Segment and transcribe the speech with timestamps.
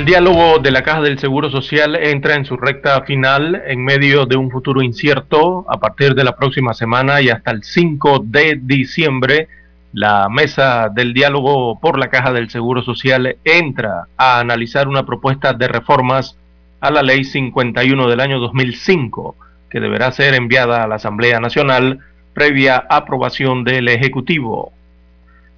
[0.00, 4.24] El diálogo de la Caja del Seguro Social entra en su recta final en medio
[4.24, 5.66] de un futuro incierto.
[5.68, 9.48] A partir de la próxima semana y hasta el 5 de diciembre,
[9.92, 15.52] la mesa del diálogo por la Caja del Seguro Social entra a analizar una propuesta
[15.52, 16.34] de reformas
[16.80, 19.36] a la Ley 51 del año 2005,
[19.68, 21.98] que deberá ser enviada a la Asamblea Nacional
[22.32, 24.72] previa aprobación del Ejecutivo.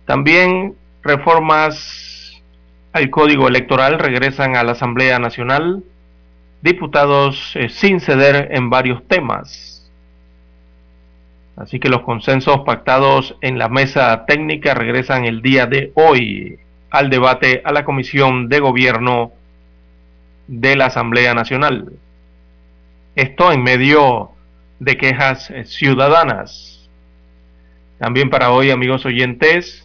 [0.05, 2.12] También reformas
[2.93, 5.83] al Código Electoral regresan a la Asamblea Nacional
[6.61, 9.91] diputados eh, sin ceder en varios temas.
[11.57, 16.59] Así que los consensos pactados en la mesa técnica regresan el día de hoy
[16.91, 19.33] al debate a la Comisión de Gobierno
[20.47, 21.93] de la Asamblea Nacional.
[23.17, 24.31] Esto en medio
[24.79, 26.89] de quejas eh, ciudadanas.
[27.99, 29.82] También para hoy, amigos oyentes,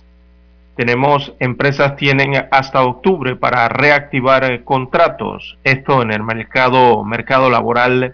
[0.78, 5.58] tenemos empresas tienen hasta octubre para reactivar eh, contratos.
[5.64, 8.14] Esto en el mercado mercado laboral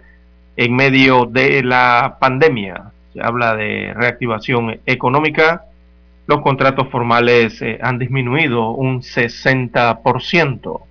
[0.56, 2.94] en medio de la pandemia.
[3.14, 5.66] Se habla de reactivación económica.
[6.26, 10.82] Los contratos formales eh, han disminuido un 60%.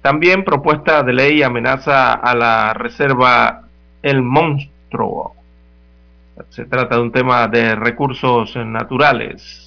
[0.00, 3.64] También propuesta de ley amenaza a la reserva
[4.02, 5.34] El Monstruo.
[6.48, 9.63] Se trata de un tema de recursos naturales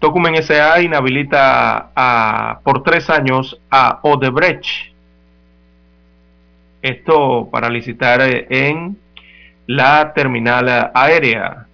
[0.00, 0.80] Tocumen S.A.
[0.80, 4.94] inhabilita a, por tres años a Odebrecht.
[6.80, 8.96] Esto para licitar en
[9.66, 11.66] la terminal aérea.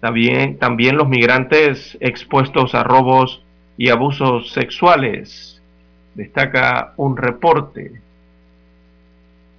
[0.00, 3.44] También, también los migrantes expuestos a robos
[3.76, 5.62] y abusos sexuales.
[6.14, 7.92] Destaca un reporte.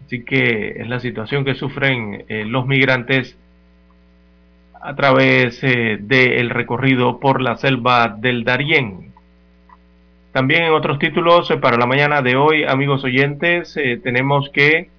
[0.06, 3.38] Así que es la situación que sufren eh, los migrantes
[4.86, 9.12] a través eh, del recorrido por la selva del Darién.
[10.32, 14.90] También en otros títulos eh, para la mañana de hoy, amigos oyentes, eh, tenemos que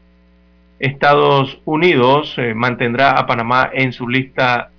[0.81, 4.71] Estados Unidos mantendrá a Panamá en su lista,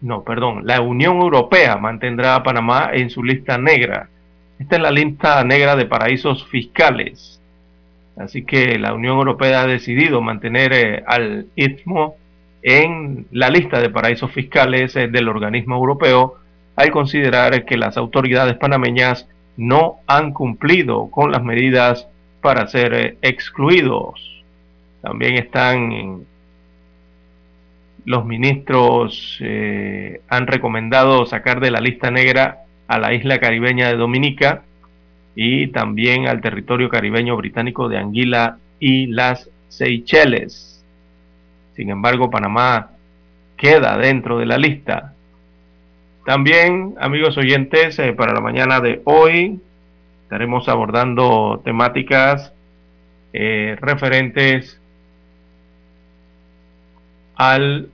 [0.00, 4.08] no, perdón, la Unión Europea mantendrá a Panamá en su lista negra.
[4.58, 7.40] Esta es la lista negra de paraísos fiscales.
[8.16, 12.16] Así que la Unión Europea ha decidido mantener al Istmo
[12.62, 16.36] en la lista de paraísos fiscales eh, del organismo europeo
[16.76, 22.06] al considerar que las autoridades panameñas no han cumplido con las medidas
[22.40, 24.44] para ser eh, excluidos.
[25.02, 26.26] También están
[28.06, 33.96] los ministros eh, han recomendado sacar de la lista negra a la isla caribeña de
[33.96, 34.62] Dominica
[35.34, 40.65] y también al territorio caribeño británico de Anguila y las Seychelles.
[41.76, 42.90] Sin embargo, Panamá
[43.56, 45.12] queda dentro de la lista.
[46.24, 49.60] También, amigos oyentes, eh, para la mañana de hoy
[50.24, 52.52] estaremos abordando temáticas
[53.32, 54.80] eh, referentes
[57.36, 57.90] al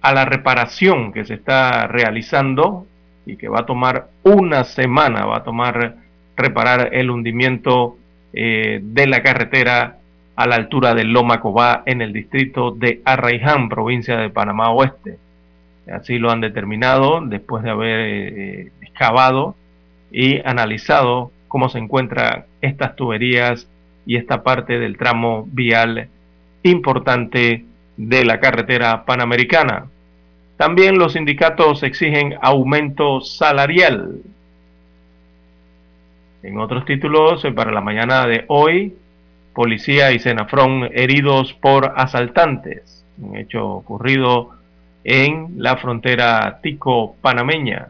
[0.00, 2.86] a la reparación que se está realizando
[3.26, 5.96] y que va a tomar una semana, va a tomar
[6.36, 7.98] reparar el hundimiento
[8.36, 9.96] eh, de la carretera
[10.36, 15.18] a la altura de Loma Cobá en el distrito de Arraiján, provincia de Panamá Oeste.
[15.90, 19.56] Así lo han determinado después de haber eh, excavado
[20.12, 23.66] y analizado cómo se encuentran estas tuberías
[24.04, 26.08] y esta parte del tramo vial
[26.62, 27.64] importante
[27.96, 29.86] de la carretera panamericana.
[30.58, 34.20] También los sindicatos exigen aumento salarial.
[36.46, 38.94] En otros títulos, eh, para la mañana de hoy,
[39.52, 43.04] policía y Senafrón heridos por asaltantes.
[43.18, 44.50] Un hecho ocurrido
[45.02, 47.88] en la frontera tico-panameña.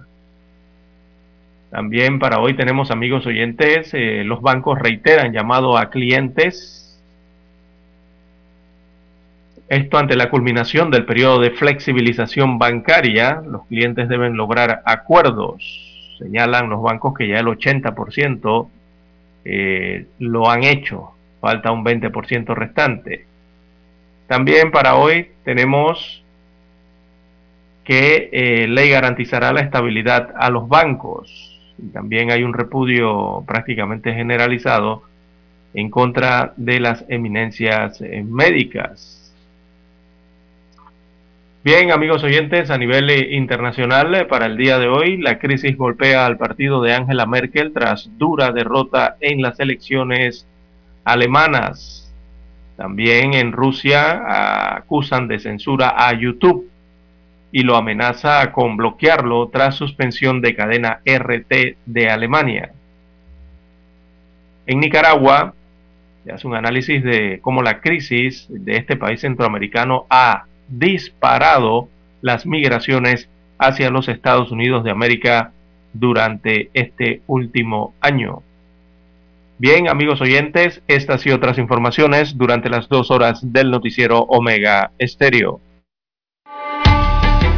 [1.71, 6.99] También para hoy tenemos amigos oyentes, eh, los bancos reiteran llamado a clientes.
[9.69, 15.86] Esto ante la culminación del periodo de flexibilización bancaria, los clientes deben lograr acuerdos
[16.19, 18.69] señalan los bancos que ya el 80%
[19.45, 23.27] eh, lo han hecho, falta un 20% restante.
[24.27, 26.23] También para hoy tenemos
[27.85, 31.53] que eh, ley garantizará la estabilidad a los bancos.
[31.79, 35.05] Y también hay un repudio prácticamente generalizado
[35.73, 39.16] en contra de las eminencias eh, médicas.
[41.67, 45.77] Bien, amigos oyentes, a nivel eh, internacional, eh, para el día de hoy, la crisis
[45.77, 50.47] golpea al partido de Angela Merkel tras dura derrota en las elecciones
[51.03, 52.15] alemanas.
[52.77, 56.71] También en Rusia acusan de censura a YouTube
[57.51, 62.71] y lo amenaza con bloquearlo tras suspensión de cadena RT de Alemania.
[64.69, 65.53] En Nicaragua,
[66.23, 71.89] se hace un análisis de cómo la crisis de este país centroamericano ha disparado
[72.21, 73.29] las migraciones
[73.59, 75.53] hacia los Estados Unidos de América
[75.93, 78.43] durante este último año.
[79.59, 85.61] Bien, amigos oyentes, estas y otras informaciones durante las dos horas del noticiero Omega Estéreo.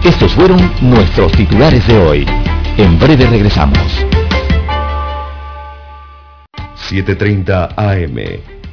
[0.05, 2.27] Estos fueron nuestros titulares de hoy.
[2.77, 4.07] En breve regresamos.
[6.89, 8.58] 7.30 AM.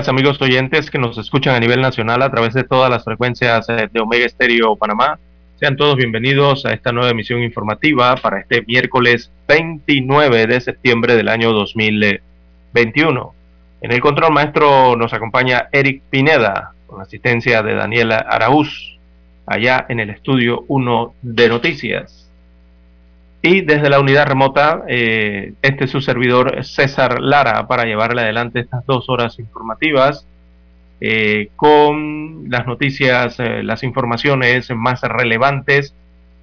[0.00, 3.68] Días, amigos oyentes que nos escuchan a nivel nacional a través de todas las frecuencias
[3.68, 5.18] eh, de Omega Estéreo Panamá.
[5.56, 11.28] Sean todos bienvenidos a esta nueva emisión informativa para este miércoles 29 de septiembre del
[11.28, 13.34] año 2021.
[13.82, 18.96] En el control maestro nos acompaña Eric Pineda, con asistencia de Daniela Araúz,
[19.44, 22.29] allá en el estudio 1 de Noticias.
[23.42, 28.60] Y desde la unidad remota, eh, este es su servidor César Lara para llevarle adelante
[28.60, 30.26] estas dos horas informativas
[31.00, 35.94] eh, con las noticias, eh, las informaciones más relevantes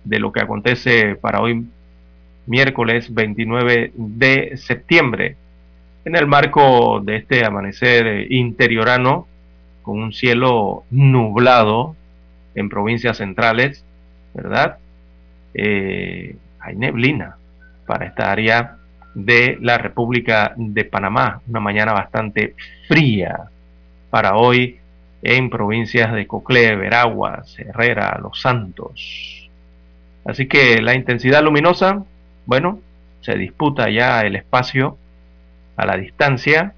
[0.05, 1.67] de lo que acontece para hoy
[2.47, 5.35] miércoles 29 de septiembre
[6.03, 9.27] en el marco de este amanecer interiorano
[9.83, 11.95] con un cielo nublado
[12.55, 13.83] en provincias centrales,
[14.33, 14.79] ¿verdad?
[16.67, 17.37] Hay neblina
[17.85, 18.75] para esta área
[19.13, 21.41] de la República de Panamá.
[21.47, 22.55] Una mañana bastante
[22.87, 23.49] fría
[24.09, 24.77] para hoy
[25.21, 29.49] en provincias de Coclé, Veraguas, Herrera, Los Santos.
[30.25, 32.03] Así que la intensidad luminosa,
[32.45, 32.79] bueno,
[33.21, 34.97] se disputa ya el espacio
[35.77, 36.73] a la distancia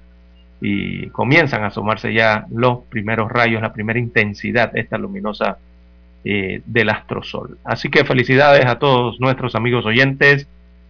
[0.60, 5.58] y comienzan a asomarse ya los primeros rayos, la primera intensidad esta luminosa
[6.24, 7.58] eh, del astrosol.
[7.64, 10.46] Así que felicidades a todos nuestros amigos oyentes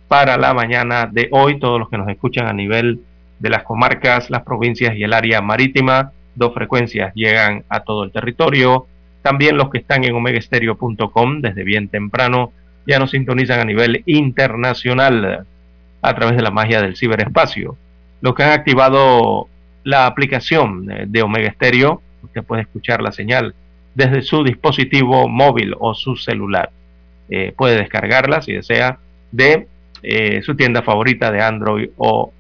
[0.09, 3.01] para la mañana de hoy, todos los que nos escuchan a nivel
[3.39, 6.13] de las comarcas, las provincias y el área marítima.
[6.35, 8.87] Dos frecuencias llegan a todo el territorio.
[9.23, 12.53] También los que están en omegaestereo.com desde bien temprano
[12.87, 15.47] ya nos sintonizan a nivel internacional
[16.03, 17.77] a través de la magia del ciberespacio.
[18.21, 19.49] Los que han activado
[19.85, 23.55] la aplicación de Omega Stereo, usted puede escuchar la señal
[24.01, 26.71] desde su dispositivo móvil o su celular.
[27.29, 28.99] Eh, puede descargarla si desea
[29.31, 29.69] de
[30.03, 32.33] eh, su tienda favorita de Android o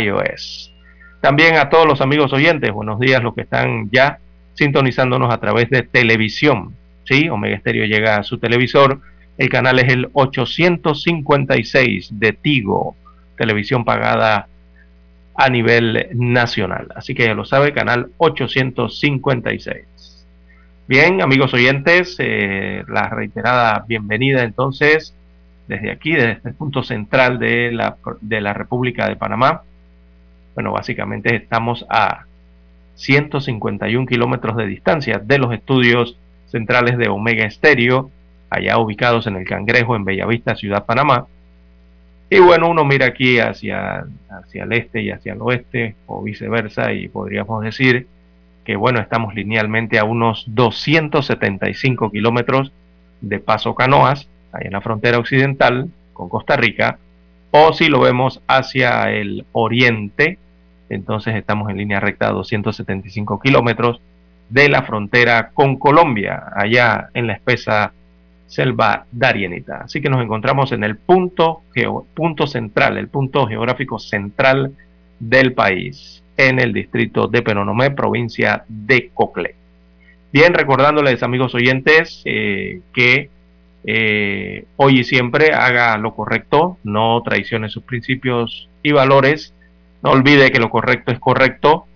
[0.00, 0.74] iOS.
[1.22, 4.18] También a todos los amigos oyentes, buenos días los que están ya
[4.52, 6.74] sintonizándonos a través de televisión.
[7.04, 9.00] Sí, Omega Stereo llega a su televisor.
[9.38, 12.96] El canal es el 856 de Tigo,
[13.38, 14.46] televisión pagada
[15.34, 16.88] a nivel nacional.
[16.94, 19.87] Así que ya lo sabe, canal 856.
[20.88, 25.14] Bien, amigos oyentes, eh, la reiterada bienvenida entonces
[25.66, 29.64] desde aquí, desde este punto central de la, de la República de Panamá.
[30.54, 32.24] Bueno, básicamente estamos a
[32.94, 36.16] 151 kilómetros de distancia de los estudios
[36.46, 38.10] centrales de Omega Estéreo,
[38.48, 41.26] allá ubicados en el Cangrejo, en Bellavista, Ciudad Panamá.
[42.30, 46.94] Y bueno, uno mira aquí hacia, hacia el este y hacia el oeste, o viceversa,
[46.94, 48.06] y podríamos decir
[48.68, 52.70] que bueno, estamos linealmente a unos 275 kilómetros
[53.22, 56.98] de Paso Canoas, ahí en la frontera occidental con Costa Rica,
[57.50, 60.36] o si lo vemos hacia el oriente,
[60.90, 64.02] entonces estamos en línea recta a 275 kilómetros
[64.50, 67.94] de la frontera con Colombia, allá en la espesa
[68.48, 69.78] selva darienita.
[69.84, 71.62] Así que nos encontramos en el punto,
[72.12, 74.74] punto central, el punto geográfico central
[75.18, 79.56] del país, en el distrito de Penonomé, provincia de Cocle.
[80.32, 83.28] Bien, recordándoles, amigos oyentes, eh, que
[83.84, 89.52] eh, hoy y siempre haga lo correcto, no traicione sus principios y valores,
[90.02, 91.86] no olvide que lo correcto es correcto,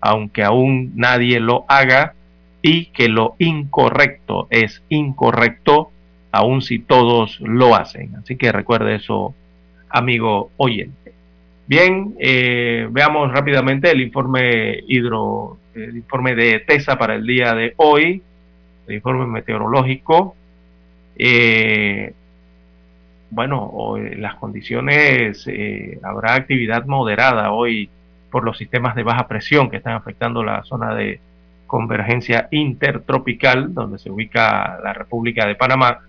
[0.00, 2.14] aunque aún nadie lo haga,
[2.62, 5.90] y que lo incorrecto es incorrecto,
[6.32, 8.14] aun si todos lo hacen.
[8.16, 9.34] Así que recuerde eso,
[9.88, 11.12] amigo oyente.
[11.70, 17.74] Bien, eh, veamos rápidamente el informe hidro, el informe de TESA para el día de
[17.76, 18.20] hoy,
[18.88, 20.34] el informe meteorológico.
[21.16, 22.12] Eh,
[23.30, 27.88] bueno, las condiciones, eh, habrá actividad moderada hoy
[28.32, 31.20] por los sistemas de baja presión que están afectando la zona de
[31.68, 36.00] convergencia intertropical, donde se ubica la República de Panamá.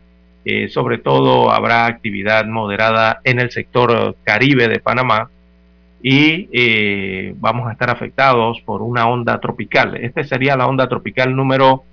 [0.44, 5.30] Eh, sobre todo habrá actividad moderada en el sector caribe de Panamá
[6.04, 9.96] y eh, vamos a estar afectados por una onda tropical.
[9.96, 11.84] Esta sería la onda tropical número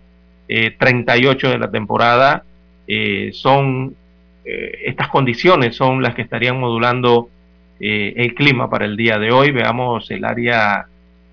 [0.46, 2.44] 38 eh, de la temporada.
[3.32, 3.94] son
[4.44, 7.28] estas condiciones son las que estarían modulando
[7.78, 9.50] el clima para el día de hoy.
[9.50, 10.86] Veamos el área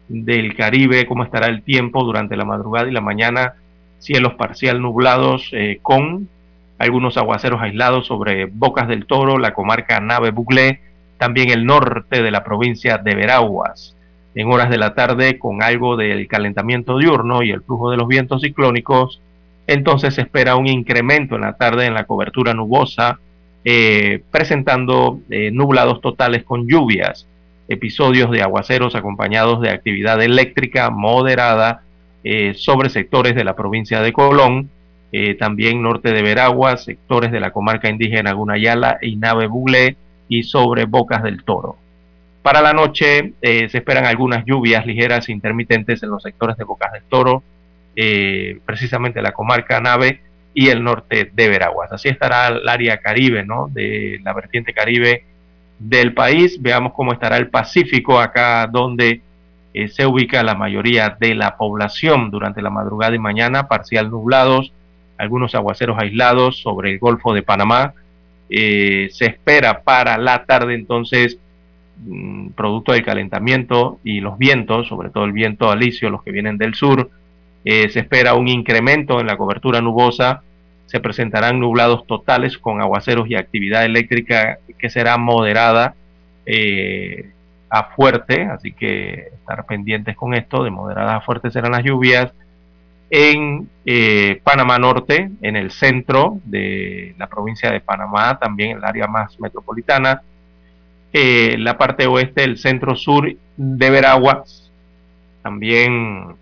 [0.10, 3.54] del Caribe, cómo estará el tiempo durante la madrugada y la mañana,
[4.00, 5.50] cielos parcial nublados
[5.82, 6.28] con
[6.78, 10.82] algunos aguaceros aislados sobre Bocas del Toro, la comarca Nave Buglé,
[11.18, 13.96] también el norte de la provincia de Veraguas.
[14.36, 18.08] En horas de la tarde, con algo del calentamiento diurno y el flujo de los
[18.08, 19.22] vientos ciclónicos,
[19.68, 23.20] entonces se espera un incremento en la tarde en la cobertura nubosa,
[23.64, 27.28] eh, presentando eh, nublados totales con lluvias,
[27.68, 31.82] episodios de aguaceros acompañados de actividad eléctrica moderada
[32.24, 34.70] eh, sobre sectores de la provincia de Colón,
[35.40, 39.96] también norte de Veraguas, sectores de la comarca indígena Gunayala y Nave Bugle
[40.28, 41.78] y sobre Bocas del Toro.
[42.42, 46.64] Para la noche eh, se esperan algunas lluvias ligeras e intermitentes en los sectores de
[46.64, 47.44] Bocas del Toro,
[47.96, 50.22] eh, precisamente la comarca Nave
[50.54, 51.92] y el norte de Veraguas.
[51.92, 53.68] Así estará el área caribe, ¿no?
[53.72, 55.24] De la vertiente caribe
[55.80, 56.62] del país.
[56.62, 59.22] Veamos cómo estará el Pacífico, acá donde
[59.92, 64.72] se ubica la mayoría de la población durante la madrugada y mañana, parcial nublados,
[65.18, 67.94] algunos aguaceros aislados sobre el Golfo de Panamá.
[68.50, 71.38] Eh, se espera para la tarde entonces,
[71.98, 76.58] mm, producto del calentamiento y los vientos, sobre todo el viento alisio, los que vienen
[76.58, 77.10] del sur,
[77.64, 80.44] eh, se espera un incremento en la cobertura nubosa,
[80.86, 85.96] se presentarán nublados totales con aguaceros y actividad eléctrica que será moderada
[86.46, 87.32] eh,
[87.70, 92.32] a fuerte, así que estar pendientes con esto, de moderada a fuerte serán las lluvias,
[93.10, 99.08] en eh, Panamá Norte, en el centro de la provincia de Panamá, también el área
[99.08, 100.22] más metropolitana,
[101.14, 104.72] eh, la parte oeste, el centro sur de Veraguas,
[105.44, 106.36] también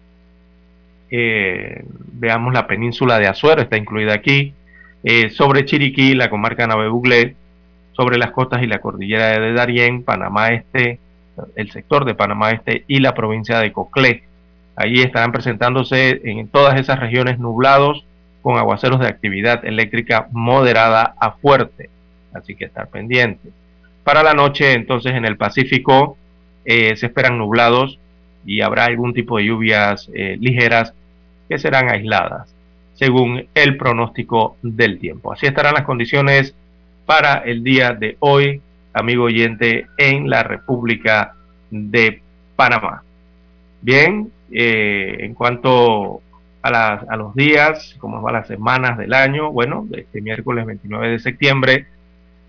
[1.12, 4.54] eh, veamos la península de Azuero, está incluida aquí,
[5.32, 7.36] sobre Chiriquí, la comarca Nave Buglé,
[7.92, 10.98] sobre las costas y la cordillera de Darién, Panamá Este,
[11.58, 14.24] el sector de Panamá Este y la provincia de Coclé
[14.76, 18.06] Allí estarán presentándose en todas esas regiones nublados
[18.42, 21.90] con aguaceros de actividad eléctrica moderada a fuerte.
[22.34, 23.50] Así que estar pendiente.
[24.04, 26.18] Para la noche, entonces, en el Pacífico
[26.66, 28.00] eh, se esperan nublados
[28.46, 30.94] y habrá algún tipo de lluvias eh, ligeras
[31.48, 32.54] que serán aisladas,
[32.96, 35.32] según el pronóstico del tiempo.
[35.32, 36.54] Así estarán las condiciones
[37.06, 38.62] para el día de hoy,
[38.94, 41.36] amigo oyente, en la República
[41.70, 42.22] de
[42.56, 43.04] Panamá.
[43.82, 46.22] Bien, eh, en cuanto
[46.62, 51.20] a, a, los días, como van las semanas del año, bueno, este miércoles 29 de
[51.20, 51.88] septiembre,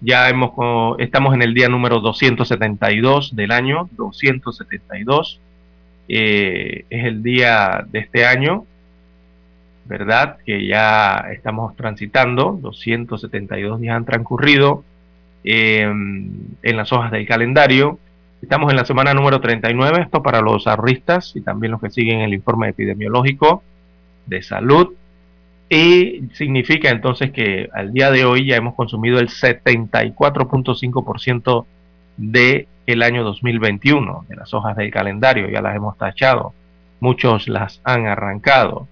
[0.04, 0.52] ya hemos,
[0.98, 5.40] estamos en el día número 272 del año, 272,
[6.08, 8.66] eh, es el día de este año,
[9.86, 10.36] ¿verdad?
[10.44, 14.84] Que ya estamos transitando, 272 días han transcurrido
[15.42, 17.98] eh, en las hojas del calendario.
[18.44, 22.20] Estamos en la semana número 39, esto para los ahorristas y también los que siguen
[22.20, 23.62] el informe epidemiológico
[24.26, 24.92] de salud.
[25.70, 31.64] Y significa entonces que al día de hoy ya hemos consumido el 74.5%
[32.18, 36.52] del el año 2021 de las hojas del calendario, ya las hemos tachado.
[37.00, 38.88] muchos las han arrancado.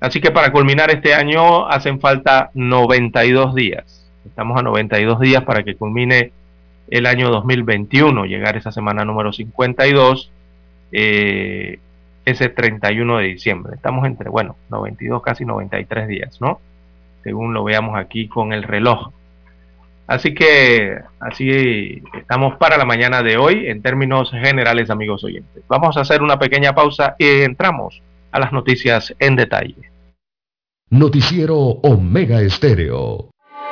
[0.00, 4.06] Así que para culminar este año hacen falta 92 días.
[4.26, 6.32] Estamos a 92 días para que culmine
[6.88, 10.30] el año 2021, llegar esa semana número 52,
[10.92, 11.78] eh,
[12.24, 13.74] ese 31 de diciembre.
[13.76, 16.60] Estamos entre, bueno, 92, casi 93 días, ¿no?
[17.22, 19.10] Según lo veamos aquí con el reloj.
[20.06, 25.64] Así que así estamos para la mañana de hoy en términos generales, amigos oyentes.
[25.68, 28.00] Vamos a hacer una pequeña pausa y entramos
[28.30, 29.90] a las noticias en detalle.
[30.90, 33.30] Noticiero Omega Estéreo.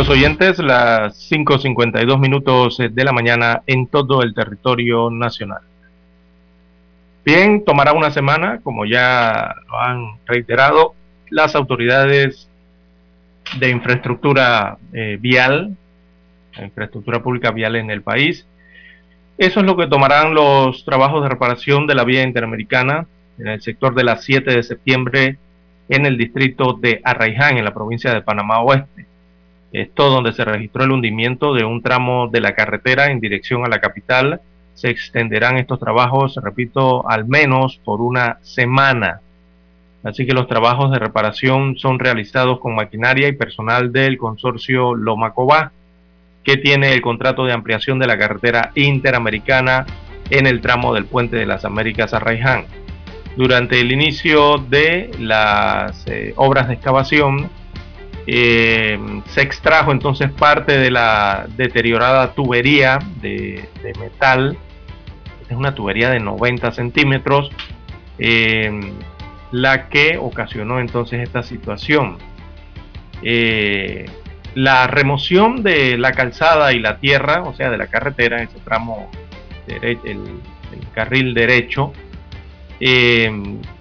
[0.00, 5.60] Amigos oyentes, las 5.52 minutos de la mañana en todo el territorio nacional.
[7.22, 10.94] Bien, tomará una semana, como ya lo han reiterado,
[11.28, 12.48] las autoridades
[13.58, 15.76] de infraestructura eh, vial,
[16.58, 18.46] infraestructura pública vial en el país.
[19.36, 23.06] Eso es lo que tomarán los trabajos de reparación de la vía interamericana
[23.38, 25.36] en el sector de la 7 de septiembre
[25.90, 29.09] en el distrito de Arraiján, en la provincia de Panamá Oeste.
[29.72, 33.68] Esto donde se registró el hundimiento de un tramo de la carretera en dirección a
[33.68, 34.40] la capital.
[34.74, 39.20] Se extenderán estos trabajos, repito, al menos por una semana.
[40.02, 45.72] Así que los trabajos de reparación son realizados con maquinaria y personal del consorcio Lomacobá,
[46.42, 49.86] que tiene el contrato de ampliación de la carretera interamericana
[50.30, 52.64] en el tramo del puente de las Américas a Raiján.
[53.36, 57.50] Durante el inicio de las eh, obras de excavación,
[58.32, 64.56] eh, se extrajo entonces parte de la deteriorada tubería de, metal.
[65.48, 67.50] es una tubería de 90 centímetros.
[68.20, 68.70] Eh,
[69.50, 72.18] la que ocasionó entonces esta situación.
[73.24, 74.06] Eh,
[74.54, 79.10] la remoción de la calzada y la tierra, o sea, de la carretera, ese tramo,
[79.66, 80.40] el
[80.94, 81.92] carril derecho,
[82.80, 83.30] eh,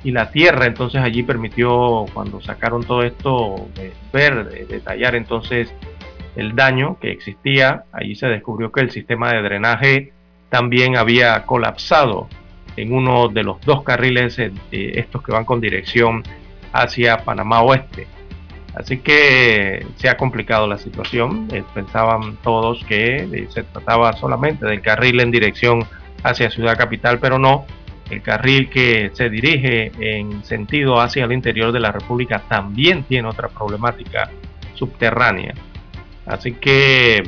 [0.04, 3.68] y la tierra entonces allí permitió cuando sacaron todo esto
[4.12, 5.74] ver detallar entonces
[6.36, 10.14] el daño que existía allí se descubrió que el sistema de drenaje
[10.50, 12.28] también había colapsado
[12.76, 16.24] en uno de los dos carriles eh, estos que van con dirección
[16.74, 18.08] hacia Panamá Oeste
[18.76, 21.48] Así que se ha complicado la situación.
[21.52, 25.86] Eh, pensaban todos que eh, se trataba solamente del carril en dirección
[26.24, 27.66] hacia Ciudad Capital, pero no.
[28.10, 33.28] El carril que se dirige en sentido hacia el interior de la República también tiene
[33.28, 34.32] otra problemática
[34.74, 35.54] subterránea.
[36.26, 37.24] Así que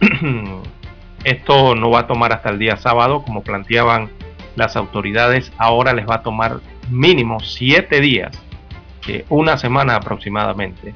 [1.24, 4.10] esto no va a tomar hasta el día sábado, como planteaban
[4.56, 5.52] las autoridades.
[5.56, 8.42] Ahora les va a tomar mínimo siete días
[9.28, 10.92] una semana aproximadamente.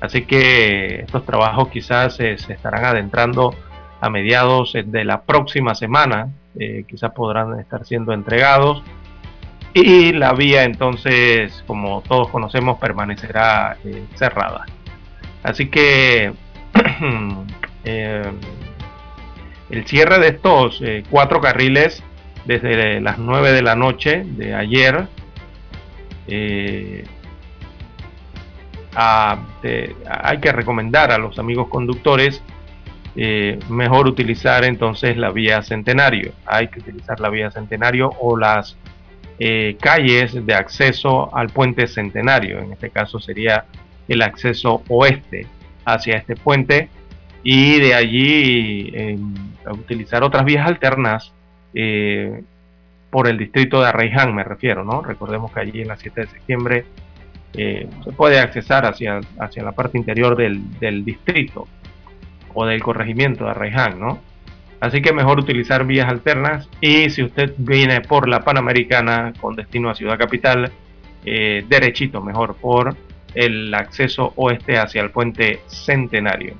[0.00, 3.54] Así que estos trabajos quizás se estarán adentrando
[4.00, 8.82] a mediados de la próxima semana, eh, quizás podrán estar siendo entregados
[9.72, 14.66] y la vía entonces, como todos conocemos, permanecerá eh, cerrada.
[15.44, 16.32] Así que
[17.84, 18.32] eh,
[19.70, 22.02] el cierre de estos cuatro carriles
[22.46, 25.06] desde las 9 de la noche de ayer
[28.92, 32.42] hay que recomendar a los amigos conductores
[33.22, 36.32] eh, mejor utilizar entonces la vía Centenario.
[36.46, 38.78] Hay que utilizar la vía Centenario o las
[39.38, 42.60] eh, calles de acceso al puente Centenario.
[42.60, 43.66] En este caso sería
[44.08, 45.46] el acceso oeste
[45.84, 46.88] hacia este puente
[47.42, 49.34] y de allí em,
[49.70, 51.30] utilizar otras vías alternas
[51.74, 52.42] eh,
[53.10, 55.02] por el distrito de Arraiján, me refiero, ¿no?
[55.02, 56.84] Recordemos que allí en la 7 de septiembre
[57.52, 61.68] se puede accesar hacia, hacia la parte interior del, distrito
[62.54, 64.18] o del corregimiento de Arraiján, ¿no?
[64.80, 69.90] Así que mejor utilizar vías alternas y si usted viene por la Panamericana con destino
[69.90, 70.72] a Ciudad Capital,
[71.24, 72.96] eh, derechito mejor por
[73.34, 76.54] el acceso oeste hacia el puente Centenario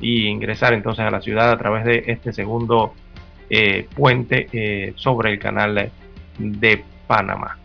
[0.00, 2.94] y ingresar entonces a la ciudad a través de este segundo
[3.50, 5.90] eh, puente sobre el canal
[6.38, 7.58] de Panamá.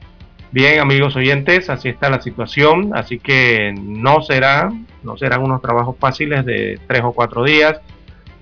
[0.52, 4.72] Bien, amigos oyentes, así está la situación, así que no será,
[5.04, 7.80] no serán unos trabajos fáciles de tres o cuatro días.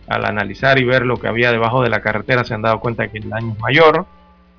[0.08, 3.10] Al analizar y ver lo que había debajo de la carretera se han dado cuenta
[3.10, 4.06] que el daño es mayor,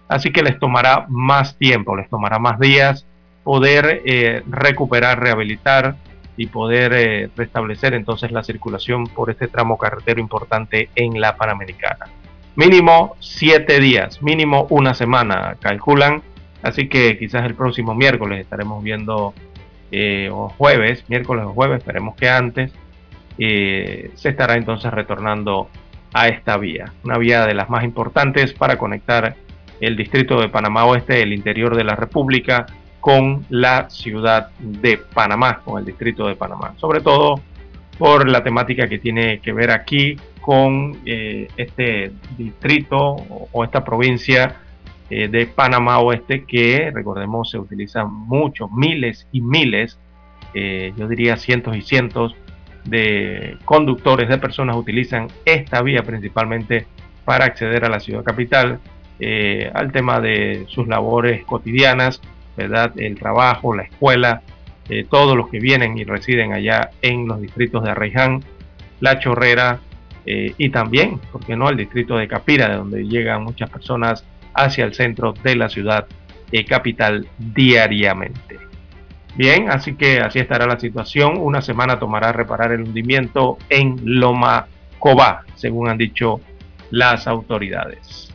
[0.09, 3.07] así que les tomará más tiempo, les tomará más días
[3.45, 5.97] poder eh, recuperar, rehabilitar
[6.37, 12.09] y poder eh, restablecer entonces la circulación por este tramo carretero importante en la Panamericana.
[12.57, 16.23] Mínimo siete días, mínimo una semana, calculan
[16.63, 19.35] Así que quizás el próximo miércoles estaremos viendo,
[19.91, 22.73] eh, o jueves, miércoles o jueves, esperemos que antes,
[23.39, 25.69] eh, se estará entonces retornando
[26.13, 26.93] a esta vía.
[27.05, 29.37] Una vía de las más importantes para conectar
[29.81, 32.67] el distrito de Panamá Oeste, el interior de la República,
[33.01, 36.75] con la ciudad de Panamá, con el distrito de Panamá.
[36.79, 37.41] Sobre todo
[37.97, 43.17] por la temática que tiene que ver aquí con eh, este distrito
[43.53, 44.57] o esta provincia
[45.11, 49.99] eh, de Panamá Oeste que, recordemos, se utilizan muchos, miles y miles,
[50.53, 52.37] eh, yo diría cientos y cientos
[52.85, 56.87] de conductores, de personas utilizan esta vía principalmente
[57.25, 58.81] para acceder a la ciudad capital,
[59.19, 62.21] eh, al tema de sus labores cotidianas,
[62.57, 62.93] ¿verdad?
[62.97, 64.43] El trabajo, la escuela,
[65.11, 68.43] todos los que vienen y residen allá en los distritos de Arraiján,
[69.01, 69.81] La Chorrera
[70.25, 74.25] y también, porque no?, el distrito de Capira, de donde llegan muchas personas
[74.65, 76.07] hacia el centro de la ciudad
[76.51, 78.59] y capital diariamente.
[79.35, 81.39] Bien, así que así estará la situación.
[81.39, 84.67] Una semana tomará reparar el hundimiento en Loma
[84.99, 86.41] Cobá, según han dicho
[86.91, 88.35] las autoridades.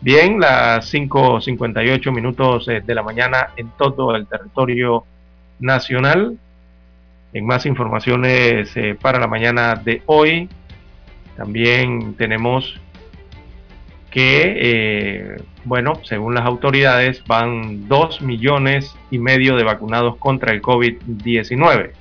[0.00, 5.04] Bien, las 5.58 minutos eh, de la mañana en todo el territorio
[5.60, 6.36] nacional.
[7.32, 10.48] En más informaciones eh, para la mañana de hoy,
[11.36, 12.80] también tenemos
[14.12, 20.60] que, eh, bueno, según las autoridades, van 2 millones y medio de vacunados contra el
[20.60, 21.92] COVID-19.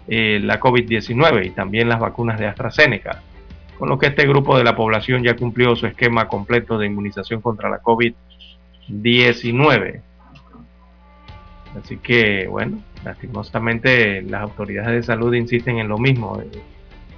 [0.06, 3.22] eh, la COVID-19 y también las vacunas de AstraZeneca,
[3.78, 7.40] con lo que este grupo de la población ya cumplió su esquema completo de inmunización
[7.40, 10.02] contra la COVID-19.
[11.78, 16.40] Así que, bueno, lastimosamente las autoridades de salud insisten en lo mismo.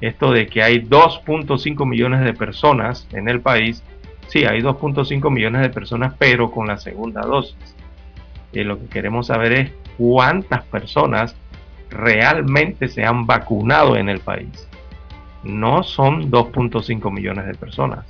[0.01, 3.83] Esto de que hay 2.5 millones de personas en el país.
[4.29, 7.57] Sí, hay 2.5 millones de personas, pero con la segunda dosis.
[8.53, 11.37] Y lo que queremos saber es cuántas personas
[11.91, 14.69] realmente se han vacunado en el país.
[15.43, 18.05] No son 2.5 millones de personas.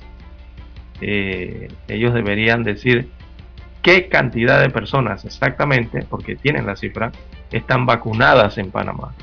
[1.01, 3.09] Eh, ellos deberían decir
[3.81, 7.11] qué cantidad de personas exactamente, porque tienen la cifra,
[7.51, 9.13] están vacunadas en Panamá.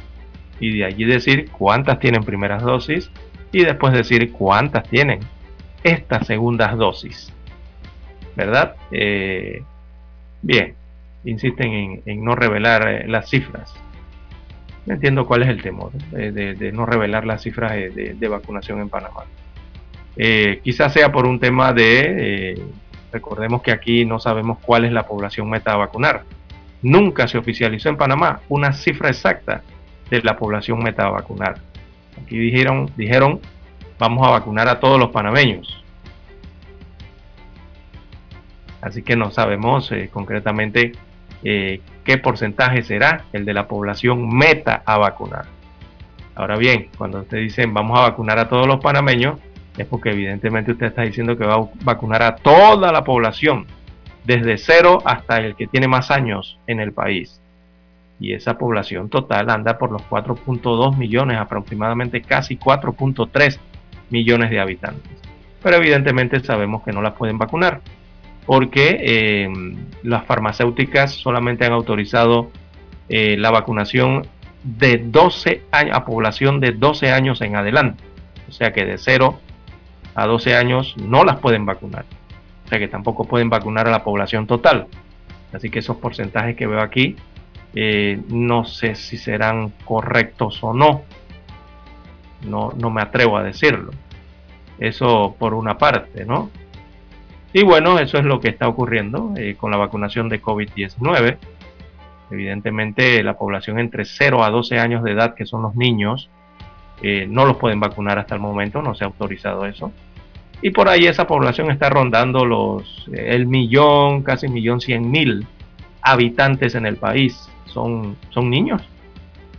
[0.61, 3.11] Y de allí decir cuántas tienen primeras dosis
[3.53, 5.21] y después decir cuántas tienen
[5.83, 7.33] estas segundas dosis.
[8.37, 8.77] ¿Verdad?
[8.91, 9.63] Eh,
[10.43, 10.75] bien,
[11.25, 13.75] insisten en, no revelar eh, las cifras.
[14.87, 19.25] No entiendo cuál es el temor de, no revelar las cifras de, vacunación en Panamá.
[20.17, 22.63] Eh, quizás sea por un tema de,
[23.13, 26.25] recordemos que aquí no sabemos cuál es la población meta a vacunar.
[26.83, 29.63] Nunca se oficializó en Panamá una cifra exacta
[30.11, 31.57] de la población meta a vacunar.
[32.23, 33.41] Aquí dijeron, dijeron,
[33.99, 35.83] vamos a vacunar a todos los panameños.
[38.81, 40.93] Así que no sabemos eh, concretamente
[41.43, 45.47] eh, qué porcentaje será el de la población meta a vacunar.
[46.35, 49.39] Ahora bien, cuando usted dicen vamos a vacunar a todos los panameños,
[49.77, 53.67] es porque evidentemente usted está diciendo que va a vacunar a toda la población,
[54.25, 57.41] desde cero hasta el que tiene más años en el país.
[58.21, 63.59] Y esa población total anda por los 4.2 millones, aproximadamente casi 4.3
[64.11, 65.13] millones de habitantes.
[65.63, 67.81] Pero evidentemente sabemos que no las pueden vacunar
[68.47, 69.49] porque eh,
[70.03, 72.51] las farmacéuticas solamente han autorizado
[73.09, 74.27] eh, la vacunación
[74.63, 78.03] de 12 años a población de 12 años en adelante.
[78.49, 79.39] O sea que de 0
[80.15, 82.05] a 12 años no las pueden vacunar.
[82.65, 84.87] O sea que tampoco pueden vacunar a la población total.
[85.53, 87.17] Así que esos porcentajes que veo aquí
[87.75, 91.03] eh, no sé si serán correctos o no.
[92.47, 92.73] no.
[92.77, 93.93] No me atrevo a decirlo.
[94.79, 96.51] Eso por una parte, ¿no?
[97.55, 101.37] Y bueno, eso es lo que está ocurriendo eh, con la vacunación de COVID-19.
[102.33, 106.31] Evidentemente, la población entre 0 a 12 años de edad, que son los niños,
[107.01, 109.93] eh, no los pueden vacunar hasta el momento, no se ha autorizado eso.
[110.63, 115.47] Y por ahí esa población está rondando los eh, el millón, casi millón cien mil
[116.03, 117.49] habitantes en el país.
[117.67, 118.83] Son, niños,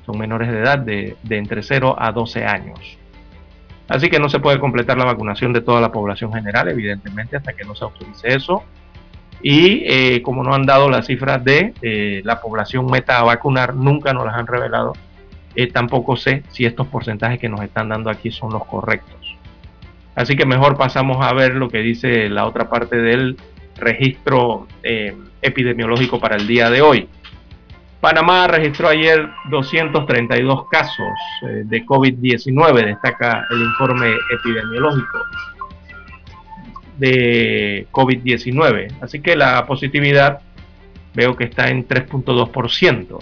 [0.06, 2.98] son menores de edad de entre 0 a 12 años.
[3.88, 7.54] Así que no se puede completar la vacunación de toda la población general, evidentemente, hasta
[7.54, 8.63] que no se autorice eso.
[9.41, 13.76] Y eh, como no han dado las cifras de eh, la población meta a vacunar,
[13.76, 14.93] nunca nos las han revelado,
[15.56, 19.38] eh, tampoco sé si estos porcentajes que nos están dando aquí son los correctos.
[20.15, 23.38] Así que mejor pasamos a ver lo que dice la otra parte del
[23.76, 24.67] registro
[25.41, 27.10] epidemiológico para el día de hoy.
[28.02, 35.20] Panamá registró ayer 232 casos eh, de COVID-19, destaca el informe epidemiológico
[36.98, 38.94] de COVID-19.
[39.02, 40.40] Así que la positividad
[41.14, 43.20] veo que está en 3.2%.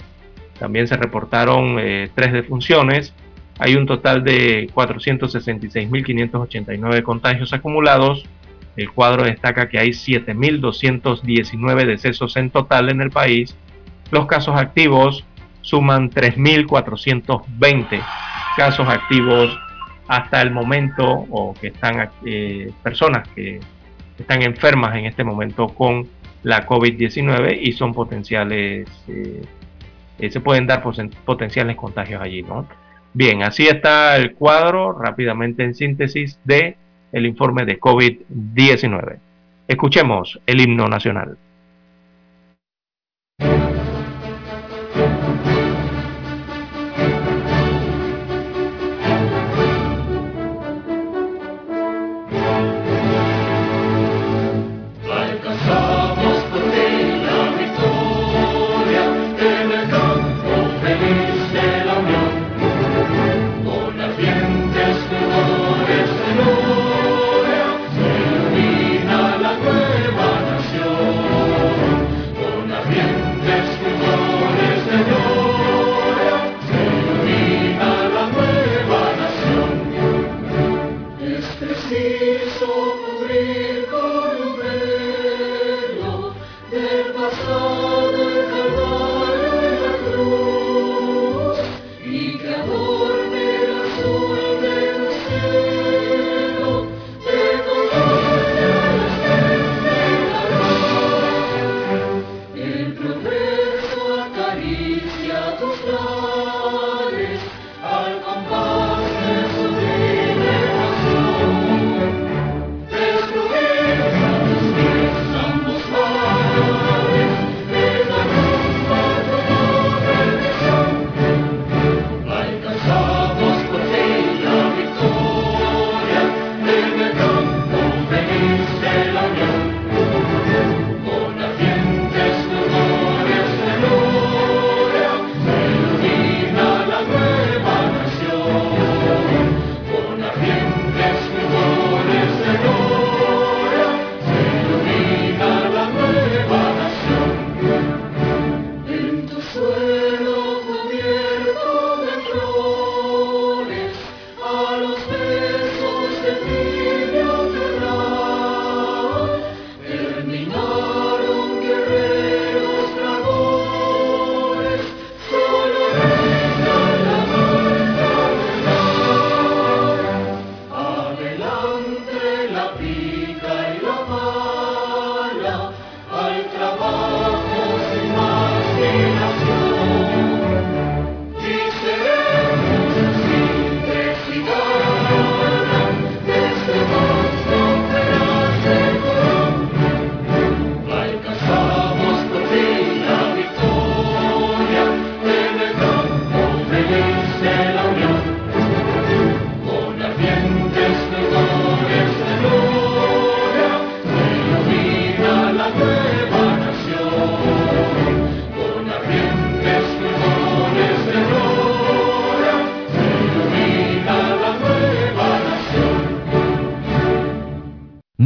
[0.58, 3.12] También se reportaron eh, tres defunciones.
[3.58, 8.24] Hay un total de 466.589 contagios acumulados.
[8.76, 13.54] El cuadro destaca que hay 7.219 decesos en total en el país
[14.14, 15.24] los casos activos
[15.60, 18.00] suman 3.420
[18.56, 19.58] casos activos
[20.06, 23.58] hasta el momento o que están eh, personas que
[24.16, 26.06] están enfermas en este momento con
[26.44, 29.42] la COVID-19 y son potenciales, eh,
[30.20, 30.80] eh, se pueden dar
[31.24, 32.68] potenciales contagios allí, ¿no?
[33.14, 36.76] Bien, así está el cuadro rápidamente en síntesis de
[37.10, 39.18] el informe de COVID-19.
[39.66, 41.36] Escuchemos el himno nacional.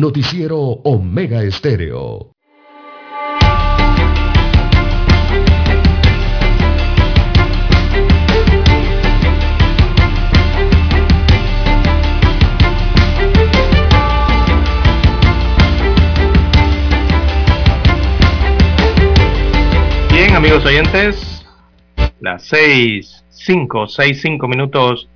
[0.09, 2.33] Noticiero Omega Estéreo.
[20.11, 21.45] Bien, amigos oyentes,
[22.21, 25.11] las seis, cinco, seis, cinco minutos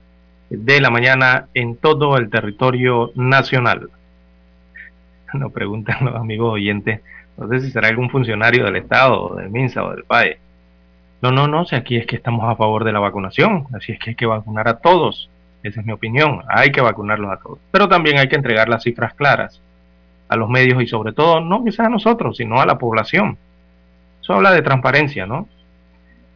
[0.50, 3.88] de la mañana en todo el territorio nacional.
[5.38, 7.00] Nos preguntan los amigos oyentes,
[7.36, 10.38] no sé si será algún funcionario del Estado, del MINSA o del PAE.
[11.22, 13.98] No, no, no, si aquí es que estamos a favor de la vacunación, así es
[13.98, 15.30] que hay que vacunar a todos.
[15.62, 17.58] Esa es mi opinión, hay que vacunarlos a todos.
[17.70, 19.62] Pero también hay que entregar las cifras claras
[20.28, 23.38] a los medios y sobre todo, no quizás a nosotros, sino a la población
[24.22, 25.48] eso habla de transparencia, ¿no?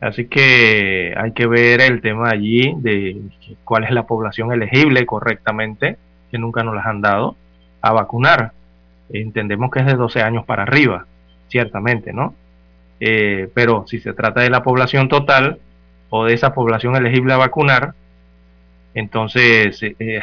[0.01, 3.17] Así que hay que ver el tema allí de
[3.65, 5.97] cuál es la población elegible correctamente,
[6.31, 7.37] que nunca nos las han dado,
[7.81, 8.53] a vacunar.
[9.11, 11.07] Entendemos que es de 12 años para arriba,
[11.49, 12.35] ciertamente, ¿no?
[12.99, 15.59] Eh, pero si se trata de la población total
[16.11, 17.95] o de esa población elegible a vacunar,
[18.95, 20.21] entonces eh, eh,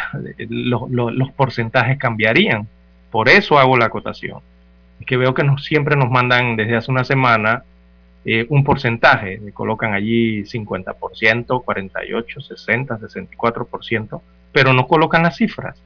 [0.49, 2.67] los porcentajes cambiarían.
[3.11, 4.39] Por eso hago la acotación
[5.05, 7.63] que veo que nos, siempre nos mandan desde hace una semana
[8.25, 15.81] eh, un porcentaje, colocan allí 50%, 48, 60, 64%, pero no colocan las cifras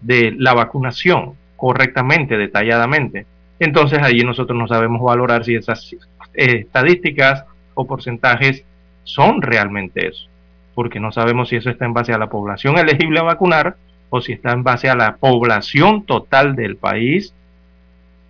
[0.00, 3.24] de la vacunación correctamente, detalladamente.
[3.60, 5.98] Entonces allí nosotros no sabemos valorar si esas eh,
[6.34, 7.44] estadísticas
[7.74, 8.64] o porcentajes
[9.04, 10.26] son realmente eso,
[10.74, 13.76] porque no sabemos si eso está en base a la población elegible a vacunar
[14.10, 17.32] o si está en base a la población total del país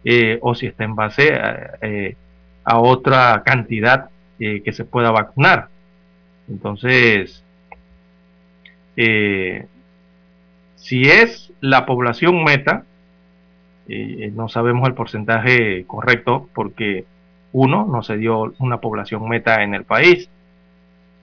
[0.04, 2.16] eh, o si está en base a, eh,
[2.66, 5.68] otra cantidad que se pueda vacunar.
[6.48, 7.42] Entonces,
[10.76, 12.84] si es la población meta,
[13.88, 17.04] no sabemos el porcentaje correcto porque
[17.52, 20.28] uno, no se dio una población meta en el país.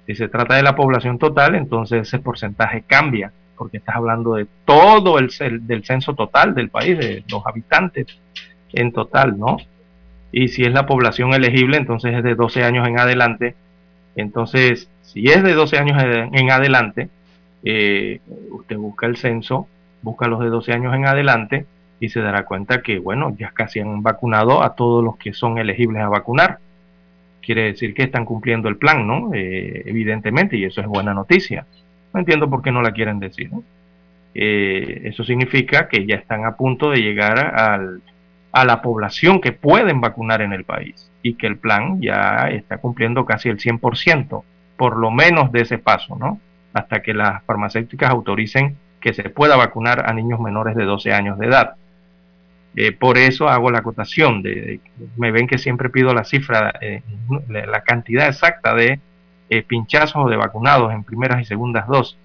[0.06, 4.48] Si se trata de la población total, entonces ese porcentaje cambia, porque estás hablando de
[4.66, 5.30] todo el
[5.62, 8.08] del censo total del país, de los habitantes
[8.74, 9.58] en total, ¿no?
[10.32, 13.56] Y si es la población elegible, entonces es de 12 años en adelante.
[14.16, 17.10] Entonces, si es de 12 años en adelante,
[17.64, 19.68] eh, usted busca el censo,
[20.04, 21.66] busca los de 12 años en adelante
[22.00, 25.58] y se dará cuenta que, bueno, ya casi han vacunado a todos los que son
[25.58, 26.60] elegibles a vacunar.
[27.42, 29.32] Quiere decir que están cumpliendo el plan, ¿no?
[29.34, 31.66] Eh, evidentemente, y eso es buena noticia.
[32.14, 33.50] No entiendo por qué no la quieren decir.
[34.34, 38.02] Eh, eso significa que ya están a punto de llegar al
[38.52, 42.78] a la población que pueden vacunar en el país y que el plan ya está
[42.78, 44.44] cumpliendo casi el 100%,
[44.78, 46.40] por lo menos de ese paso, ¿no?
[46.74, 51.38] Hasta que las farmacéuticas autoricen que se pueda vacunar a niños menores de 12 años
[51.38, 51.76] de edad.
[52.76, 54.80] Eh, por eso hago la acotación, de,
[55.18, 57.02] me ven que siempre pido la cifra, eh,
[57.50, 59.00] la cantidad exacta de
[59.50, 62.18] eh, pinchazos o de vacunados en primeras y segundas dosis.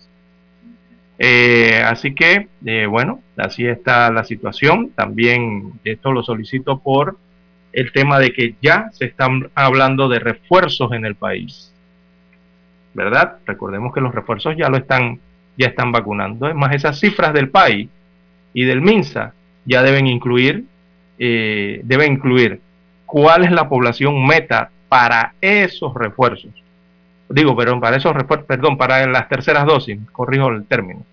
[1.87, 2.49] Así que,
[2.87, 4.91] bueno, así está la situación.
[4.91, 7.17] También esto lo solicito por
[7.73, 11.73] el tema de que ya se están hablando de refuerzos en el país.
[12.95, 13.39] ¿Verdad?
[13.47, 15.21] Recordemos que los refuerzos ya lo están,
[15.57, 16.49] ya están vacunando.
[16.49, 17.89] Es más, esas cifras del país
[18.53, 19.33] y del MINSA
[19.65, 20.65] ya deben incluir,
[21.19, 22.61] eh, deben incluir
[23.07, 26.51] cuál es la población meta para esos refuerzos.
[27.29, 28.15] Digo, pero para esos
[28.47, 31.05] perdón, para las terceras dosis, corrijo el término,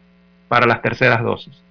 [0.47, 1.61] para las terceras dosis,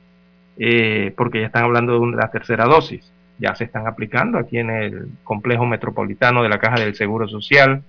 [0.59, 4.71] eh, porque ya están hablando de la tercera dosis, ya se están aplicando aquí en
[4.71, 7.83] el complejo metropolitano de la Caja del Seguro Social,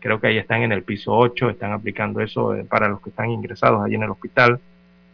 [0.00, 3.10] creo que ahí están en el piso 8, están aplicando eso eh, para los que
[3.10, 4.60] están ingresados allí en el hospital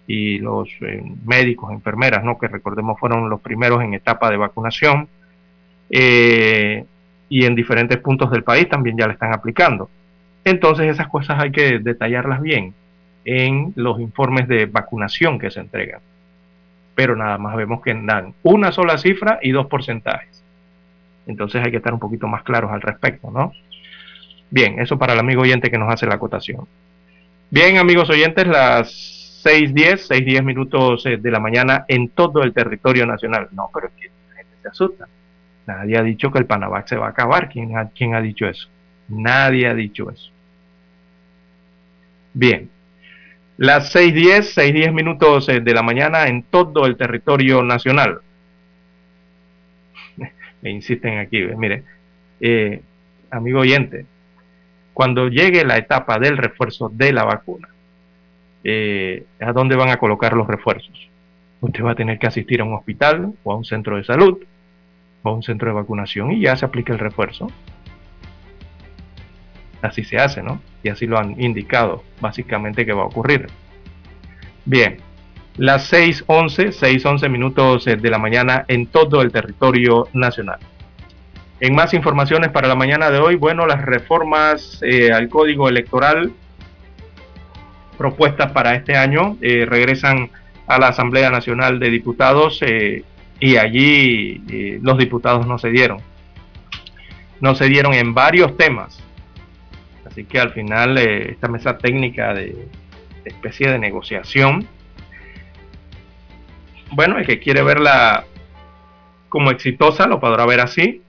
[0.06, 2.38] y los eh, médicos, enfermeras, ¿no?
[2.38, 5.08] que recordemos fueron los primeros en etapa de vacunación,
[5.88, 9.88] y en diferentes puntos del país también ya le están aplicando.
[10.44, 12.74] Entonces esas cosas hay que detallarlas bien
[13.24, 16.00] en los informes de vacunación que se entregan.
[16.94, 20.42] Pero nada más vemos que dan una sola cifra y dos porcentajes.
[21.26, 23.52] Entonces hay que estar un poquito más claros al respecto, ¿no?
[24.50, 26.68] Bien, eso para el amigo oyente que nos hace la acotación.
[27.50, 29.15] Bien, amigos oyentes, las
[29.46, 33.48] 6.10, 6.10 minutos eh, de la mañana en todo el territorio nacional.
[33.52, 35.06] No, pero es que la gente se asusta.
[35.66, 37.48] Nadie ha dicho que el Panavac se va a acabar.
[37.48, 38.68] ¿Quién quién ha dicho eso?
[39.08, 40.32] Nadie ha dicho eso.
[42.34, 42.68] Bien,
[43.56, 48.20] las 6.10, 6.10 minutos eh, de la mañana en todo el territorio nacional.
[50.60, 51.84] Me insisten aquí, mire,
[52.40, 52.82] eh,
[53.30, 54.06] amigo oyente,
[54.92, 57.68] cuando llegue la etapa del refuerzo de la vacuna,
[58.68, 61.08] eh, ¿a dónde van a colocar los refuerzos?
[61.60, 64.38] usted va a tener que asistir a un hospital o a un centro de salud
[65.22, 67.48] o a un centro de vacunación y ya se aplica el refuerzo.
[69.82, 70.60] Así se hace, ¿no?
[70.82, 73.46] Y así lo han indicado básicamente que va a ocurrir.
[74.64, 74.98] Bien,
[75.56, 80.58] las 6.11, 6.11 minutos eh, de la mañana en todo el territorio nacional.
[81.60, 86.32] En más informaciones para la mañana de hoy, bueno, las reformas eh, al código electoral
[87.96, 90.30] propuestas para este año eh, regresan
[90.66, 92.60] a la Asamblea Nacional de Diputados
[93.38, 95.98] y allí los diputados no se dieron.
[97.40, 98.98] No se dieron en varios temas.
[100.04, 102.66] Así que al final esta mesa técnica de
[103.24, 104.66] especie de negociación
[106.90, 108.24] bueno, el que quiere verla
[109.28, 111.02] como exitosa lo podrá ver así,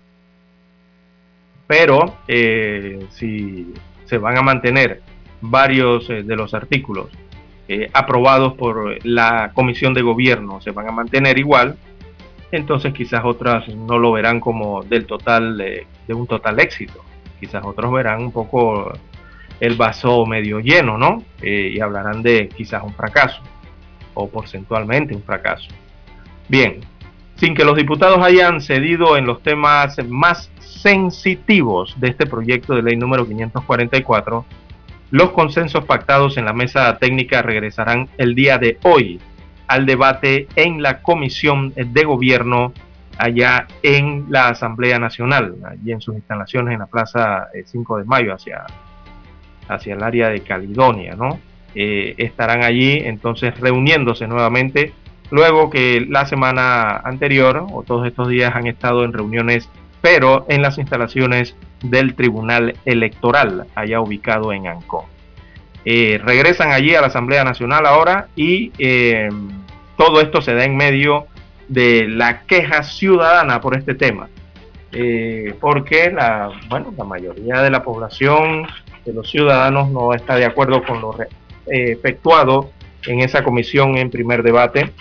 [1.68, 3.74] pero eh, si
[4.06, 5.02] se van a mantener
[5.42, 7.08] varios eh, de los artículos
[7.68, 11.78] eh, aprobados por la Comisión de Gobierno, se van a mantener igual,
[12.52, 17.04] entonces quizás otras no lo verán como del total, de un total éxito.
[17.42, 18.94] Quizás otros verán un poco
[19.60, 21.24] el vaso medio lleno, ¿no?
[21.44, 23.42] y hablarán de quizás un fracaso
[24.14, 25.68] o porcentualmente un fracaso.
[26.48, 26.80] Bien,
[27.38, 32.82] sin que los diputados hayan cedido en los temas más sensitivos de este proyecto de
[32.82, 34.46] ley número 544,
[35.12, 39.20] los consensos pactados en la mesa técnica regresarán el día de hoy
[39.68, 42.74] al debate en la Comisión de Gobierno
[43.18, 48.08] allá en la Asamblea Nacional, allí en sus instalaciones en la Plaza 5 eh, de
[48.08, 48.66] Mayo hacia,
[49.68, 51.39] hacia el área de Caledonia, ¿no?
[51.76, 54.93] Eh, estarán allí entonces reuniéndose nuevamente
[55.30, 59.70] luego que la semana anterior o todos estos días han estado en reuniones
[60.01, 65.06] pero en las instalaciones del Tribunal Electoral allá ubicado en Ancón.
[65.86, 69.30] Eh, regresan allí a la Asamblea Nacional ahora y eh,
[69.96, 71.28] todo esto se da en medio
[71.68, 74.30] de la queja ciudadana por este tema.
[75.60, 78.68] porque la, bueno, la mayoría de la población,
[79.08, 82.72] de los ciudadanos, no está de acuerdo con lo eh, efectuado
[83.06, 84.92] en esa comisión en primer debate,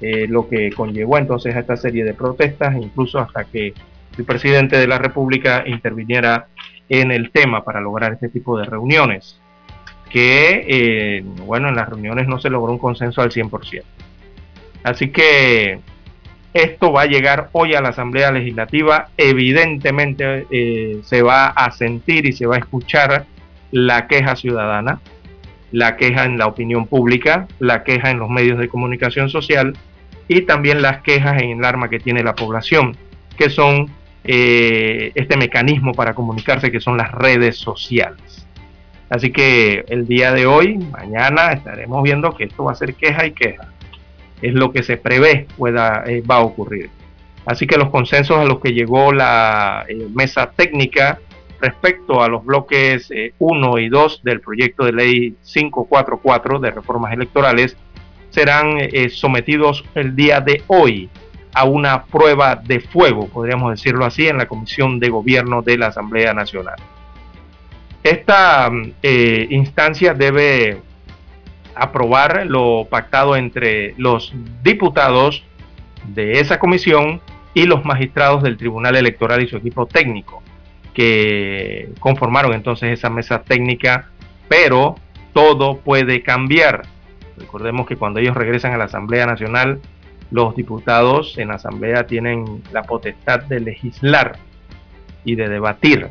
[0.00, 3.72] eh, lo que conllevó entonces a esta serie de protestas, incluso hasta que
[4.18, 6.48] el presidente de la República interviniera
[6.88, 9.40] en el tema para lograr este tipo de reuniones,
[10.10, 13.84] que, eh, bueno, en las reuniones no se logró un consenso al 100%.
[14.84, 15.80] Así que
[16.54, 20.46] esto va a llegar hoy a la Asamblea Legislativa, evidentemente
[21.02, 23.26] se va a sentir y se va a escuchar
[23.72, 25.00] la queja ciudadana,
[25.72, 29.76] la queja en la opinión pública, la queja en los medios de comunicación social
[30.28, 32.96] y también las quejas en el arma que tiene la población,
[33.36, 33.90] que son
[34.26, 38.46] eh, este mecanismo para comunicarse que son las redes sociales.
[39.08, 43.26] Así que el día de hoy, mañana, estaremos viendo que esto va a ser queja
[43.26, 43.68] y queja.
[44.42, 46.90] Es lo que se prevé pueda, eh, va a ocurrir.
[47.46, 51.20] Así que los consensos a los que llegó la eh, mesa técnica
[51.60, 53.08] respecto a los bloques
[53.38, 57.76] 1 eh, y 2 del proyecto de ley 544 de reformas electorales
[58.30, 61.08] serán eh, sometidos el día de hoy
[61.56, 65.86] a una prueba de fuego, podríamos decirlo así, en la Comisión de Gobierno de la
[65.86, 66.76] Asamblea Nacional.
[68.02, 68.70] Esta
[69.02, 70.82] eh, instancia debe
[71.74, 75.44] aprobar lo pactado entre los diputados
[76.08, 77.22] de esa comisión
[77.54, 80.42] y los magistrados del Tribunal Electoral y su equipo técnico
[80.92, 84.10] que conformaron entonces esa mesa técnica,
[84.46, 84.96] pero
[85.32, 86.82] todo puede cambiar.
[87.38, 89.80] Recordemos que cuando ellos regresan a la Asamblea Nacional,
[90.30, 94.38] los diputados en la Asamblea tienen la potestad de legislar
[95.24, 96.08] y de debatir.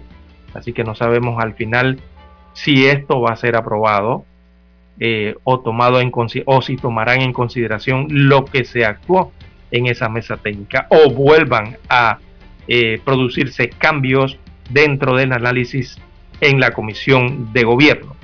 [0.53, 1.99] Así que no sabemos al final
[2.53, 4.25] si esto va a ser aprobado
[4.99, 6.11] eh, o, tomado en,
[6.45, 9.33] o si tomarán en consideración lo que se actuó
[9.71, 12.19] en esa mesa técnica o vuelvan a
[12.67, 14.39] eh, producirse cambios
[14.69, 15.97] dentro del análisis
[16.39, 18.15] en la comisión de gobierno.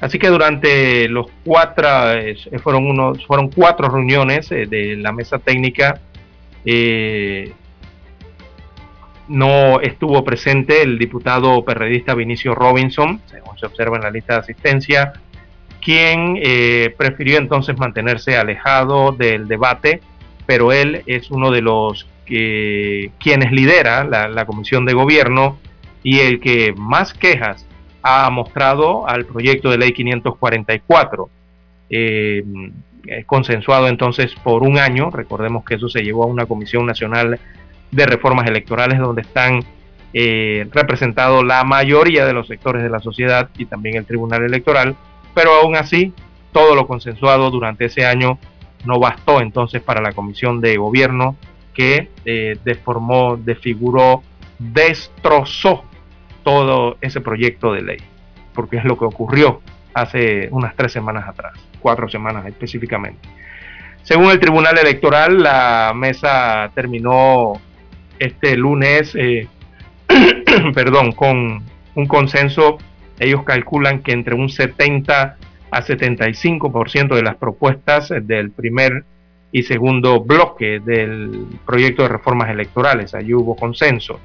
[0.00, 5.38] Así que durante los cuatro, eh, fueron, unos, fueron cuatro reuniones eh, de la mesa
[5.38, 6.00] técnica,
[6.64, 7.52] eh,
[9.28, 14.40] no estuvo presente el diputado perredista Vinicio Robinson, según se observa en la lista de
[14.40, 15.14] asistencia,
[15.80, 16.40] quien
[16.96, 20.00] prefirió entonces mantenerse alejado del debate,
[20.46, 25.58] pero él es uno de los que, quienes lidera la, comisión de gobierno
[26.02, 27.66] y el que más quejas
[28.06, 31.30] ha mostrado al proyecto de ley 544,
[31.88, 32.44] eh,
[33.24, 37.40] consensuado entonces por un año, recordemos que eso se llevó a una comisión nacional
[37.90, 39.64] de reformas electorales donde están
[40.12, 44.94] eh, representados la mayoría de los sectores de la sociedad y también el Tribunal Electoral,
[45.32, 46.12] pero aún así
[46.52, 48.38] todo lo consensuado durante ese año
[48.84, 51.36] no bastó entonces para la comisión de gobierno
[51.72, 54.22] que eh, deformó, desfiguró,
[54.58, 55.84] destrozó
[56.44, 57.98] todo ese proyecto de ley,
[58.54, 59.60] porque es lo que ocurrió
[59.94, 63.28] hace unas tres semanas atrás, cuatro semanas específicamente.
[64.02, 67.54] Según el Tribunal Electoral, la mesa terminó
[68.18, 69.48] este lunes, eh,
[70.74, 71.62] perdón, con
[71.94, 72.78] un consenso.
[73.18, 75.36] Ellos calculan que entre un 70
[75.70, 79.04] a 75% de las propuestas del primer
[79.50, 84.20] y segundo bloque del proyecto de reformas electorales, allí hubo consenso,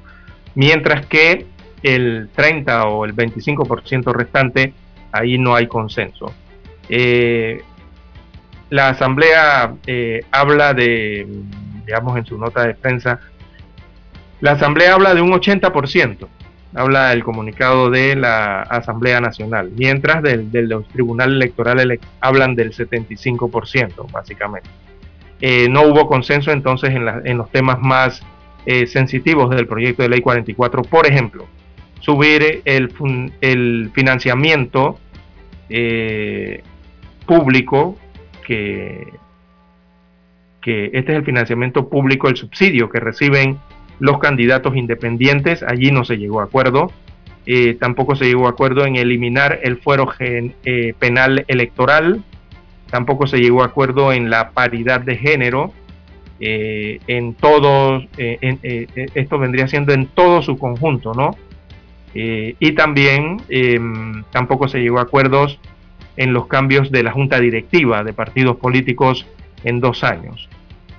[0.54, 1.46] mientras que
[1.82, 4.72] el 30 o el 25% restante,
[5.12, 6.32] ahí no hay consenso.
[6.88, 7.62] Eh,
[8.70, 11.26] la Asamblea eh, habla de,
[11.86, 13.20] digamos en su nota de prensa,
[14.40, 16.26] la Asamblea habla de un 80%,
[16.74, 24.10] habla el comunicado de la Asamblea Nacional, mientras del, del, Tribunal Electoral hablan del 75%,
[24.10, 24.68] básicamente.
[25.40, 28.22] Eh, no hubo consenso entonces en, en los temas más
[28.66, 31.46] eh, sensitivos del proyecto de ley 44, por ejemplo,
[32.00, 34.98] subir el, financiamiento
[37.26, 37.96] público
[40.62, 43.58] que, este es el financiamiento público, el subsidio que reciben
[43.98, 45.62] los candidatos independientes.
[45.62, 46.90] Allí no se llegó a acuerdo.
[47.46, 52.22] Eh, tampoco se llegó a acuerdo en eliminar el fuero eh, penal electoral.
[52.90, 55.72] Tampoco se llegó a acuerdo en la paridad de género.
[56.40, 61.36] Eh, en todo, esto vendría siendo en todo su conjunto, ¿no?
[62.12, 65.60] Y también em, tampoco se llegó a acuerdos
[66.16, 69.26] en los cambios de la junta directiva de partidos políticos
[69.64, 70.48] en dos años.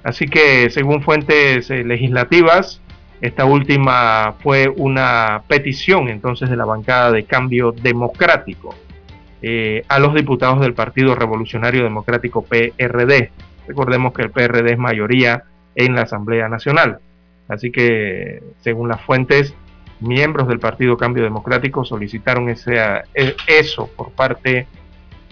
[0.04, 2.82] Así que, según fuentes eh, legislativas,
[3.22, 8.74] esta última fue una petición entonces de la bancada de cambio democrático
[9.44, 13.32] eh, a los diputados del Partido Revolucionario Democrático PRD.
[13.68, 15.44] Recordemos que el PRD es mayoría
[15.76, 16.98] en la Asamblea Nacional.
[17.48, 19.54] Así que, según las fuentes,
[20.02, 22.78] miembros del Partido Cambio Democrático solicitaron ese,
[23.14, 24.68] eh, eso por parte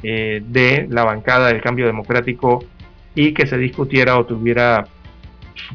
[0.04, 2.64] eh, de la bancada del cambio democrático
[3.16, 4.88] y que se discutiera o tuviera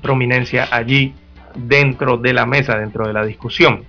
[0.00, 1.14] prominencia allí
[1.54, 3.84] dentro de la mesa, dentro de la discusión.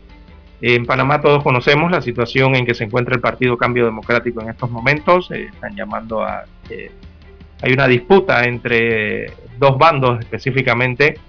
[0.61, 4.49] En Panamá todos conocemos la situación en que se encuentra el Partido Cambio Democrático en
[4.49, 5.29] estos momentos.
[5.31, 6.43] Eh, están llamando a...
[7.61, 11.19] hay una disputa entre dos bandos específicamente eh,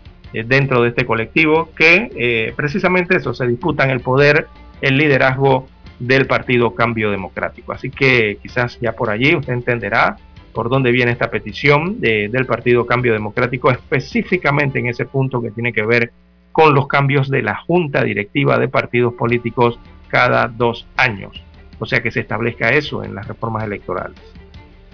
[0.45, 4.49] dentro de este colectivo que precisamente eso, se disputan el poder,
[4.81, 5.69] el liderazgo
[5.99, 7.73] del Partido Cambio Democrático.
[7.73, 10.17] Así que quizás ya por allí usted entenderá
[10.53, 15.73] por dónde viene esta petición del Partido Cambio Democrático, específicamente en ese punto que tiene
[15.73, 16.13] que ver
[16.53, 19.79] con los cambios de la Junta Directiva de Partidos Políticos
[20.09, 21.43] cada dos años.
[21.79, 24.19] O sea que se establezca eso en las reformas electorales.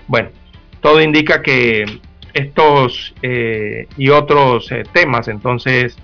[0.08, 0.30] Bueno,
[0.80, 1.84] todo indica que
[2.34, 5.96] estos eh, y otros eh, temas entonces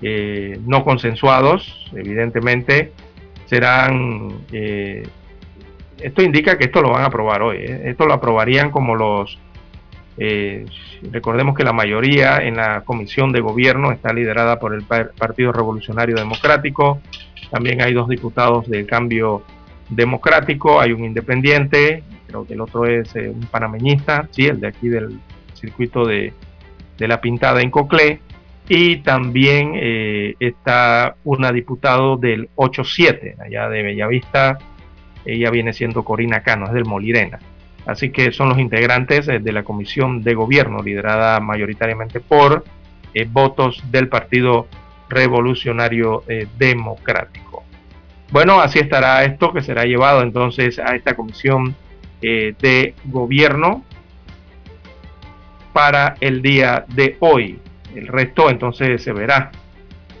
[0.00, 2.92] eh, no consensuados, evidentemente,
[3.46, 4.32] serán...
[4.52, 5.02] Eh,
[6.00, 7.56] esto indica que esto lo van a aprobar hoy.
[7.58, 7.82] ¿eh?
[7.86, 9.38] Esto lo aprobarían como los...
[11.12, 16.16] Recordemos que la mayoría en la comisión de gobierno está liderada por el Partido Revolucionario
[16.16, 17.00] Democrático.
[17.52, 19.44] También hay dos diputados del cambio
[19.90, 24.88] democrático, hay un independiente, creo que el otro es un panameñista, sí, el de aquí
[24.88, 25.20] del
[25.58, 26.32] circuito de,
[26.96, 28.20] de la pintada en Coclé
[28.68, 34.58] y también eh, está una diputado del 8-7, allá de Bellavista,
[35.24, 37.38] ella viene siendo Corina Cano, es del Molirena.
[37.86, 42.64] Así que son los integrantes eh, de la comisión de gobierno, liderada mayoritariamente por
[43.14, 44.66] eh, votos del Partido
[45.08, 46.22] Revolucionario
[46.58, 47.64] Democrático.
[48.30, 51.74] Bueno, así estará esto que será llevado entonces a esta comisión
[52.20, 53.84] de gobierno
[55.78, 57.60] para el día de hoy.
[57.94, 59.52] El resto entonces se verá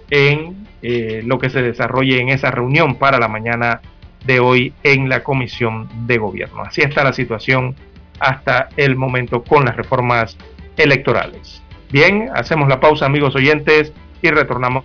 [0.08, 3.80] en eh, lo que se desarrolle en esa reunión para la mañana
[4.24, 6.62] de hoy en la Comisión de Gobierno.
[6.62, 7.74] Así está la situación
[8.20, 10.38] hasta el momento con las reformas
[10.76, 11.60] electorales.
[11.90, 13.92] Bien, hacemos la pausa amigos oyentes
[14.22, 14.84] y retornamos.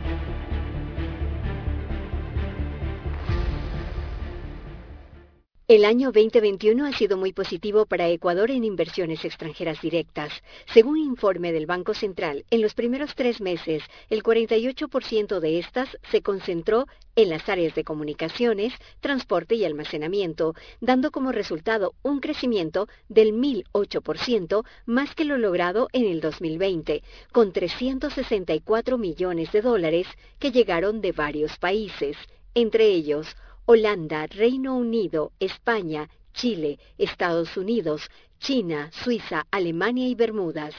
[5.71, 10.33] El año 2021 ha sido muy positivo para Ecuador en inversiones extranjeras directas.
[10.73, 16.21] Según informe del Banco Central, en los primeros tres meses, el 48% de estas se
[16.21, 23.33] concentró en las áreas de comunicaciones, transporte y almacenamiento, dando como resultado un crecimiento del
[23.33, 27.01] 1.008% más que lo logrado en el 2020,
[27.31, 30.07] con 364 millones de dólares
[30.37, 32.17] que llegaron de varios países,
[32.55, 33.37] entre ellos
[33.71, 40.75] Holanda, Reino Unido, España, Chile, Estados Unidos, China, Suiza, Alemania y Bermudas.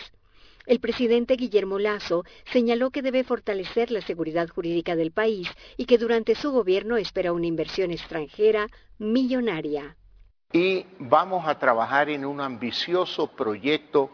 [0.66, 5.96] El presidente Guillermo Lazo señaló que debe fortalecer la seguridad jurídica del país y que
[5.96, 8.66] durante su gobierno espera una inversión extranjera
[8.98, 9.96] millonaria.
[10.52, 14.10] Y vamos a trabajar en un ambicioso proyecto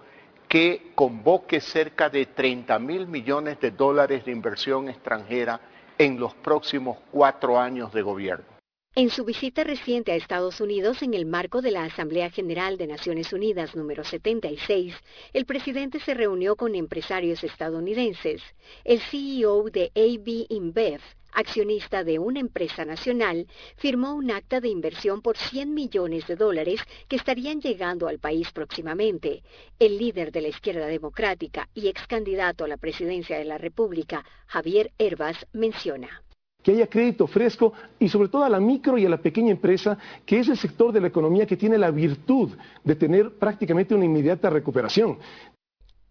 [0.46, 5.60] que convoque cerca de 30 mil millones de dólares de inversión extranjera
[5.98, 8.57] en los próximos cuatro años de gobierno.
[8.98, 12.88] En su visita reciente a Estados Unidos en el marco de la Asamblea General de
[12.88, 14.92] Naciones Unidas número 76,
[15.32, 18.42] el presidente se reunió con empresarios estadounidenses.
[18.82, 23.46] El CEO de AB InBev, accionista de una empresa nacional,
[23.76, 28.50] firmó un acta de inversión por 100 millones de dólares que estarían llegando al país
[28.50, 29.44] próximamente.
[29.78, 34.24] El líder de la izquierda democrática y ex candidato a la presidencia de la República,
[34.48, 36.24] Javier Herbas, menciona
[36.62, 39.96] que haya crédito fresco y sobre todo a la micro y a la pequeña empresa,
[40.26, 42.50] que es el sector de la economía que tiene la virtud
[42.84, 45.18] de tener prácticamente una inmediata recuperación.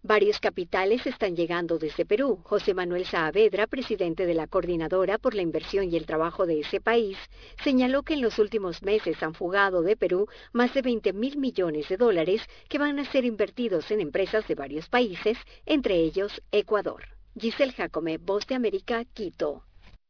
[0.04, 2.40] Varios capitales están llegando desde Perú.
[2.44, 6.80] José Manuel Saavedra, presidente de la Coordinadora por la Inversión y el Trabajo de ese
[6.80, 7.18] país,
[7.62, 11.90] señaló que en los últimos meses han fugado de Perú más de 20 mil millones
[11.90, 17.04] de dólares que van a ser invertidos en empresas de varios países, entre ellos Ecuador.
[17.38, 19.64] Giselle Jacome, Voz de América, Quito.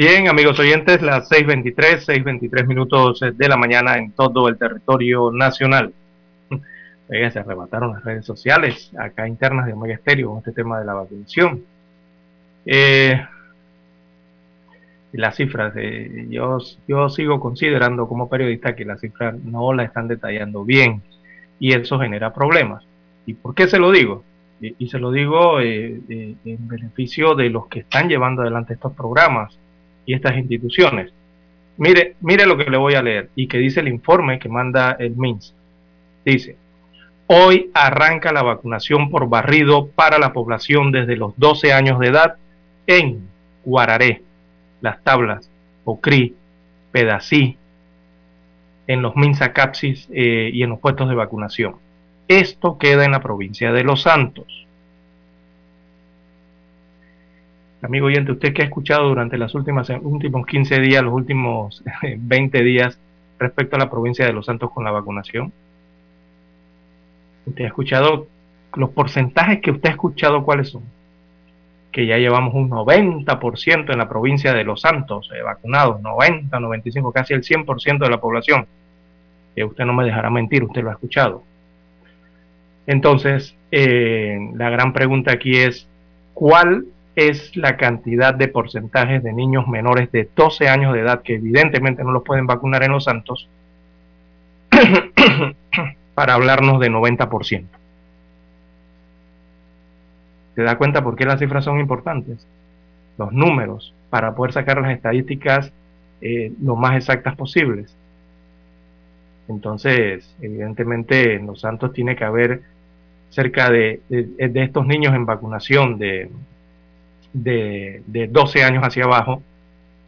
[0.00, 5.92] Bien, amigos oyentes, las 6.23, 6.23 minutos de la mañana en todo el territorio nacional.
[7.10, 10.94] se arrebataron las redes sociales acá internas de Omega Estéreo con este tema de la
[10.94, 11.62] vacunación.
[12.64, 13.20] Eh,
[15.12, 16.56] las cifras, eh, yo,
[16.88, 21.02] yo sigo considerando como periodista que las cifras no la están detallando bien
[21.58, 22.82] y eso genera problemas.
[23.26, 24.24] ¿Y por qué se lo digo?
[24.62, 29.58] Y, se lo digo eh, en beneficio de los que están llevando adelante estos programas
[30.06, 31.12] y estas instituciones.
[31.76, 34.96] Mire, mire lo que le voy a leer y que dice el informe que manda
[34.98, 35.54] el MINS.
[36.24, 36.56] Dice,
[37.26, 42.36] hoy arranca la vacunación por barrido para la población desde los 12 años de edad
[42.86, 43.28] en
[43.64, 44.22] Guararé,
[44.80, 45.50] Las Tablas,
[45.84, 46.34] Ocri,
[46.92, 47.56] Pedací,
[48.86, 51.76] en los MINSACAPSIS eh, y en los puestos de vacunación.
[52.26, 54.66] Esto queda en la provincia de Los Santos.
[57.82, 62.98] Amigo oyente, usted que ha escuchado durante los últimos 15 días, los últimos 20 días
[63.38, 65.50] respecto a la provincia de Los Santos con la vacunación.
[67.46, 68.26] Usted ha escuchado
[68.74, 70.82] los porcentajes que usted ha escuchado, ¿cuáles son?
[71.90, 77.12] Que ya llevamos un 90% en la provincia de Los Santos eh, vacunados, 90, 95,
[77.12, 78.66] casi el 100% de la población.
[79.56, 81.42] Usted no me dejará mentir, usted lo ha escuchado.
[82.86, 85.86] Entonces, eh, la gran pregunta aquí es,
[86.32, 86.86] ¿cuál
[87.16, 92.04] es la cantidad de porcentajes de niños menores de 12 años de edad que evidentemente
[92.04, 93.48] no los pueden vacunar en los santos
[96.14, 97.64] para hablarnos de 90%.
[100.54, 102.46] ¿Se da cuenta por qué las cifras son importantes?
[103.18, 105.72] Los números, para poder sacar las estadísticas
[106.20, 107.94] eh, lo más exactas posibles.
[109.48, 112.62] Entonces, evidentemente en los santos tiene que haber
[113.30, 116.30] cerca de, estos niños en vacunación de,
[117.32, 119.42] de, de 12 años hacia abajo,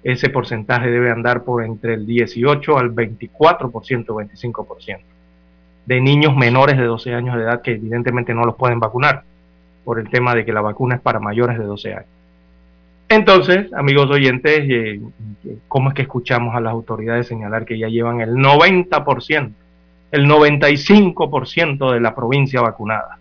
[0.03, 3.71] ese porcentaje debe andar por entre el 18 al 24%,
[4.07, 4.99] 25%,
[5.87, 9.23] de niños menores de 12 años de edad que evidentemente no los pueden vacunar
[9.85, 12.07] por el tema de que la vacuna es para mayores de 12 años.
[13.09, 15.01] Entonces, amigos oyentes, eh,
[15.69, 19.53] ¿cómo es que escuchamos a las autoridades señalar que ya llevan el 90%,
[20.13, 23.19] el 95% de la provincia vacunada?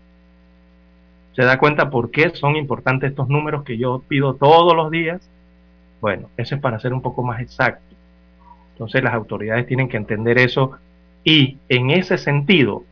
[1.34, 5.20] ¿Se da cuenta por qué son importantes estos números que yo pido todos los días?
[6.00, 7.94] Bueno, eso es para ser un poco más exacto.
[8.72, 10.72] Entonces las autoridades tienen que entender eso
[11.24, 12.84] y en ese sentido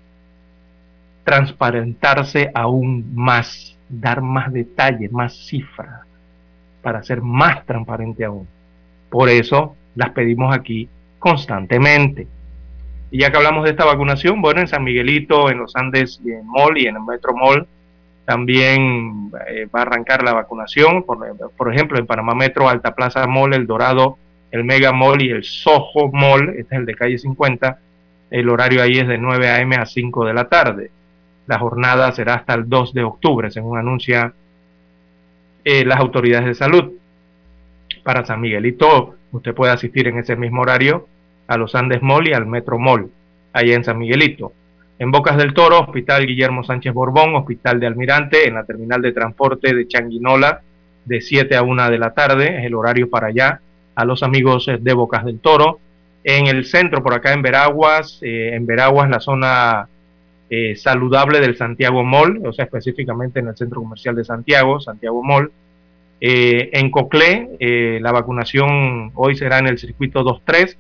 [1.24, 6.06] transparentarse aún más, dar más detalles, más cifras,
[6.82, 8.48] para ser más transparente aún.
[9.10, 10.88] Por eso las pedimos aquí
[11.18, 12.26] constantemente.
[13.10, 16.30] Y ya que hablamos de esta vacunación, bueno, en San Miguelito, en los Andes y
[16.30, 17.66] en Mall y en el Metro Mall,
[18.30, 23.54] también eh, va a arrancar la vacunación, por, ejemplo, en Panamá Metro, Alta Plaza Mall,
[23.54, 24.18] El Dorado,
[24.52, 27.80] el Mega Mall y el Soho Mall, este es el de calle 50,
[28.30, 29.74] el horario ahí es de 9 a.m.
[29.74, 30.92] a 5 de la tarde.
[31.48, 34.32] La jornada será hasta el 2 de octubre, según anuncia
[35.64, 36.92] eh, las autoridades de salud.
[38.04, 41.08] Para San Miguelito, usted puede asistir en ese mismo horario
[41.48, 43.10] a los Andes Mall y al Metro Mall,
[43.52, 44.52] allá en San Miguelito.
[45.00, 49.12] En Bocas del Toro, Hospital Guillermo Sánchez Borbón, Hospital de Almirante, en la terminal de
[49.12, 50.60] transporte de Changuinola,
[51.06, 53.62] de 7 a 1 de la tarde, es el horario para allá,
[53.94, 55.80] a los amigos eh, de Bocas del Toro.
[56.22, 59.88] En el centro, por acá en Veraguas, eh, en Veraguas, la zona
[60.50, 65.22] eh, saludable del Santiago Mall, o sea, específicamente en el centro comercial de Santiago, Santiago
[65.22, 65.50] Mall.
[66.20, 67.56] en Coclé,
[68.02, 70.76] la vacunación hoy será en el circuito 2-3, este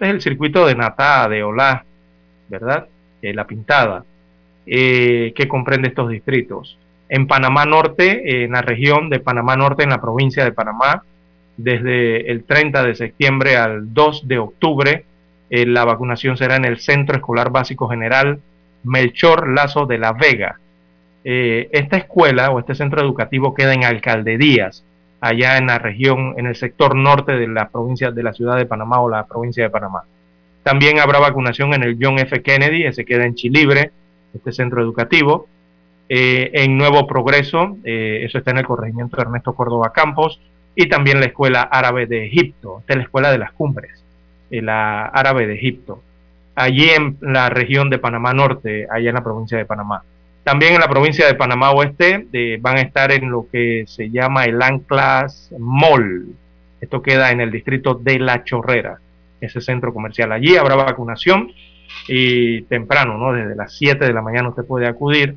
[0.00, 1.84] es el circuito de Natá, de Olá,
[2.48, 2.88] ¿verdad?
[3.22, 4.04] Eh, la Pintada,
[4.66, 6.76] eh, que comprende estos distritos.
[7.08, 11.04] En Panamá Norte, en la región de Panamá Norte, en la provincia de Panamá,
[11.56, 15.04] desde el 30 de septiembre al 2 de octubre,
[15.50, 18.40] eh, la vacunación será en el Centro Escolar Básico General
[18.82, 20.58] Melchor Lazo de la Vega.
[21.24, 24.84] esta escuela o este centro educativo queda en Alcaldías,
[25.20, 28.66] allá en la región, en el sector norte de la provincia de la ciudad de
[28.66, 30.02] Panamá o la provincia de Panamá.
[30.62, 32.40] También habrá vacunación en el John F.
[32.42, 33.90] Kennedy, ese queda en Chilibre,
[34.32, 35.48] este centro educativo.
[36.08, 40.40] Eh, en Nuevo Progreso, eh, eso está en el corregimiento de Ernesto Córdoba Campos,
[40.74, 44.04] y también la Escuela Árabe de Egipto, esta es la Escuela de las Cumbres,
[44.50, 46.02] eh, la Árabe de Egipto,
[46.54, 50.02] allí en la región de Panamá Norte, allá en la provincia de Panamá.
[50.44, 52.26] También en la provincia de Panamá Oeste
[52.60, 56.34] van a estar en lo que se llama el Anclas Mall.
[56.80, 58.98] Esto queda en el distrito de La Chorrera
[59.42, 60.32] ese centro comercial.
[60.32, 61.52] Allí habrá vacunación
[62.08, 63.32] y temprano, ¿no?
[63.32, 65.36] Desde las 7 de la mañana usted puede acudir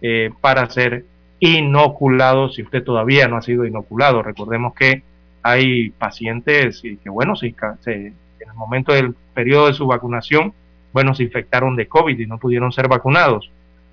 [0.00, 1.04] eh, para ser
[1.38, 4.22] inoculado si usted todavía no ha sido inoculado.
[4.22, 5.02] Recordemos que
[5.42, 7.54] hay pacientes que, bueno, si,
[7.86, 10.54] en el momento del periodo de su vacunación,
[10.92, 13.50] bueno, se infectaron de COVID y no pudieron ser vacunados.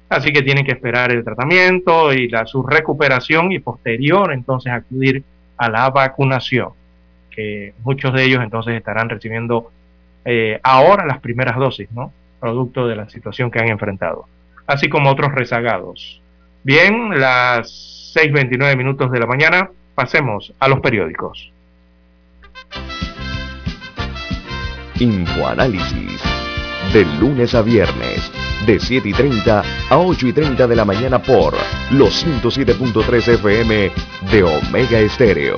[0.10, 5.24] Así que tienen que esperar el tratamiento y la, su recuperación y posterior entonces acudir
[5.58, 6.79] a la vacunación
[7.84, 9.72] muchos de ellos entonces estarán recibiendo
[10.26, 12.12] eh, ahora las primeras dosis, ¿no?
[12.40, 14.26] Producto de la situación que han enfrentado,
[14.68, 16.22] así como otros rezagados.
[16.64, 21.52] Bien, las 6.29 minutos de la mañana, pasemos a los periódicos.
[25.00, 26.22] Infoanálisis,
[26.94, 28.32] de lunes a viernes,
[28.66, 31.54] de 7 y 30 a 8 y 30 de la mañana por
[31.92, 33.92] los 107.3 FM
[34.32, 35.58] de Omega Estéreo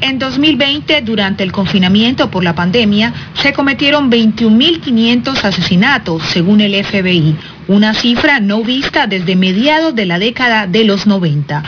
[0.00, 7.36] En 2020, durante el confinamiento por la pandemia, se cometieron 21.500 asesinatos, según el FBI,
[7.66, 11.64] una cifra no vista desde mediados de la década de los 90.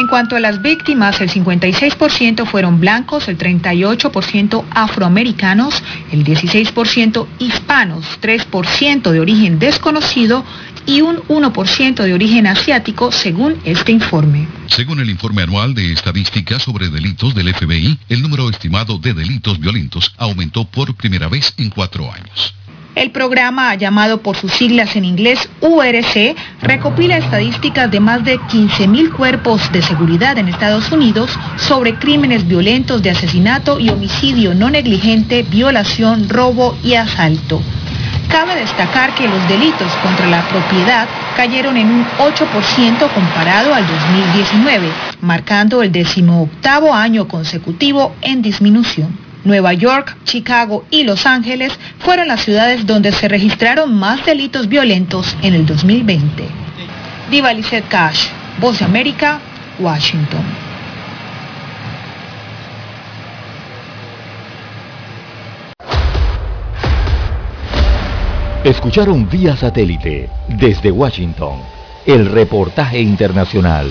[0.00, 5.74] En cuanto a las víctimas, el 56% fueron blancos, el 38% afroamericanos,
[6.10, 10.42] el 16% hispanos, 3% de origen desconocido
[10.86, 14.48] y un 1% de origen asiático, según este informe.
[14.68, 19.60] Según el informe anual de estadísticas sobre delitos del FBI, el número estimado de delitos
[19.60, 22.54] violentos aumentó por primera vez en cuatro años.
[22.96, 29.12] El programa, llamado por sus siglas en inglés URC, recopila estadísticas de más de 15.000
[29.14, 35.44] cuerpos de seguridad en Estados Unidos sobre crímenes violentos de asesinato y homicidio no negligente,
[35.44, 37.62] violación, robo y asalto.
[38.28, 44.88] Cabe destacar que los delitos contra la propiedad cayeron en un 8% comparado al 2019,
[45.20, 49.29] marcando el decimoctavo año consecutivo en disminución.
[49.44, 55.36] Nueva York, Chicago y Los Ángeles fueron las ciudades donde se registraron más delitos violentos
[55.42, 56.44] en el 2020.
[57.30, 58.26] Diva Lizette Cash,
[58.60, 59.40] Voz de América,
[59.78, 60.44] Washington.
[68.64, 71.62] Escucharon vía satélite desde Washington
[72.04, 73.90] el reportaje internacional.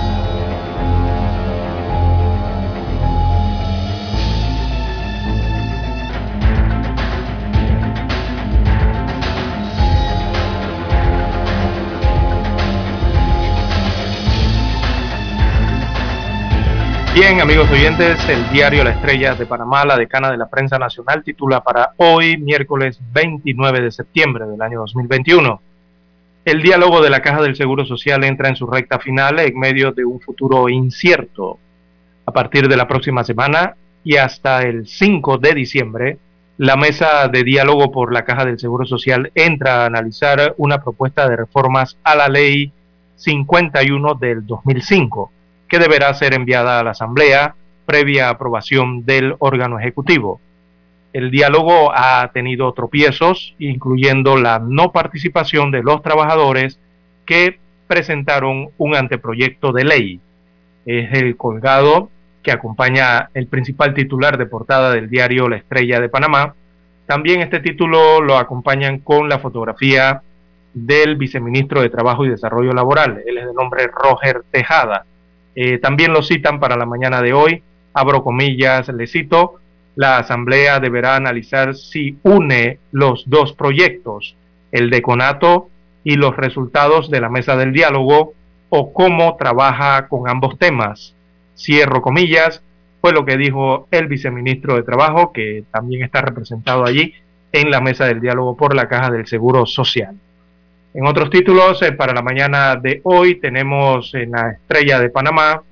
[17.13, 21.23] Bien, amigos oyentes, el diario La Estrella de Panamá, la decana de la prensa nacional,
[21.25, 25.61] titula para hoy, miércoles 29 de septiembre del año 2021.
[26.45, 29.91] El diálogo de la Caja del Seguro Social entra en su recta final en medio
[29.91, 31.59] de un futuro incierto.
[32.25, 36.17] A partir de la próxima semana y hasta el 5 de diciembre,
[36.59, 41.27] la mesa de diálogo por la Caja del Seguro Social entra a analizar una propuesta
[41.27, 42.71] de reformas a la ley
[43.17, 45.29] 51 del 2005
[45.71, 47.55] que deberá ser enviada a la Asamblea
[47.85, 50.41] previa aprobación del órgano ejecutivo.
[51.13, 56.77] El diálogo ha tenido tropiezos, incluyendo la no participación de los trabajadores
[57.25, 57.57] que
[57.87, 60.19] presentaron un anteproyecto de ley.
[60.85, 62.09] Es el colgado
[62.43, 66.53] que acompaña el principal titular de portada del diario La Estrella de Panamá.
[67.05, 70.21] También este título lo acompañan con la fotografía
[70.73, 73.21] del viceministro de Trabajo y Desarrollo Laboral.
[73.25, 75.05] Él es de nombre Roger Tejada.
[75.55, 79.55] Eh, también lo citan para la mañana de hoy, abro comillas, le cito,
[79.95, 84.35] la Asamblea deberá analizar si une los dos proyectos,
[84.71, 85.69] el de Conato
[86.03, 88.33] y los resultados de la mesa del diálogo,
[88.69, 91.13] o cómo trabaja con ambos temas.
[91.57, 92.63] Cierro comillas,
[93.01, 97.13] fue lo que dijo el viceministro de Trabajo, que también está representado allí
[97.51, 100.15] en la mesa del diálogo por la Caja del Seguro Social.
[100.93, 105.63] En otros títulos, eh, para la mañana de hoy tenemos en la estrella de Panamá,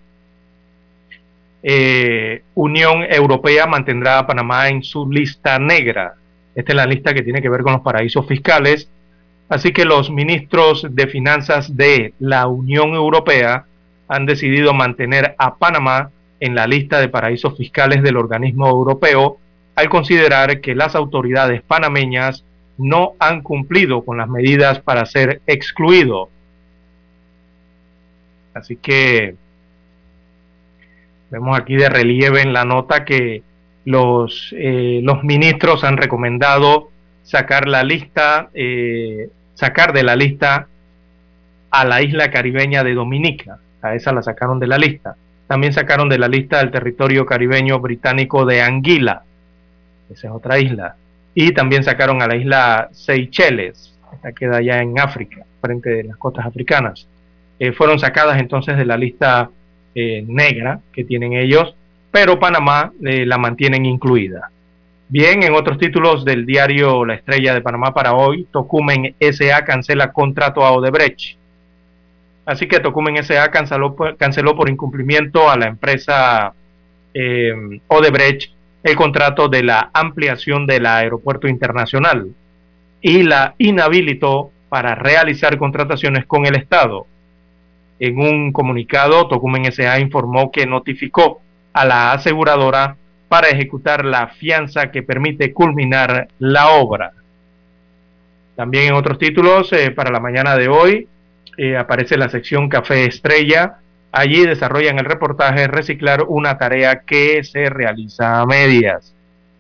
[1.62, 6.14] eh, Unión Europea mantendrá a Panamá en su lista negra.
[6.56, 8.90] Esta es la lista que tiene que ver con los paraísos fiscales.
[9.50, 13.66] Así que los ministros de finanzas de la Unión Europea
[14.08, 19.38] han decidido mantener a Panamá en la lista de paraísos fiscales del organismo europeo
[19.76, 22.46] al considerar que las autoridades panameñas
[22.80, 26.30] no han cumplido con las medidas para ser excluido.
[28.54, 29.36] Así que
[31.30, 33.44] vemos aquí de relieve en la nota que
[33.84, 36.90] los, eh, los ministros han recomendado
[37.24, 40.68] sacar la lista, eh, sacar de la lista
[41.72, 43.60] a la isla caribeña de Dominica.
[43.82, 45.16] A esa la sacaron de la lista.
[45.48, 49.24] También sacaron de la lista el territorio caribeño británico de Anguila.
[50.10, 50.96] Esa es otra isla
[51.34, 56.18] y también sacaron a la isla Seychelles, esta queda allá en África, frente de las
[56.18, 57.08] costas africanas.
[57.60, 59.50] Eh, fueron sacadas entonces de la lista
[59.94, 61.76] eh, negra que tienen ellos,
[62.12, 64.50] pero Panamá eh, la mantienen incluida.
[65.10, 70.12] Bien, en otros títulos del diario La Estrella de Panamá para hoy, Tocumen SA cancela
[70.12, 71.38] contrato a Odebrecht.
[72.46, 76.54] Así que Tocumen SA canceló, canceló por incumplimiento a la empresa
[77.88, 78.52] Odebrecht
[78.84, 82.30] el contrato de la ampliación del aeropuerto internacional.
[83.02, 87.08] y la inhabilitó para realizar contrataciones con el Estado.
[88.00, 90.00] En un comunicado, Tocumen S.A.
[90.00, 91.42] informó que notificó
[91.74, 92.98] a la aseguradora
[93.30, 97.12] para ejecutar la fianza que permite culminar la obra.
[98.56, 101.08] También en otros títulos, eh, para la mañana de hoy,
[101.58, 103.79] eh, aparece la sección Café Estrella.
[104.12, 109.14] Allí desarrollan el reportaje Reciclar una tarea que se realiza a medias.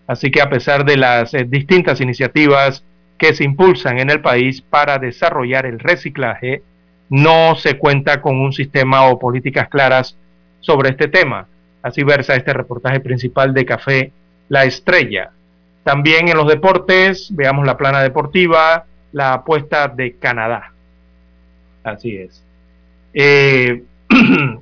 [0.07, 2.83] Así que a pesar de las eh, distintas iniciativas
[3.17, 6.63] que se impulsan en el país para desarrollar el reciclaje,
[7.09, 10.15] no se cuenta con un sistema o políticas claras
[10.61, 11.47] sobre este tema.
[11.83, 14.11] Así versa este reportaje principal de Café
[14.47, 15.31] La Estrella.
[15.83, 20.71] También en los deportes, veamos la plana deportiva, la apuesta de Canadá.
[21.83, 22.43] Así es.
[23.13, 23.83] Eh,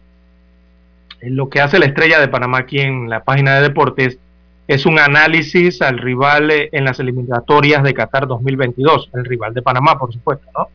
[1.22, 4.20] lo que hace la Estrella de Panamá aquí en la página de deportes
[4.68, 9.62] es un análisis al rival eh, en las eliminatorias de Qatar 2022, el rival de
[9.62, 10.68] Panamá, por supuesto, ¿no?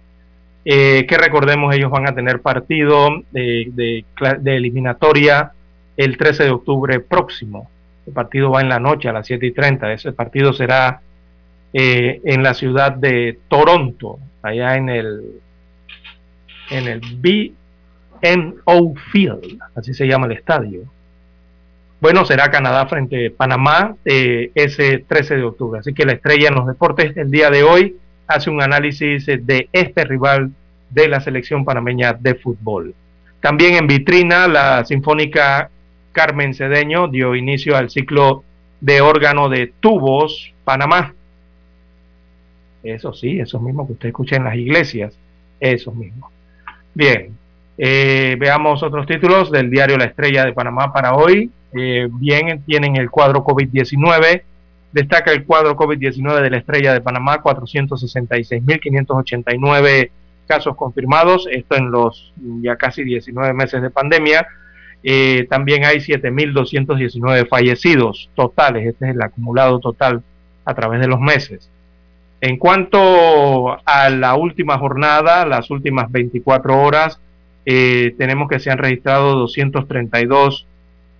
[0.64, 4.04] Eh, que recordemos, ellos van a tener partido de,
[4.44, 5.52] eliminatoria
[5.96, 7.68] el 13 de octubre próximo.
[8.06, 9.92] El partido va en la noche a las 7 y 30.
[9.92, 11.00] Ese partido será
[11.72, 15.40] eh, en la ciudad de Toronto, allá en el,
[16.70, 17.00] en el
[18.22, 20.82] BMO Field, así se llama el estadio.
[22.00, 25.80] Bueno, será Canadá frente a Panamá eh, ese 13 de octubre.
[25.80, 27.96] Así que la estrella en los deportes el día de hoy
[28.26, 30.50] hace un análisis de este rival
[30.90, 32.94] de la selección panameña de fútbol.
[33.40, 35.70] También en vitrina, la Sinfónica
[36.12, 38.44] Carmen Cedeño dio inicio al ciclo
[38.80, 41.14] de órgano de tubos Panamá.
[42.82, 45.16] Eso sí, eso mismo que usted escucha en las iglesias,
[45.60, 46.30] eso mismo.
[46.94, 47.36] Bien,
[47.78, 51.50] eh, veamos otros títulos del diario La Estrella de Panamá para hoy.
[51.74, 54.42] Eh, bien tienen el cuadro COVID-19.
[54.92, 60.10] Destaca el cuadro COVID-19 de la estrella de Panamá, 466.589
[60.46, 64.46] casos confirmados, esto en los ya casi 19 meses de pandemia.
[65.02, 70.22] Eh, también hay 7.219 fallecidos totales, este es el acumulado total
[70.64, 71.70] a través de los meses.
[72.42, 77.18] En cuanto a la última jornada, las últimas 24 horas,
[77.64, 80.66] eh, tenemos que se han registrado 232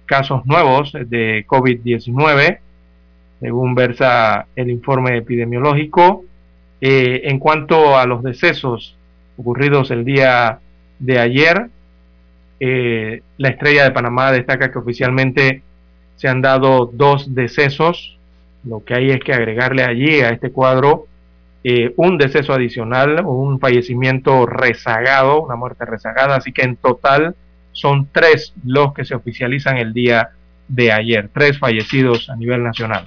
[0.07, 2.59] casos nuevos de COVID-19,
[3.41, 6.25] según versa el informe epidemiológico.
[6.81, 8.97] Eh, en cuanto a los decesos
[9.37, 10.59] ocurridos el día
[10.99, 11.69] de ayer,
[12.59, 15.63] eh, la estrella de Panamá destaca que oficialmente
[16.17, 18.19] se han dado dos decesos.
[18.65, 21.07] Lo que hay es que agregarle allí a este cuadro
[21.65, 26.37] eh, un deceso adicional, un fallecimiento rezagado, una muerte rezagada.
[26.37, 27.35] Así que en total
[27.73, 30.31] son tres los que se oficializan el día
[30.69, 33.05] de ayer, tres fallecidos a nivel nacional.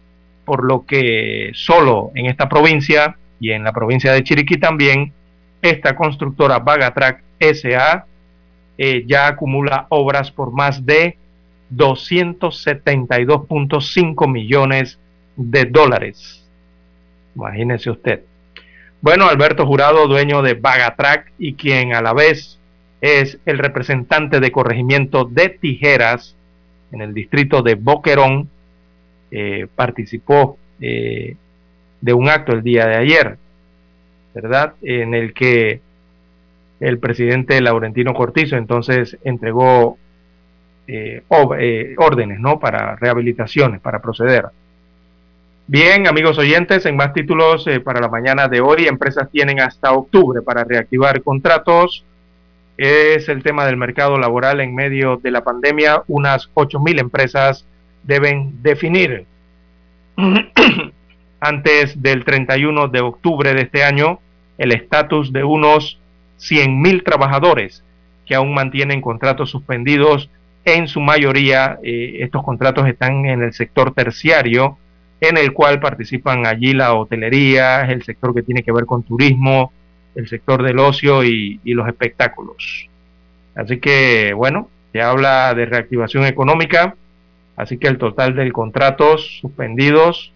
[0.45, 5.13] por lo que solo en esta provincia y en la provincia de Chiriquí también,
[5.63, 8.05] esta constructora Bagatrack SA
[8.79, 11.17] eh, ya acumula obras por más de
[11.75, 14.99] 272.5 millones
[15.37, 16.45] de dólares.
[17.35, 18.21] Imagínese usted.
[19.01, 22.61] Bueno, Alberto Jurado, dueño de Bagatrack y quien a la vez
[23.01, 26.36] es el representante de corregimiento de Tijeras
[26.93, 28.49] en el distrito de Boquerón,
[29.31, 31.37] eh, participó eh,
[32.01, 33.39] de un acto el día de ayer,
[34.35, 34.75] ¿verdad?
[34.83, 35.81] En el que
[36.81, 39.99] el presidente Laurentino Cortizo entonces entregó
[40.87, 41.23] eh,
[41.97, 42.61] órdenes, ¿no?
[42.61, 44.47] Para rehabilitaciones, para proceder.
[45.69, 49.93] Bien, amigos oyentes, en más títulos eh, para la mañana de hoy, empresas tienen hasta
[49.93, 52.05] octubre para reactivar contratos.
[52.77, 56.03] Es el tema del mercado laboral en medio de la pandemia.
[56.09, 57.67] Unas 8.000 empresas
[58.03, 59.27] deben definir
[61.41, 64.21] antes del 31 de octubre de este año
[64.59, 65.99] el estatus de unos
[66.39, 67.83] 100.000 trabajadores
[68.27, 70.31] que aún mantienen contratos suspendidos.
[70.65, 74.79] En su mayoría, eh, estos contratos están en el sector terciario
[75.21, 79.73] en el cual participan allí la hotelería, el sector que tiene que ver con turismo,
[80.17, 82.89] el sector del ocio y, los espectáculos.
[83.55, 86.97] Así que, bueno, se habla de reactivación económica,
[87.57, 90.33] así que el total de contratos suspendidos,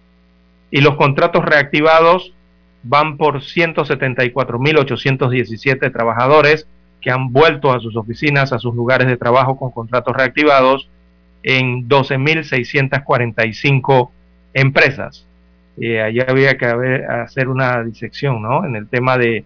[0.72, 2.34] y los contratos reactivados
[2.82, 6.66] van por 174.817 trabajadores
[7.02, 10.88] que han vuelto a sus oficinas, a sus lugares de trabajo con contratos reactivados
[11.42, 14.10] en 12.645
[14.54, 15.26] empresas.
[15.80, 18.64] Eh, allí había que hacer una disección ¿no?
[18.64, 19.44] en el tema de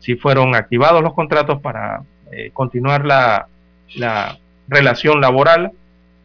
[0.00, 3.48] si fueron activados los contratos para eh, continuar la,
[3.96, 4.38] la
[4.68, 5.72] relación laboral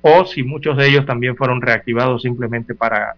[0.01, 3.15] o si muchos de ellos también fueron reactivados simplemente para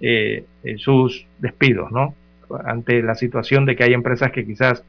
[0.00, 2.14] eh, eh, sus despidos, ¿no?
[2.64, 4.82] Ante la situación de que hay empresas que quizás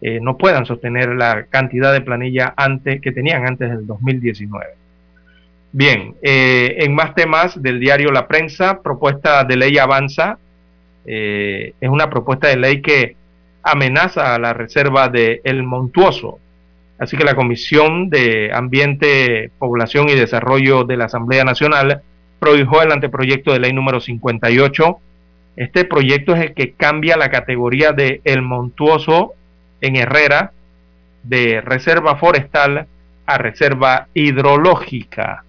[0.00, 4.66] eh, no puedan sostener la cantidad de planilla antes, que tenían antes del 2019.
[5.70, 10.38] Bien, en más temas del diario La Prensa, propuesta de ley avanza.
[11.04, 13.16] es una propuesta de ley que
[13.62, 16.38] amenaza a la reserva de El Montuoso.
[16.98, 22.02] Así que la Comisión de Ambiente, Población y Desarrollo de la Asamblea Nacional
[22.40, 24.98] prohijó el anteproyecto de ley número 58.
[25.56, 29.34] Este proyecto es el que cambia la categoría de El Montuoso
[29.80, 30.52] en Herrera
[31.22, 32.86] de reserva forestal
[33.26, 35.44] a reserva hidrológica.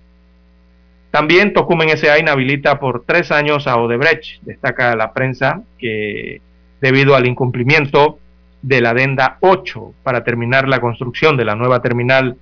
[1.11, 2.19] También Tocumen S.A.
[2.19, 4.41] inhabilita por tres años a Odebrecht.
[4.43, 6.41] Destaca la prensa que
[6.81, 8.19] debido al incumplimiento
[8.61, 12.37] de la adenda 8 para terminar la construcción de la nueva terminal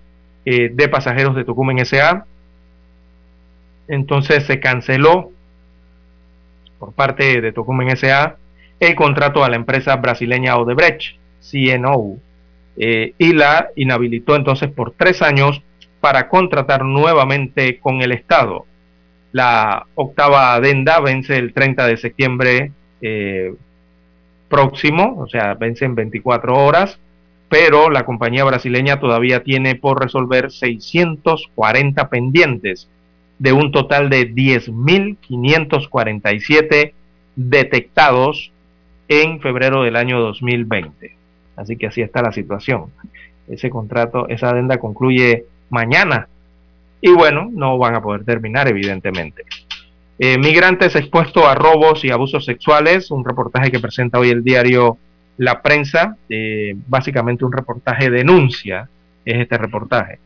[0.45, 2.26] eh, de pasajeros de Tocumen S.A.,
[3.88, 5.31] entonces se canceló
[6.80, 8.35] por parte de Tocumen SA
[8.80, 11.18] el contrato a la empresa brasileña Odebrecht,
[11.49, 12.17] CNO,
[12.77, 15.63] eh, y la inhabilitó entonces por tres años
[15.99, 18.65] para contratar nuevamente con el Estado.
[19.31, 22.71] La octava adenda vence el 30 de septiembre
[23.01, 23.55] eh,
[24.47, 26.99] próximo, o sea, vence en 24 horas,
[27.49, 32.89] pero la compañía brasileña todavía tiene por resolver 640 pendientes
[33.39, 36.93] de un total de 10.547
[37.35, 38.51] detectados
[39.07, 41.16] en febrero del año 2020.
[41.57, 42.85] Así que así está la situación.
[43.49, 46.27] Ese contrato, esa adenda concluye mañana
[47.01, 49.43] y bueno, no van a poder terminar evidentemente.
[50.19, 54.97] Eh, migrantes expuestos a robos y abusos sexuales, un reportaje que presenta hoy el diario
[55.38, 58.89] La Prensa, eh, básicamente un reportaje denuncia,
[59.23, 60.19] es este reportaje.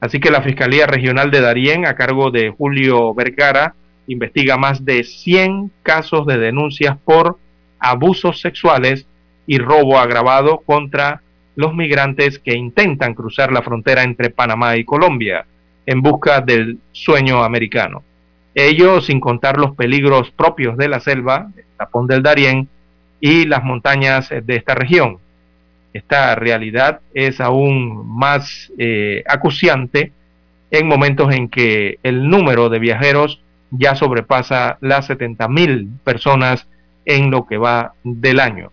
[0.00, 3.74] Así que la Fiscalía Regional de Darién, a cargo de Julio Vergara,
[4.06, 7.38] investiga más de 100 casos de denuncias por
[7.80, 9.06] abusos sexuales
[9.46, 11.22] y robo agravado contra
[11.54, 15.46] los migrantes que intentan cruzar la frontera entre Panamá y Colombia
[15.86, 18.02] en busca del sueño americano.
[18.54, 22.68] Ello sin contar los peligros propios de la selva, el tapón del Darién
[23.20, 25.18] y las montañas de esta región
[25.96, 30.12] esta realidad es aún más eh, acuciante
[30.70, 33.40] en momentos en que el número de viajeros
[33.70, 36.66] ya sobrepasa las 70.000 personas
[37.04, 38.70] en lo que va del año.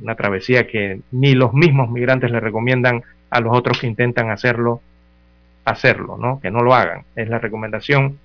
[0.00, 4.80] Una travesía que ni los mismos migrantes le recomiendan a los otros que intentan hacerlo,
[5.64, 6.40] hacerlo, ¿no?
[6.40, 7.02] Que no lo hagan.
[7.16, 8.18] Es la recomendación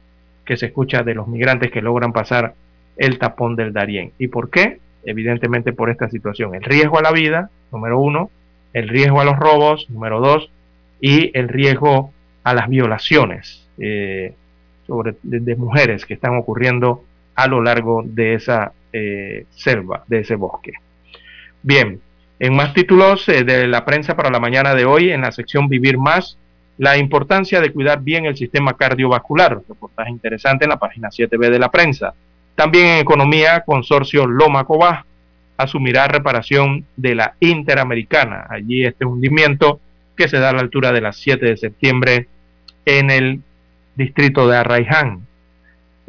[0.46, 2.54] que se escucha de los migrantes que logran pasar
[2.98, 4.12] el tapón del Darién.
[4.18, 4.80] ¿Y por qué?
[5.06, 6.56] Evidentemente por esta situación.
[6.56, 8.30] El riesgo a la vida, número uno,
[8.74, 10.52] el riesgo a los robos, número dos,
[11.00, 12.12] y el riesgo
[12.44, 14.34] a las violaciones eh,
[14.86, 17.04] sobre, de, mujeres que están ocurriendo
[17.36, 20.74] a lo largo de esa eh, selva, de ese bosque.
[21.61, 22.02] Bien,
[22.40, 25.68] en más títulos eh, de la prensa para la mañana de hoy, en la sección
[25.68, 26.38] Vivir Más,
[26.77, 31.60] la importancia de cuidar bien el sistema cardiovascular, reportaje interesante en la página 7B de
[31.60, 32.14] la prensa.
[32.56, 35.06] También en economía, consorcio Loma Cobá
[35.57, 38.48] asumirá reparación de la Interamericana.
[38.49, 39.81] Allí este hundimiento
[40.15, 42.27] que se da a la altura de las 7 de septiembre
[42.86, 43.41] en el
[43.95, 45.27] distrito de Arraiján.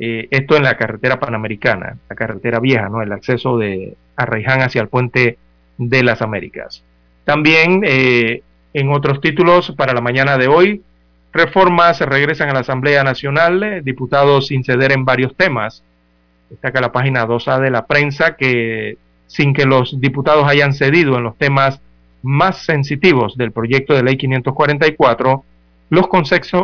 [0.02, 3.02] Eh, esto en la carretera panamericana, la carretera vieja, ¿no?
[3.02, 5.36] El acceso de Arraiján hacia el puente
[5.76, 6.82] de las Américas.
[7.24, 10.82] También eh, en otros títulos para la mañana de hoy,
[11.34, 15.82] reformas regresan a la Asamblea Nacional, eh, diputados sin ceder en varios temas.
[16.48, 18.96] Destaca la página 2A de la prensa que
[19.26, 21.78] sin que los diputados hayan cedido en los temas
[22.22, 25.44] más sensitivos del proyecto de ley 544,
[25.90, 26.08] los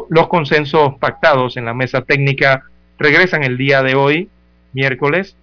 [0.08, 2.64] los consensos pactados en la mesa técnica
[2.98, 4.28] regresan el día de hoy,
[4.73, 5.36] miércoles,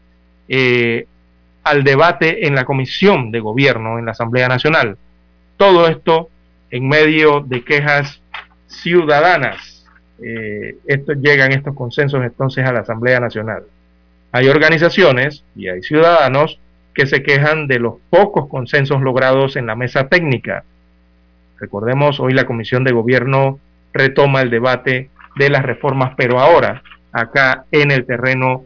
[0.48, 1.08] eh,
[1.64, 4.98] al debate en la Comisión de Gobierno en la Asamblea Nacional.
[5.58, 6.30] Todo esto
[6.72, 8.22] en medio de quejas
[8.68, 9.86] ciudadanas.
[10.22, 13.64] Eh, esto, llegan estos consensos entonces a la Asamblea Nacional.
[14.32, 16.60] Hay organizaciones y hay ciudadanos
[16.94, 20.64] que se quejan de los pocos consensos logrados en la mesa técnica.
[21.60, 23.60] Recordemos, hoy la Comisión de Gobierno
[23.94, 28.65] retoma el debate de las reformas, pero ahora acá en el terreno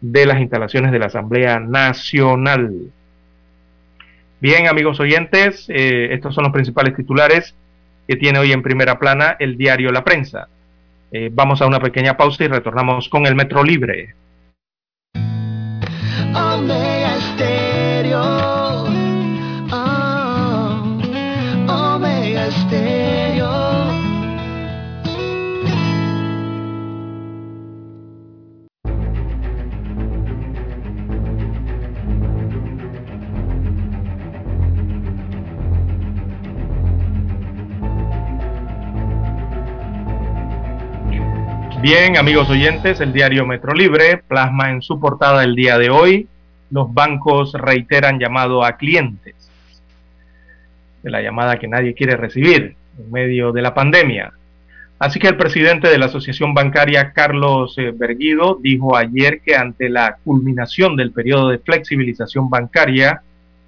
[0.00, 2.90] de las instalaciones de la Asamblea Nacional.
[4.40, 7.54] Bien, amigos oyentes, eh, estos son los principales titulares
[8.08, 10.48] que tiene hoy en primera plana el diario La Prensa.
[11.12, 14.14] Eh, vamos a una pequeña pausa y retornamos con el Metro Libre.
[41.82, 46.28] Bien, amigos oyentes, el diario Metro Libre plasma en su portada el día de hoy,
[46.70, 49.34] los bancos reiteran llamado a clientes,
[51.02, 54.32] de la llamada que nadie quiere recibir en medio de la pandemia.
[55.00, 59.88] Así que el presidente de la Asociación Bancaria, Carlos eh, Berguido, dijo ayer que ante
[59.88, 63.22] la culminación del periodo de flexibilización bancaria,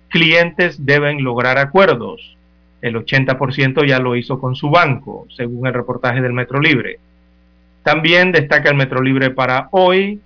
[0.06, 2.36] clientes deben lograr acuerdos.
[2.80, 7.00] El 80% ya lo hizo con su banco, según el reportaje del Metro Libre.
[7.84, 10.20] También destaca el Metro Libre para hoy,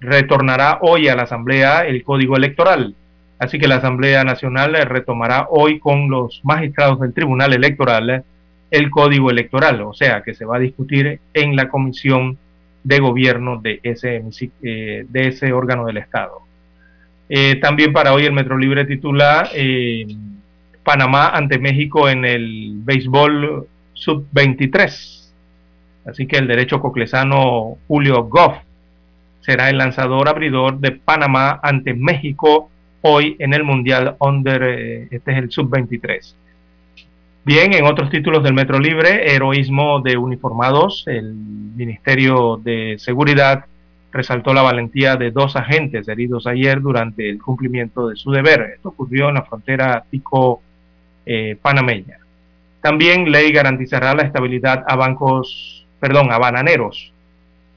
[0.00, 2.94] retornará hoy a la Asamblea el Código Electoral.
[3.38, 8.24] Así que la Asamblea Nacional retomará hoy con los magistrados del Tribunal Electoral
[8.70, 12.38] el Código Electoral, o sea que se va a discutir en la Comisión
[12.82, 14.24] de Gobierno de ese,
[14.62, 16.40] eh, de ese órgano del Estado.
[17.28, 20.06] Eh, también para hoy el Metro Libre titula eh,
[20.82, 25.21] Panamá ante México en el béisbol sub-23.
[26.04, 28.56] Así que el derecho coclesano Julio Goff
[29.40, 32.70] será el lanzador abridor de Panamá ante México
[33.02, 36.34] hoy en el Mundial Under, eh, este es el Sub-23.
[37.44, 43.64] Bien, en otros títulos del Metro Libre, heroísmo de uniformados, el Ministerio de Seguridad
[44.12, 48.74] resaltó la valentía de dos agentes heridos ayer durante el cumplimiento de su deber.
[48.76, 52.18] Esto ocurrió en la frontera tico-panameña.
[52.80, 57.12] También ley garantizará la estabilidad a bancos perdón, a bananeros.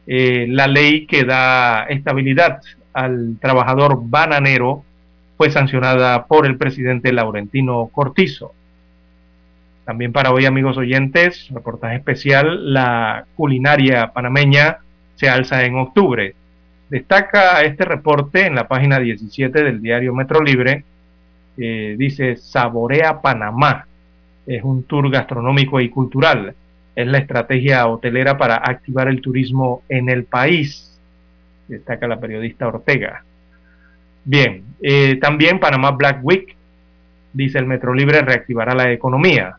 [0.07, 2.60] Eh, la ley que da estabilidad
[2.91, 4.84] al trabajador bananero
[5.38, 8.52] fue sancionada por el presidente Laurentino Cortizo.
[9.85, 14.77] También para hoy, amigos oyentes, reportaje especial, la culinaria panameña
[15.14, 16.34] se alza en octubre.
[16.89, 20.84] Destaca este reporte en la página 17 del diario Metro Libre.
[21.56, 23.85] Dice, Saborea Panamá.
[24.47, 26.56] Es un tour gastronómico y cultural
[26.96, 31.00] es la estrategia hotelera para activar el turismo en el país,
[31.68, 33.24] destaca la periodista Ortega.
[34.24, 36.56] Bien, eh, también Panamá Black Week,
[37.34, 39.58] dice el Metro Libre, reactivará la economía.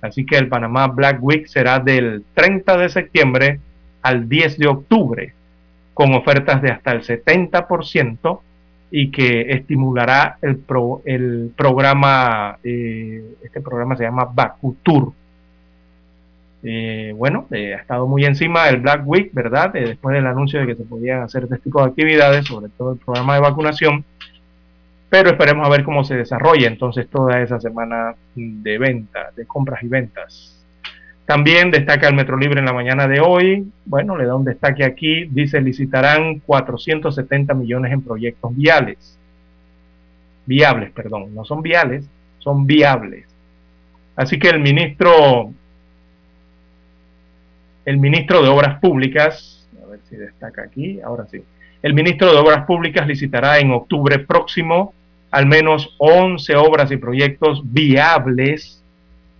[0.00, 3.60] Así que el Panamá Black Week será del 30 de septiembre
[4.02, 5.32] al 10 de octubre,
[5.92, 8.40] con ofertas de hasta el 70%
[8.90, 10.62] y que estimulará el,
[11.04, 15.12] el programa, eh, este programa se llama Bacutur
[16.68, 19.76] eh, bueno, eh, ha estado muy encima del Black Week, ¿verdad?
[19.76, 22.94] Eh, después del anuncio de que se podían hacer este tipo de actividades, sobre todo
[22.94, 24.04] el programa de vacunación.
[25.08, 29.80] Pero esperemos a ver cómo se desarrolla entonces toda esa semana de venta, de compras
[29.84, 30.66] y ventas.
[31.24, 33.70] También destaca el Metro Libre en la mañana de hoy.
[33.84, 35.26] Bueno, le da un destaque aquí.
[35.26, 39.16] Dice, licitarán 470 millones en proyectos viales.
[40.46, 41.32] Viables, perdón.
[41.32, 42.04] No son viales,
[42.40, 43.24] son viables.
[44.16, 45.52] Así que el ministro
[47.86, 51.42] el ministro de Obras Públicas, a ver si destaca aquí, ahora sí,
[51.82, 54.92] el ministro de Obras Públicas licitará en octubre próximo
[55.30, 58.82] al menos 11 obras y proyectos viables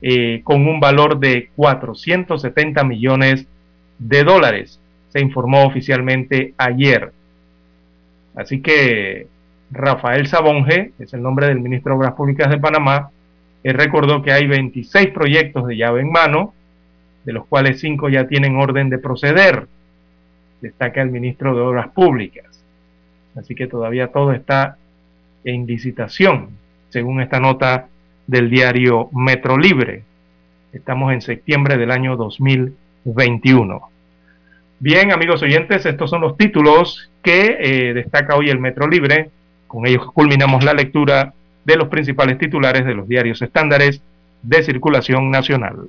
[0.02, 3.46] eh, con un valor de 470 millones
[3.98, 4.80] de dólares.
[5.08, 7.12] se informó oficialmente ayer.
[8.34, 9.26] Así que
[9.70, 13.10] Rafael Sabonge, es el nombre del ministro de Obras Públicas de Panamá,
[13.64, 16.54] recordó que hay 26 proyectos de llave en mano,
[17.26, 19.66] de los cuales 5 ya tienen orden de proceder,
[20.60, 22.46] destaca el ministro de Obras Públicas.
[23.34, 24.78] Así que todavía todo está
[25.44, 26.50] en licitación,
[26.88, 27.88] según esta nota
[28.28, 30.04] del diario Metro Libre.
[30.72, 33.90] Estamos en septiembre del año 2021.
[34.78, 39.30] Bien, amigos oyentes, estos son los títulos que eh, destaca hoy el Metro Libre.
[39.66, 41.34] Con ellos culminamos la lectura
[41.64, 44.00] de los principales titulares de los diarios estándares
[44.42, 45.88] de circulación nacional.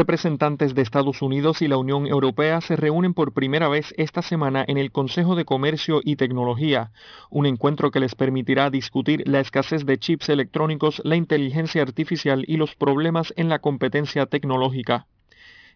[0.00, 4.64] Representantes de Estados Unidos y la Unión Europea se reúnen por primera vez esta semana
[4.66, 6.90] en el Consejo de Comercio y Tecnología,
[7.28, 12.56] un encuentro que les permitirá discutir la escasez de chips electrónicos, la inteligencia artificial y
[12.56, 15.06] los problemas en la competencia tecnológica.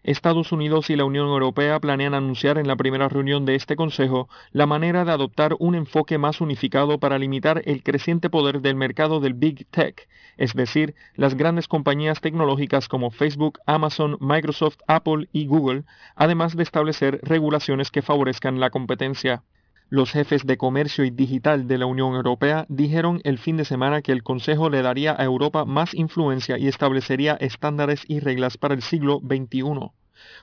[0.05, 4.29] Estados Unidos y la Unión Europea planean anunciar en la primera reunión de este Consejo
[4.51, 9.19] la manera de adoptar un enfoque más unificado para limitar el creciente poder del mercado
[9.19, 10.07] del Big Tech,
[10.37, 16.61] es decir, las grandes compañías tecnológicas como Facebook, Amazon, Microsoft, Apple y Google, además de
[16.61, 19.41] establecer regulaciones que favorezcan la competencia.
[19.89, 24.01] Los jefes de comercio y digital de la Unión Europea dijeron el fin de semana
[24.01, 28.73] que el Consejo le daría a Europa más influencia y establecería estándares y reglas para
[28.73, 29.91] el siglo XXI.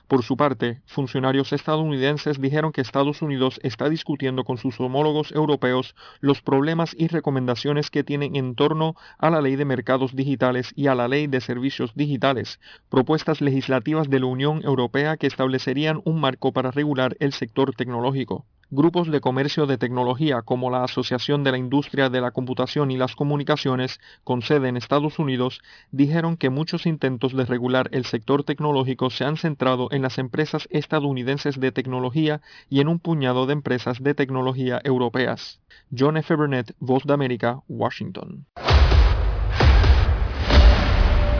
[0.07, 5.93] Por su parte, funcionarios estadounidenses dijeron que Estados Unidos está discutiendo con sus homólogos europeos
[6.21, 10.87] los problemas y recomendaciones que tienen en torno a la ley de mercados digitales y
[10.87, 16.21] a la ley de servicios digitales, propuestas legislativas de la Unión Europea que establecerían un
[16.21, 18.45] marco para regular el sector tecnológico.
[18.69, 22.97] Grupos de comercio de tecnología como la Asociación de la Industria de la Computación y
[22.97, 25.61] las Comunicaciones, con sede en Estados Unidos,
[25.91, 30.67] dijeron que muchos intentos de regular el sector tecnológico se han centrado en las empresas
[30.71, 35.59] estadounidenses de tecnología y en un puñado de empresas de tecnología europeas.
[35.95, 36.35] John F.
[36.35, 38.45] Burnett, Voz de América, Washington.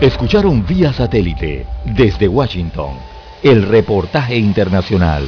[0.02, 2.98] Escucharon vía satélite desde Washington
[3.42, 5.28] el reportaje internacional.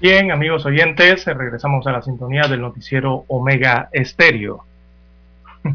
[0.00, 4.64] Bien, amigos oyentes, regresamos a la sintonía del noticiero Omega Estéreo.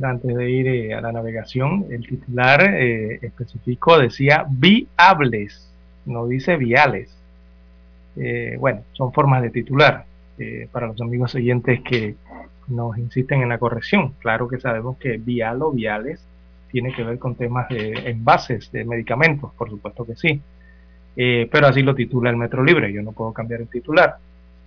[0.00, 5.68] Antes de ir eh, a la navegación, el titular eh, específico decía viables,
[6.06, 7.12] no dice viales.
[8.16, 10.04] Eh, bueno, son formas de titular
[10.70, 12.14] para los amigos oyentes que
[12.68, 14.14] nos insisten en la corrección.
[14.20, 16.24] Claro que sabemos que vial o viales
[16.70, 20.40] tiene que ver con temas de envases de medicamentos, por supuesto que sí.
[21.16, 24.16] Eh, pero así lo titula el Metro Libre, yo no puedo cambiar el titular.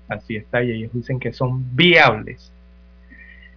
[0.08, 2.52] Así está, y ellos dicen que son viables.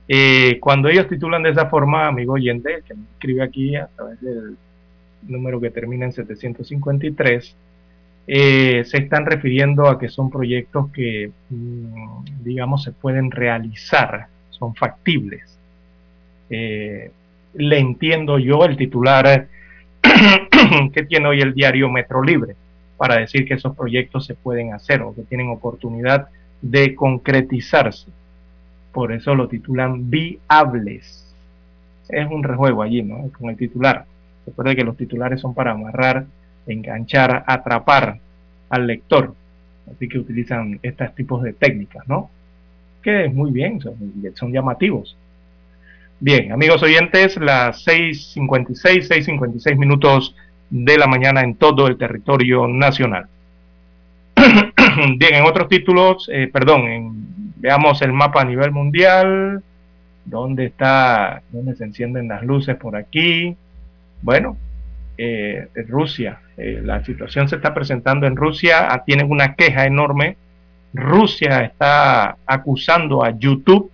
[0.08, 4.20] Eh, cuando ellos titulan de esa forma, amigo oyente, que me escribe aquí a través
[4.20, 4.56] del
[5.22, 7.56] número que termina en 753,
[8.28, 14.74] eh, se están refiriendo a que son proyectos que, mm, digamos, se pueden realizar, son
[14.74, 15.52] factibles.
[16.48, 19.48] le entiendo yo el titular
[20.92, 22.54] que tiene hoy el diario Metro Libre
[22.96, 26.28] para decir que esos proyectos se pueden hacer o que tienen oportunidad
[26.62, 28.08] de concretizarse.
[28.92, 31.34] Por eso lo titulan viables.
[32.08, 33.30] Es un rejuego allí, ¿no?
[33.38, 34.06] Con el titular.
[34.46, 36.26] Recuerde que los titulares son para amarrar,
[36.66, 38.18] enganchar, atrapar
[38.70, 39.34] al lector.
[39.90, 42.30] Así que utilizan estos tipos de técnicas, ¿no?
[43.02, 43.94] Que es muy bien, son,
[44.34, 45.16] son llamativos.
[46.18, 50.34] Bien, amigos oyentes, las 6.56, 6.56 minutos
[50.70, 53.26] de la mañana en todo el territorio nacional.
[55.16, 59.62] Bien, en otros títulos, eh, perdón, veamos el mapa a nivel mundial,
[60.24, 63.56] dónde está, dónde se encienden las luces por aquí.
[64.22, 64.56] Bueno,
[65.16, 70.36] eh, Rusia, eh, la situación se está presentando en Rusia, ah, tienen una queja enorme.
[70.92, 73.90] Rusia está acusando a YouTube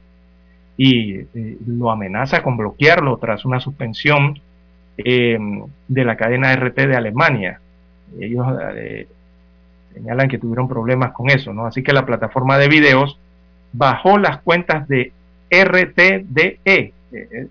[0.76, 1.26] y
[1.66, 4.40] lo amenaza con bloquearlo tras una suspensión
[4.98, 5.38] eh,
[5.88, 7.60] de la cadena RT de Alemania.
[8.20, 9.06] Ellos eh,
[9.94, 11.66] señalan que tuvieron problemas con eso, ¿no?
[11.66, 13.18] Así que la plataforma de videos
[13.72, 15.12] bajó las cuentas de
[15.50, 16.60] RTDE.
[16.66, 16.92] Eh,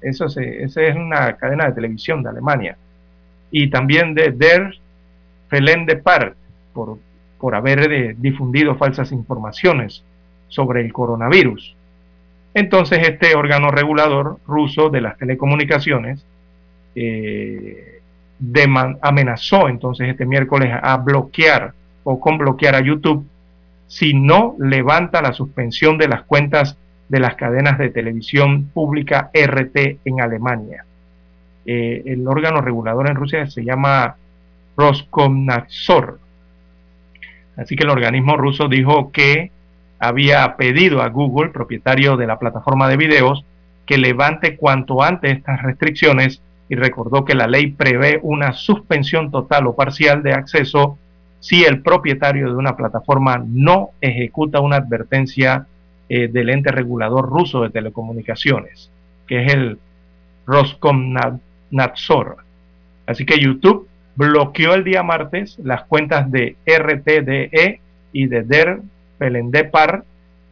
[0.01, 2.77] eso esa es una cadena de televisión de Alemania.
[3.51, 4.75] Y también de Der
[5.49, 6.35] Felende Part,
[6.73, 6.97] por,
[7.39, 10.03] por haber difundido falsas informaciones
[10.47, 11.75] sobre el coronavirus.
[12.53, 16.25] Entonces este órgano regulador ruso de las telecomunicaciones
[16.95, 18.01] eh,
[19.01, 21.73] amenazó entonces este miércoles a bloquear
[22.03, 23.25] o con bloquear a YouTube
[23.87, 26.77] si no levanta la suspensión de las cuentas
[27.09, 30.85] de las cadenas de televisión pública RT en Alemania.
[31.65, 34.15] Eh, el órgano regulador en Rusia se llama
[34.77, 36.19] Roskomnadzor.
[37.57, 39.51] Así que el organismo ruso dijo que
[39.99, 43.43] había pedido a Google, propietario de la plataforma de videos,
[43.85, 46.41] que levante cuanto antes estas restricciones
[46.71, 50.97] y recordó que la ley prevé una suspensión total o parcial de acceso
[51.41, 55.67] si el propietario de una plataforma no ejecuta una advertencia
[56.07, 58.89] eh, del ente regulador ruso de telecomunicaciones,
[59.27, 59.79] que es el
[60.47, 62.37] Roskomnadzor.
[63.05, 67.81] Así que YouTube bloqueó el día martes las cuentas de RTDE
[68.13, 68.79] y de Der
[69.17, 70.05] Pelendepar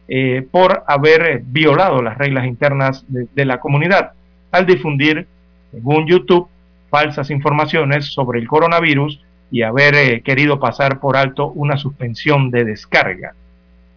[0.06, 4.12] eh, por haber violado las reglas internas de la comunidad
[4.52, 5.26] al difundir
[5.70, 6.48] según YouTube,
[6.90, 9.20] falsas informaciones sobre el coronavirus
[9.50, 13.34] y haber eh, querido pasar por alto una suspensión de descarga.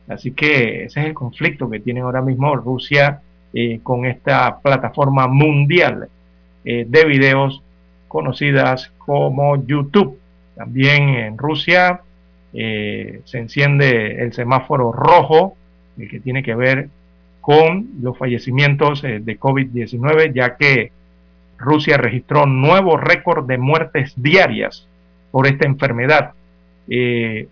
[0.07, 3.21] Así que ese es el conflicto que tiene ahora mismo Rusia
[3.53, 6.07] eh, con esta plataforma mundial
[6.65, 7.61] eh, de videos
[8.07, 10.17] conocidas como YouTube.
[10.55, 12.01] También en Rusia
[12.53, 15.57] se enciende el semáforo rojo,
[15.97, 16.87] el que tiene que ver
[17.41, 20.91] con los fallecimientos de COVID-19, ya que
[21.63, 24.87] Rusia registró nuevo récord de muertes diarias
[25.31, 26.33] por esta enfermedad.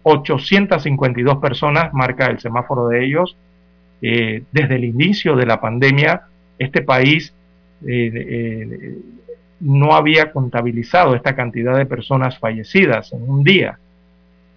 [0.04, 3.38] 852 eh, personas, marca el semáforo de ellos.
[4.02, 6.24] Eh, desde el inicio de la pandemia,
[6.60, 7.34] este país
[7.88, 8.98] eh,
[9.60, 13.80] no había contabilizado esta cantidad de personas fallecidas en un día.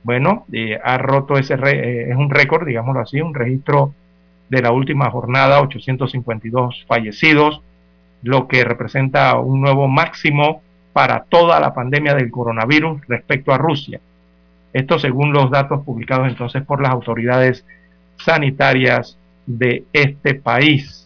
[0.02, 0.44] Bueno,
[0.82, 3.94] ha roto ese, es un récord, digámoslo así, un registro
[4.51, 7.62] de la última jornada, 852 fallecidos,
[8.24, 14.01] lo que representa un nuevo máximo para toda la pandemia del coronavirus respecto a Rusia.
[14.72, 17.64] Esto según los datos publicados entonces por las autoridades
[18.16, 21.02] sanitarias de este país.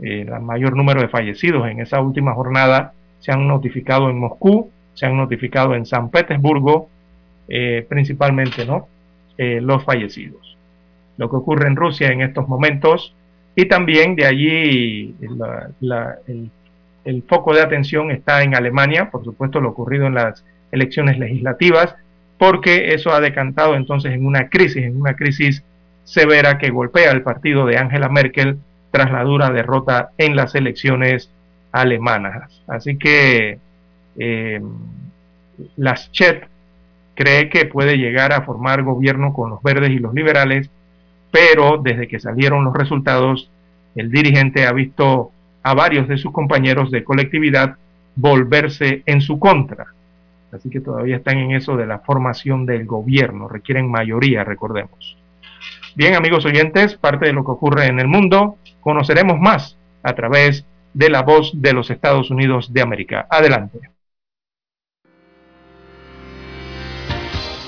[0.00, 5.06] el mayor número de fallecidos en esa última jornada se han notificado en Moscú, se
[5.06, 6.88] han notificado en San Petersburgo,
[7.48, 8.86] eh, principalmente ¿no?
[9.38, 10.56] Eh, los fallecidos.
[11.16, 13.14] Lo que ocurre en Rusia en estos momentos
[13.58, 15.16] y también de allí
[17.04, 21.96] el, foco de atención está en Alemania, por supuesto lo ocurrido en las elecciones legislativas,
[22.38, 25.64] porque eso ha decantado entonces en una crisis, en una crisis
[26.04, 28.58] severa que golpea al partido de Angela Merkel
[28.92, 31.28] tras la dura derrota en las elecciones
[31.72, 32.62] alemanas.
[32.68, 33.58] Así que
[34.20, 34.62] eh,
[35.76, 36.46] las Chet
[37.16, 40.70] cree que puede llegar a formar gobierno con los verdes y los liberales,
[41.30, 43.50] pero desde que salieron los resultados,
[43.94, 45.32] el dirigente ha visto
[45.62, 47.76] a varios de sus compañeros de colectividad
[48.14, 49.86] volverse en su contra.
[50.52, 55.16] Así que todavía están en eso de la formación del gobierno, requieren mayoría, recordemos.
[55.94, 60.64] Bien, amigos oyentes, parte de lo que ocurre en el mundo, conoceremos más a través
[60.94, 63.26] de la voz de los Estados Unidos de América.
[63.30, 63.78] Adelante.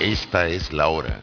[0.01, 1.23] Esta es la hora.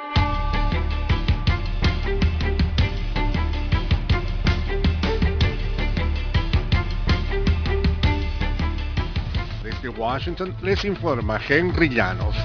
[9.81, 12.35] De Washington les informa Henry Llanos.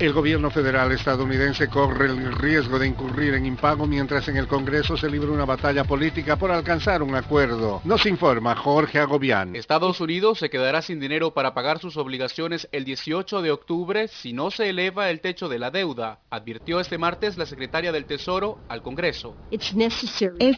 [0.00, 4.96] El gobierno federal estadounidense corre el riesgo de incurrir en impago mientras en el Congreso
[4.96, 7.80] se libra una batalla política por alcanzar un acuerdo.
[7.84, 9.54] Nos informa Jorge Agobián.
[9.54, 14.32] Estados Unidos se quedará sin dinero para pagar sus obligaciones el 18 de octubre si
[14.32, 18.58] no se eleva el techo de la deuda, advirtió este martes la secretaria del Tesoro
[18.68, 19.36] al Congreso.
[19.52, 19.74] Es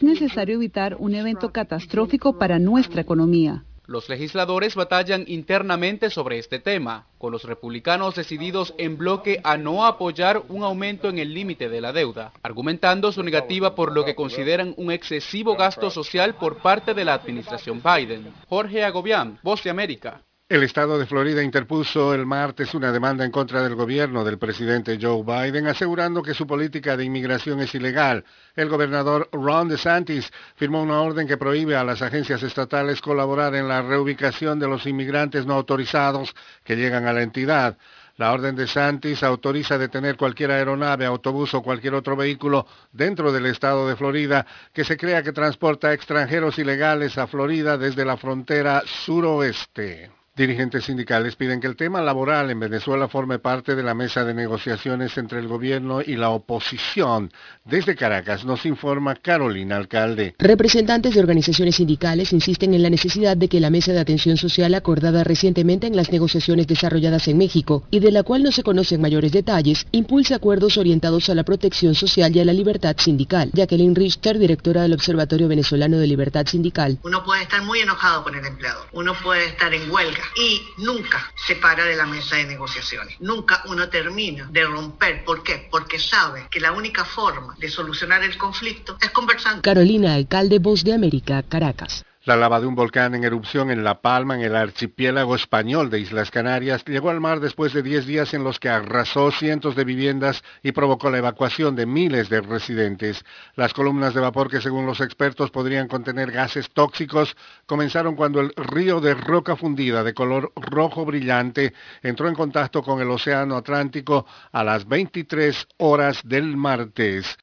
[0.01, 3.66] necesario evitar un evento catastrófico para nuestra economía.
[3.87, 9.85] Los legisladores batallan internamente sobre este tema, con los republicanos decididos en bloque a no
[9.85, 14.13] apoyar un aumento en el límite de la deuda, argumentando su negativa por lo que
[14.13, 18.33] consideran un excesivo gasto social por parte de la administración Biden.
[18.49, 20.26] Jorge Agobián, Voz de América.
[20.49, 24.97] El estado de Florida interpuso el martes una demanda en contra del gobierno del presidente
[24.97, 28.23] Joe Biden, asegurando que su política de inmigración es ilegal.
[28.55, 33.67] El gobernador Ron DeSantis firmó una orden que prohíbe a las agencias estatales colaborar en
[33.67, 36.33] la reubicación de los inmigrantes no autorizados
[36.63, 37.77] que llegan a la entidad.
[38.15, 43.47] La orden de Santis autoriza detener cualquier aeronave, autobús o cualquier otro vehículo dentro del
[43.47, 48.81] estado de Florida que se crea que transporta extranjeros ilegales a Florida desde la frontera
[48.85, 50.16] suroeste.
[50.37, 54.35] Dirigentes sindicales piden que el tema laboral en Venezuela forme parte de la mesa de
[54.35, 57.31] negociaciones entre el gobierno y la oposición.
[57.65, 60.35] Desde Caracas nos informa Carolina Alcalde.
[60.37, 64.75] Representantes de organizaciones sindicales insisten en la necesidad de que la mesa de atención social
[64.75, 69.01] acordada recientemente en las negociaciones desarrolladas en México y de la cual no se conocen
[69.01, 73.49] mayores detalles, impulse acuerdos orientados a la protección social y a la libertad sindical.
[73.53, 76.99] Jacqueline Richter, directora del Observatorio Venezolano de Libertad Sindical.
[77.01, 81.31] Uno puede estar muy enojado con el empleador, uno puede estar en huelga y nunca
[81.35, 83.15] se para de la mesa de negociaciones.
[83.19, 85.23] Nunca uno termina de romper.
[85.23, 85.67] ¿Por qué?
[85.69, 89.61] Porque sabe que la única forma de solucionar el conflicto es conversando.
[89.61, 92.03] Carolina, alcalde Voz de América, Caracas.
[92.27, 96.01] La lava de un volcán en erupción en La Palma, en el archipiélago español de
[96.01, 99.85] Islas Canarias, llegó al mar después de 10 días en los que arrasó cientos de
[99.85, 103.23] viviendas y provocó la evacuación de miles de residentes.
[103.55, 108.51] Las columnas de vapor que según los expertos podrían contener gases tóxicos comenzaron cuando el
[108.57, 111.73] río de roca fundida de color rojo brillante
[112.03, 117.37] entró en contacto con el Océano Atlántico a las 23 horas del martes.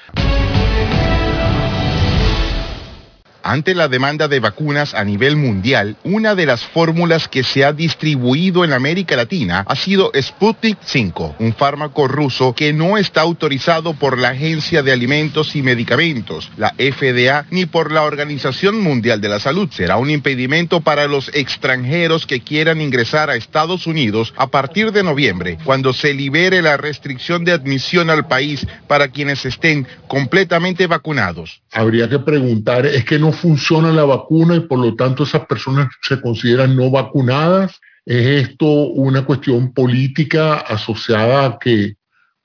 [3.46, 7.74] Ante la demanda de vacunas a nivel mundial, una de las fórmulas que se ha
[7.74, 13.92] distribuido en América Latina ha sido Sputnik 5, un fármaco ruso que no está autorizado
[13.92, 19.28] por la Agencia de Alimentos y Medicamentos, la FDA, ni por la Organización Mundial de
[19.28, 19.68] la Salud.
[19.70, 25.02] Será un impedimento para los extranjeros que quieran ingresar a Estados Unidos a partir de
[25.02, 31.60] noviembre, cuando se libere la restricción de admisión al país para quienes estén completamente vacunados.
[31.72, 35.88] Habría que preguntar, ¿es que no funciona la vacuna y por lo tanto esas personas
[36.02, 37.80] se consideran no vacunadas?
[38.06, 41.96] ¿Es esto una cuestión política asociada a que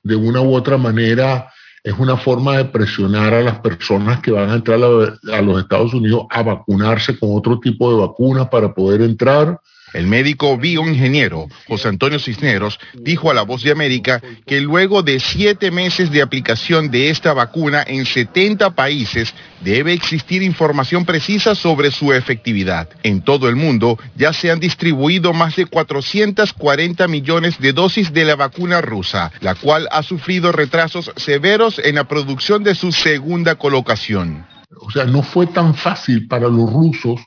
[0.03, 1.52] de una u otra manera
[1.84, 5.94] es una forma de presionar a las personas que van a entrar a, los Estados
[5.94, 9.60] Unidos a vacunarse con otro tipo de vacuna para poder entrar?
[9.94, 15.20] El médico bioingeniero José Antonio Cisneros dijo a La Voz de América que luego de
[15.20, 21.91] siete meses de aplicación de esta vacuna en 70 países, debe existir información precisa sobre
[21.91, 22.90] su efectividad.
[23.03, 28.26] En todo el mundo ya se han distribuido más de 440 millones de dosis de
[28.26, 33.56] la vacuna rusa, la cual ha sufrido retrasos severos en la producción de su segunda
[33.56, 34.45] colocación.
[34.82, 37.20] O sea, no fue tan fácil para los rusos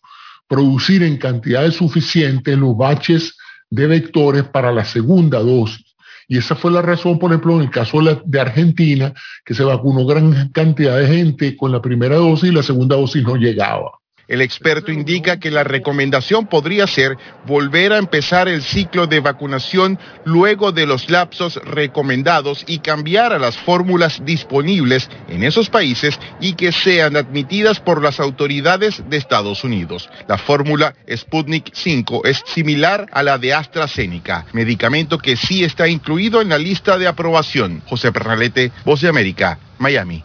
[0.53, 3.39] producir en cantidades suficientes los baches
[3.71, 5.95] de vectores para la segunda dosis.
[6.29, 9.15] Y esa fue la razón, por ejemplo, en el caso de Argentina,
[9.47, 13.23] que se vacunó gran cantidad de gente con la primera dosis y la segunda dosis
[13.23, 13.93] no llegaba.
[14.33, 19.99] El experto indica que la recomendación podría ser volver a empezar el ciclo de vacunación
[20.25, 26.55] luego de los lapsos recomendados y cambiar a las fórmulas disponibles en esos países y
[26.55, 30.09] que sean admitidas por las autoridades de Estados Unidos.
[30.27, 36.41] La fórmula Sputnik 5 es similar a la de AstraZeneca, medicamento que sí está incluido
[36.41, 37.83] en la lista de aprobación.
[37.87, 40.25] José Pernalete, Voz de América, Miami.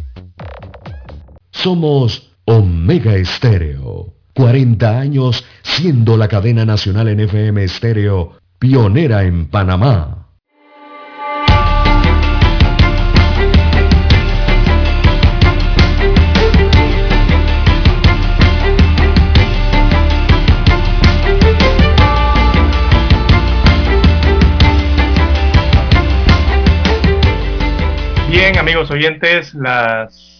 [1.51, 4.13] Somos Omega Estéreo.
[4.33, 10.29] 40 años siendo la cadena nacional en FM Estéreo, pionera en Panamá.
[28.29, 30.30] Bien, amigos oyentes, las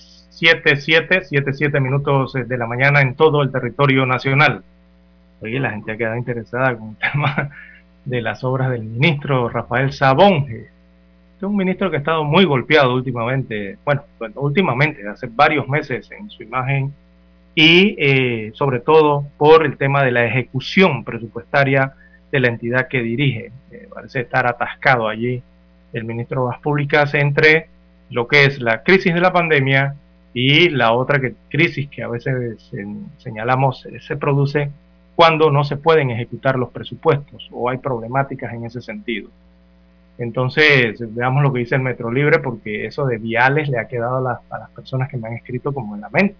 [0.42, 4.64] 7, 7, 7, 7 minutos de la mañana en todo el territorio nacional.
[5.40, 7.52] Oye, la gente ha quedado interesada con el tema
[8.06, 10.66] de las obras del ministro Rafael Sabonge.
[11.38, 14.02] Es un ministro que ha estado muy golpeado últimamente, bueno
[14.34, 16.92] últimamente, hace varios meses en su imagen
[17.54, 21.94] y eh, sobre todo por el tema de la ejecución presupuestaria
[22.32, 23.52] de la entidad que dirige.
[23.70, 25.44] Eh, parece estar atascado allí
[25.94, 27.68] el ministro de Obras Públicas entre
[28.10, 29.98] lo que es la crisis de la pandemia
[30.34, 32.72] y la otra crisis que a veces
[33.18, 34.72] señalamos se produce
[35.16, 39.30] cuando no se pueden ejecutar los presupuestos o hay problemáticas en ese sentido.
[40.18, 44.18] Entonces, veamos lo que dice el Metro Libre, porque eso de viales le ha quedado
[44.18, 46.36] a las, a las personas que me han escrito como en la mente.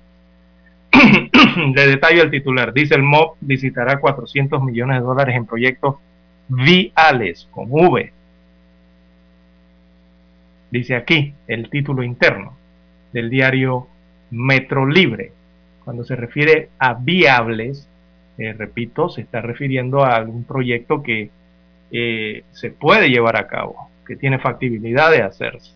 [1.76, 5.96] de detalle el titular, dice el MOB visitará 400 millones de dólares en proyectos
[6.48, 8.14] viales con V.
[10.70, 12.61] Dice aquí el título interno
[13.14, 13.88] del diario
[14.32, 15.32] Metro Libre.
[15.84, 17.88] Cuando se refiere a viables,
[18.38, 21.30] eh, repito, se está refiriendo a algún proyecto que
[21.94, 25.74] eh, se puede llevar a cabo, que tiene factibilidad de hacerse,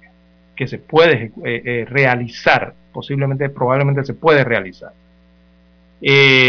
[0.56, 4.94] que se puede eh, eh, realizar, posiblemente, probablemente se puede realizar.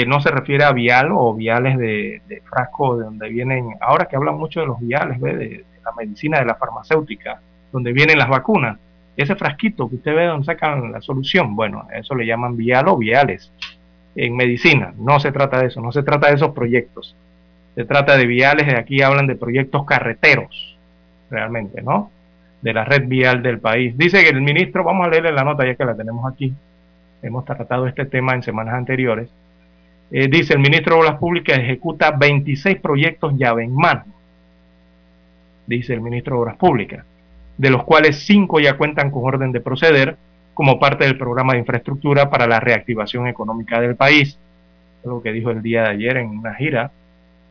[0.07, 4.37] No se refiere a vial o viales de, frasco de donde vienen, ahora que hablan
[4.37, 7.41] mucho de los viales, de la medicina, de la farmacéutica,
[7.73, 8.79] donde vienen las vacunas.
[9.17, 12.97] Ese frasquito que usted ve donde sacan la solución, bueno, eso le llaman vial o
[12.97, 13.51] viales
[14.15, 14.93] en medicina.
[14.99, 17.17] No se trata de eso, no se trata de esos proyectos.
[17.75, 20.77] Se trata de viales, aquí hablan de proyectos carreteros,
[21.31, 22.11] realmente, ¿no?
[22.63, 23.97] De la red vial del país.
[23.97, 26.55] Dice que el ministro, vamos a leerle la nota ya que la tenemos aquí,
[27.23, 29.29] hemos tratado este tema en semanas anteriores.
[30.11, 34.05] Eh, dice el ministro de Obras Públicas ejecuta 26 proyectos llave en mano,
[35.67, 37.05] dice el ministro de Obras Públicas,
[37.59, 40.17] de los cuales 5 ya cuentan con orden de proceder
[40.55, 44.39] como parte del programa de infraestructura para la reactivación económica del país.
[45.05, 46.91] Lo que dijo el día de ayer en una gira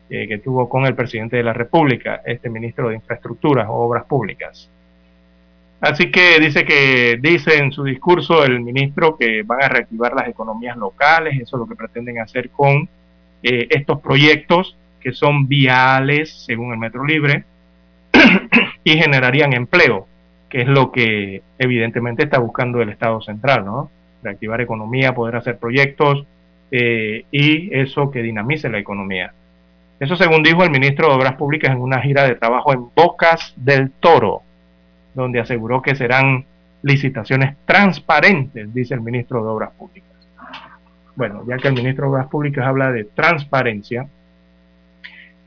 [0.10, 4.06] eh, que tuvo con el presidente de la República, este ministro de Infraestructura o Obras
[4.06, 4.69] Públicas.
[5.82, 10.27] Así que dice que dice en su discurso el ministro que van a reactivar las
[10.27, 12.90] economías locales, eso es lo que pretenden hacer con
[13.44, 17.44] eh, estos proyectos que son viales, según el Metro Libre,
[18.84, 20.08] y generarían empleo,
[20.50, 23.90] que es lo que evidentemente está buscando el Estado Central, ¿no?
[24.24, 26.26] Reactivar economía, poder hacer proyectos
[26.72, 29.34] eh, y eso que dinamice la economía.
[30.00, 33.54] Eso según dijo el ministro de Obras Públicas en una gira de trabajo en Bocas
[33.56, 34.42] del Toro,
[35.14, 36.46] donde aseguró que serán
[36.82, 40.12] licitaciones transparentes, dice el ministro de Obras Públicas.
[41.16, 44.08] Bueno, ya que el ministro de Obras Públicas habla de transparencia,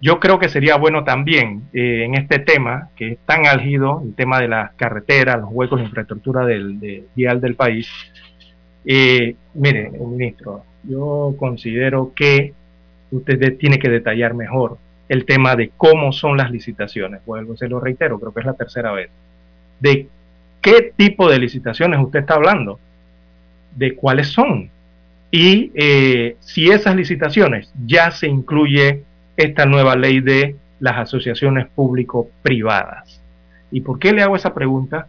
[0.01, 4.15] yo creo que sería bueno también eh, en este tema, que es tan álgido, el
[4.15, 7.89] tema de las carreteras, los huecos de infraestructura del, de, vial del país.
[8.85, 12.53] Eh, mire, ministro, yo considero que
[13.11, 17.25] usted tiene que detallar mejor el tema de cómo son las licitaciones.
[17.27, 19.11] Vuelvo, se lo reitero, creo que es la tercera vez.
[19.81, 20.07] De
[20.61, 22.79] qué tipo de licitaciones usted está hablando,
[23.75, 24.71] de cuáles son.
[25.31, 29.03] Y eh, si esas licitaciones ya se incluye
[29.39, 33.23] esta nueva ley de las asociaciones público-privadas.
[33.71, 35.07] ¿Y por qué le hago esa pregunta?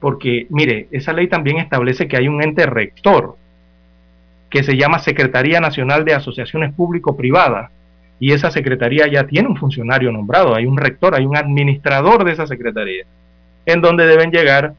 [0.00, 3.36] Porque, mire, esa ley también establece que hay un ente rector
[4.48, 7.70] que se llama Secretaría Nacional de Asociaciones Público-Privadas.
[8.20, 12.32] Y esa secretaría ya tiene un funcionario nombrado, hay un rector, hay un administrador de
[12.32, 13.04] esa secretaría,
[13.66, 14.74] en donde deben llegar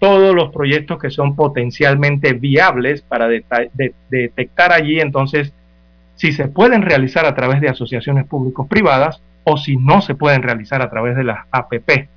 [0.00, 5.52] todos los proyectos que son potencialmente viables para detectar allí entonces
[6.18, 10.82] si se pueden realizar a través de asociaciones públicos-privadas o si no se pueden realizar
[10.82, 12.08] a través de las APP.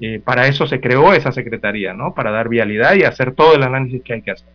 [0.00, 2.14] Eh, para eso se creó esa secretaría, ¿no?
[2.14, 4.48] Para dar vialidad y hacer todo el análisis que hay que hacer.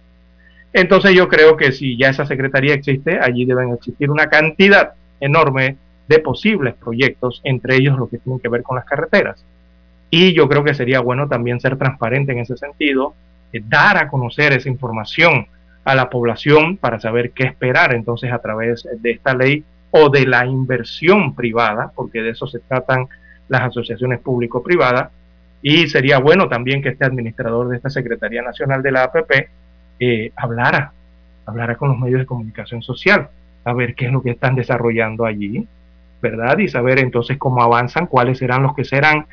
[0.74, 5.78] Entonces yo creo que si ya esa secretaría existe, allí deben existir una cantidad enorme
[6.08, 9.46] de posibles proyectos, entre ellos los que tienen que ver con las carreteras.
[10.10, 13.14] Y yo creo que sería bueno también ser transparente en ese sentido,
[13.54, 15.46] eh, dar a conocer esa información
[15.84, 20.26] a la población para saber qué esperar entonces a través de esta ley o de
[20.26, 23.08] la inversión privada, porque de eso se tratan
[23.50, 25.10] las asociaciones público-privadas,
[25.62, 29.50] y sería bueno también que este administrador de esta Secretaría Nacional de la APP
[30.00, 30.94] eh, hablara,
[31.46, 33.30] hablara con los medios de comunicación social,
[33.64, 35.68] a ver qué es lo que están desarrollando allí,
[36.22, 36.58] ¿verdad?
[36.58, 39.26] Y saber entonces cómo avanzan, cuáles serán los que serán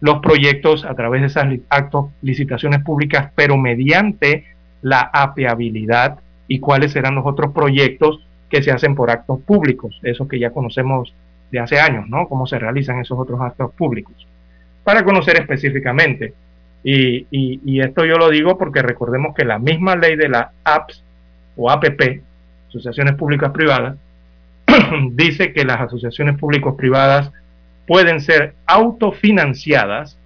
[0.00, 4.44] los proyectos a través de esas actos, licitaciones públicas, pero mediante
[4.82, 10.28] la apeabilidad y cuáles serán los otros proyectos que se hacen por actos públicos, esos
[10.28, 11.12] que ya conocemos
[11.50, 12.28] de hace años, ¿no?
[12.28, 14.14] Cómo se realizan esos otros actos públicos.
[14.84, 16.34] Para conocer específicamente.
[16.82, 21.02] Y, esto yo lo digo porque recordemos que la misma ley de las apps
[21.56, 22.22] o APP,
[22.68, 23.96] asociaciones públicas privadas,
[25.10, 27.32] dice que las asociaciones públicas privadas
[27.88, 30.16] pueden ser autofinanciadas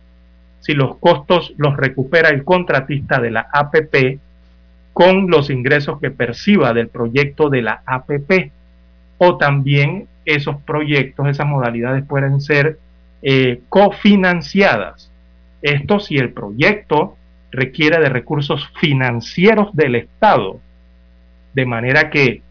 [0.61, 4.19] si los costos los recupera el contratista de la APP
[4.93, 8.51] con los ingresos que perciba del proyecto de la APP.
[9.19, 12.79] O también esos proyectos, esas modalidades pueden ser
[13.23, 15.11] eh, cofinanciadas.
[15.63, 17.17] Esto si el proyecto
[17.51, 20.61] requiere de recursos financieros del Estado.
[21.55, 22.43] De manera que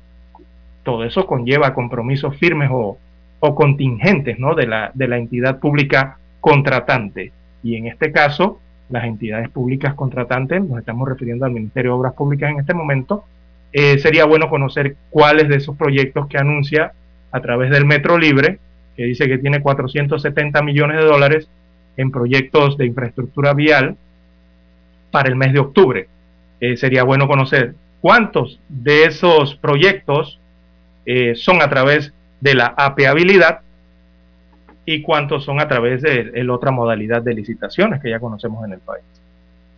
[0.84, 2.98] todo eso conlleva compromisos firmes o,
[3.40, 4.56] o contingentes ¿no?
[4.56, 7.32] de, la, de la entidad pública contratante.
[7.64, 8.60] Y en este caso,
[8.90, 13.26] las entidades públicas contratantes, nos estamos refiriendo al Ministerio de Obras Públicas en este momento,
[13.72, 16.94] eh, sería bueno conocer cuáles de esos proyectos que anuncia
[17.32, 18.60] a través del Metro Libre,
[18.98, 21.48] que dice que tiene 470 millones de dólares
[21.98, 23.96] en proyectos de infraestructura vial
[25.12, 26.08] para el mes de octubre.
[26.60, 30.40] Eh, sería bueno conocer cuántos de esos proyectos
[31.06, 33.62] eh, son a través de la apeabilidad
[34.92, 38.74] y cuántos son a través de la otra modalidad de licitaciones que ya conocemos en
[38.74, 39.04] el país.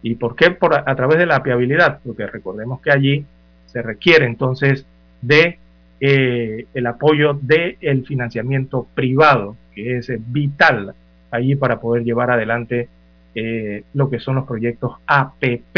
[0.02, 2.00] ¿Y por qué por, a, través de la apiabilidad?
[2.02, 3.26] Porque recordemos que allí
[3.66, 4.86] se requiere entonces
[5.22, 5.58] de
[6.00, 10.94] eh, el apoyo del el financiamiento privado, que es vital
[11.30, 12.88] allí para poder llevar adelante
[13.36, 15.78] eh, lo que son los proyectos APP,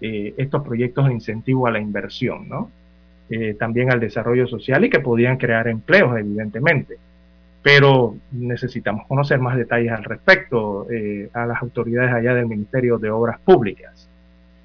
[0.00, 2.70] eh, estos proyectos de incentivo a la inversión, ¿no?
[3.58, 6.98] también al desarrollo social y que podían crear empleos, evidentemente
[7.62, 13.10] pero necesitamos conocer más detalles al respecto eh, a las autoridades allá del Ministerio de
[13.10, 14.08] Obras Públicas.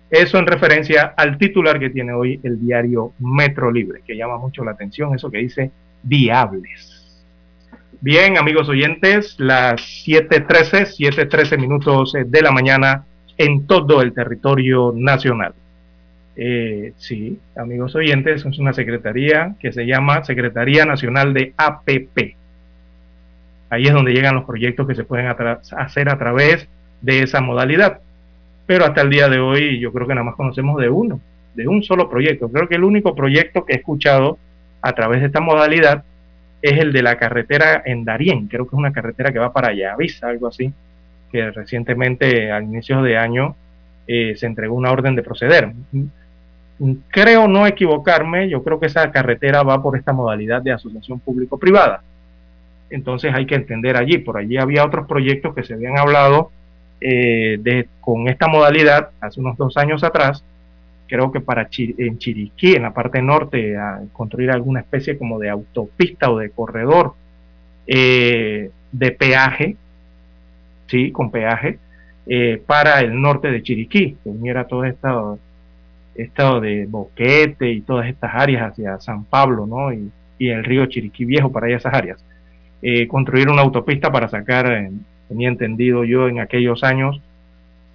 [0.09, 4.63] Eso en referencia al titular que tiene hoy el diario Metro Libre, que llama mucho
[4.63, 5.71] la atención, eso que dice
[6.01, 7.23] viables.
[7.99, 13.05] Bien, amigos oyentes, las 7.13, 7.13 minutos de la mañana
[13.37, 15.53] en todo el territorio nacional.
[16.35, 22.37] Eh, sí, amigos oyentes, es una secretaría que se llama Secretaría Nacional de APP
[23.69, 26.67] Ahí es donde llegan los proyectos que se pueden hacer a través
[27.01, 27.99] de esa modalidad.
[28.65, 31.19] Pero hasta el día de hoy yo creo que nada más conocemos de uno,
[31.53, 32.49] de un solo proyecto.
[32.49, 34.37] Creo que el único proyecto que he escuchado
[34.81, 36.03] a través de esta modalidad
[36.61, 38.47] es el de la carretera en Darien.
[38.47, 40.71] Creo que es una carretera que va para Yavisa, algo así,
[41.31, 43.55] que recientemente al inicio de año
[44.07, 45.73] eh, se entregó una orden de proceder.
[47.09, 52.01] Creo no equivocarme, yo creo que esa carretera va por esta modalidad de asociación público-privada
[52.89, 54.17] entonces hay que entender allí.
[54.17, 56.51] Por allí había otros proyectos que se habían hablado
[56.99, 60.43] eh, de, con esta modalidad hace unos dos años atrás,
[61.07, 63.75] creo que para en Chiriquí, en la parte norte,
[64.13, 67.13] construir alguna especie como de autopista o de corredor
[67.85, 69.75] eh, de peaje,
[70.87, 71.79] sí, con peaje,
[72.25, 75.39] eh, para el norte de Chiriquí, que uniera todo estado,
[76.15, 79.93] estado de Boquete y todas estas áreas hacia San Pablo, ¿no?
[79.93, 82.23] Y, y el río Chiriquí Viejo para esas áreas.
[82.81, 84.89] Eh, construir una autopista para sacar,
[85.27, 87.21] tenía entendido yo en aquellos años,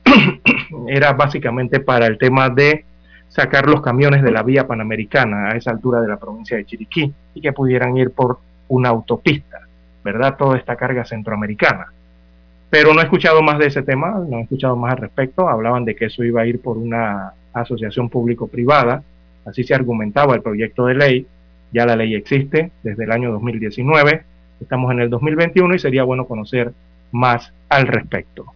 [0.88, 2.84] era básicamente para el tema de
[3.28, 7.12] sacar los camiones de la vía panamericana a esa altura de la provincia de Chiriquí
[7.34, 8.38] y que pudieran ir por
[8.68, 9.60] una autopista,
[10.04, 10.36] ¿verdad?
[10.36, 11.86] Toda esta carga centroamericana.
[12.68, 15.48] Pero no he escuchado más de ese tema, no he escuchado más al respecto.
[15.48, 19.02] Hablaban de que eso iba a ir por una asociación público-privada,
[19.44, 21.26] así se argumentaba el proyecto de ley.
[21.72, 24.24] Ya la ley existe desde el año 2019,
[24.62, 26.72] estamos en el 2021 y sería bueno conocer
[27.12, 28.46] más al respecto.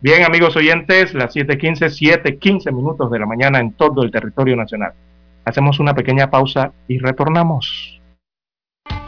[0.00, 4.92] Bien, amigos oyentes, las 7:15, 7:15 minutos de la mañana en todo el territorio nacional.
[5.44, 8.00] Hacemos una pequeña pausa y retornamos.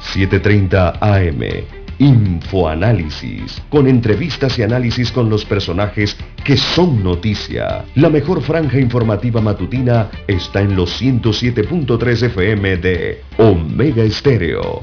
[0.01, 1.65] 7:30 AM.
[1.99, 7.85] Infoanálisis, con entrevistas y análisis con los personajes que son noticia.
[7.95, 14.83] La mejor franja informativa matutina está en los 107.3 FM de Omega Estéreo,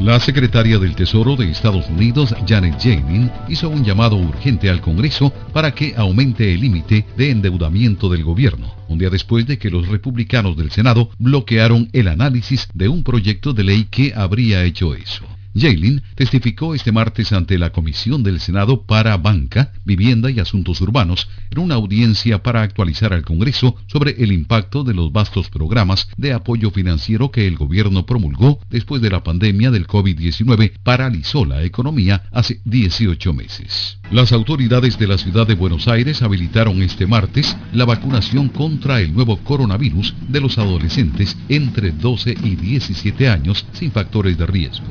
[0.00, 5.30] La secretaria del Tesoro de Estados Unidos, Janet Yellen, hizo un llamado urgente al Congreso
[5.52, 9.88] para que aumente el límite de endeudamiento del gobierno, un día después de que los
[9.88, 15.37] republicanos del Senado bloquearon el análisis de un proyecto de ley que habría hecho eso.
[15.54, 21.28] Jaylin testificó este martes ante la Comisión del Senado para Banca, Vivienda y Asuntos Urbanos
[21.50, 26.32] en una audiencia para actualizar al Congreso sobre el impacto de los vastos programas de
[26.32, 32.24] apoyo financiero que el gobierno promulgó después de la pandemia del COVID-19 paralizó la economía
[32.32, 33.98] hace 18 meses.
[34.10, 39.12] Las autoridades de la ciudad de Buenos Aires habilitaron este martes la vacunación contra el
[39.12, 44.86] nuevo coronavirus de los adolescentes entre 12 y 17 años sin factores de riesgo.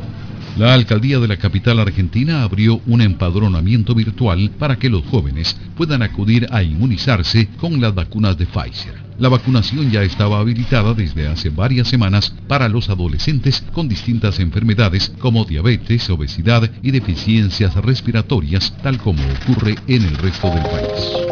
[0.57, 6.01] La alcaldía de la capital argentina abrió un empadronamiento virtual para que los jóvenes puedan
[6.01, 8.95] acudir a inmunizarse con las vacunas de Pfizer.
[9.19, 15.13] La vacunación ya estaba habilitada desde hace varias semanas para los adolescentes con distintas enfermedades
[15.19, 21.26] como diabetes, obesidad y deficiencias respiratorias, tal como ocurre en el resto del país.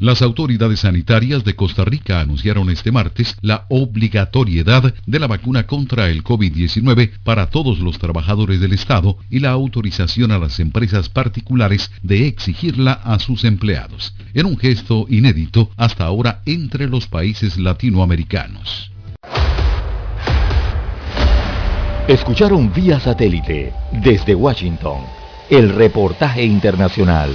[0.00, 6.08] Las autoridades sanitarias de Costa Rica anunciaron este martes la obligatoriedad de la vacuna contra
[6.08, 11.90] el COVID-19 para todos los trabajadores del Estado y la autorización a las empresas particulares
[12.04, 18.92] de exigirla a sus empleados, en un gesto inédito hasta ahora entre los países latinoamericanos.
[22.06, 25.00] Escucharon vía satélite desde Washington
[25.50, 27.34] el reportaje internacional.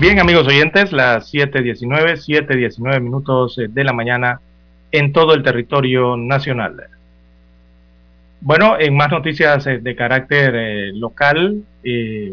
[0.00, 4.40] Bien, amigos oyentes, las 7.19, 7.19 minutos eh, de la mañana
[4.90, 6.84] en todo el territorio nacional.
[8.40, 11.64] Bueno, en más noticias eh, de carácter eh, local,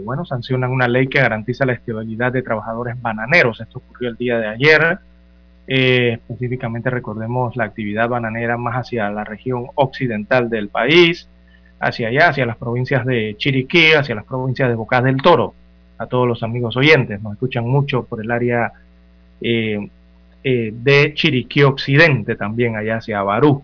[0.05, 3.59] bueno, sancionan una ley que garantiza la estabilidad de trabajadores bananeros.
[3.59, 4.99] Esto ocurrió el día de ayer.
[5.67, 11.27] específicamente recordemos la actividad bananera más hacia la región occidental del país,
[11.81, 15.53] hacia allá, hacia las provincias de Chiriquí, hacia las provincias de Bocas del Toro
[15.97, 17.21] a todos los amigos oyentes.
[17.21, 18.71] Nos escuchan mucho por el área
[19.41, 19.89] eh,
[20.43, 23.63] eh, de Chiriquí Occidente, también allá hacia Barú.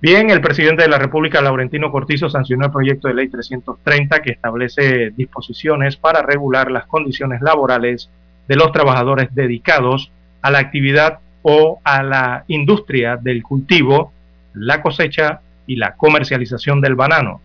[0.00, 4.32] Bien, el presidente de la República, Laurentino Cortizo, sancionó el proyecto de ley 330 que
[4.32, 8.10] establece disposiciones para regular las condiciones laborales
[8.46, 10.10] de los trabajadores dedicados
[10.42, 14.12] a la actividad o a la industria del cultivo,
[14.52, 17.40] la cosecha y la comercialización del banano.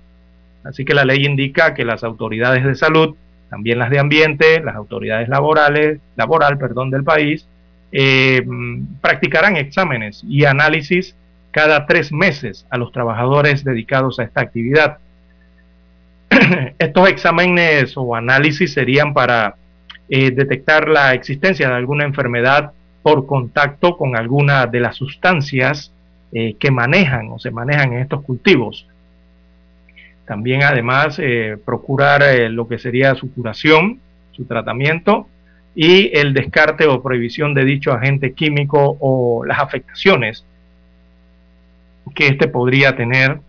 [0.64, 3.16] Así que la ley indica que las autoridades de salud,
[3.50, 7.48] también las de ambiente, las autoridades laborales, laboral, perdón, del país,
[7.92, 8.46] eh,
[9.02, 11.16] practicarán exámenes y análisis
[11.52, 15.00] cada tres meses a los trabajadores dedicados a esta actividad.
[16.80, 19.56] Estos exámenes o análisis serían para
[20.10, 22.72] eh, detectar la existencia de alguna enfermedad
[23.02, 25.92] por contacto con alguna de las sustancias
[26.32, 28.88] eh, que manejan o se manejan en estos cultivos.
[30.30, 34.00] También además eh, procurar lo que sería su curación,
[34.32, 35.28] su tratamiento
[35.74, 40.46] y el descarte o prohibición de dicho agente químico o las afectaciones
[42.14, 43.40] que éste podría tener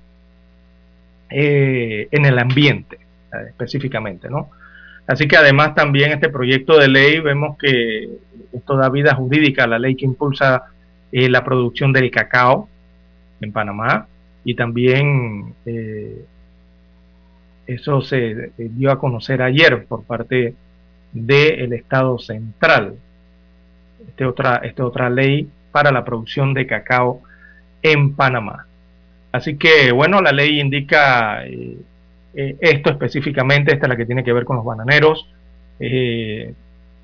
[1.28, 4.48] eh, en el ambiente eh, específicamente, ¿no?
[5.06, 8.08] Así que además también este proyecto de ley vemos que
[8.54, 10.64] esto da vida jurídica a la ley que impulsa
[11.12, 12.70] eh, la producción del cacao
[13.42, 14.06] en Panamá
[14.44, 15.52] y también
[17.74, 20.54] eso se dio a conocer ayer por parte
[21.12, 22.94] del Estado Central.
[24.08, 27.22] Esta otra, esta otra ley para la producción de cacao
[27.82, 28.66] en Panamá.
[29.32, 31.76] Así que, bueno, la ley indica eh,
[32.34, 35.28] eh, esto específicamente, esta es la que tiene que ver con los bananeros.
[35.78, 36.52] Eh,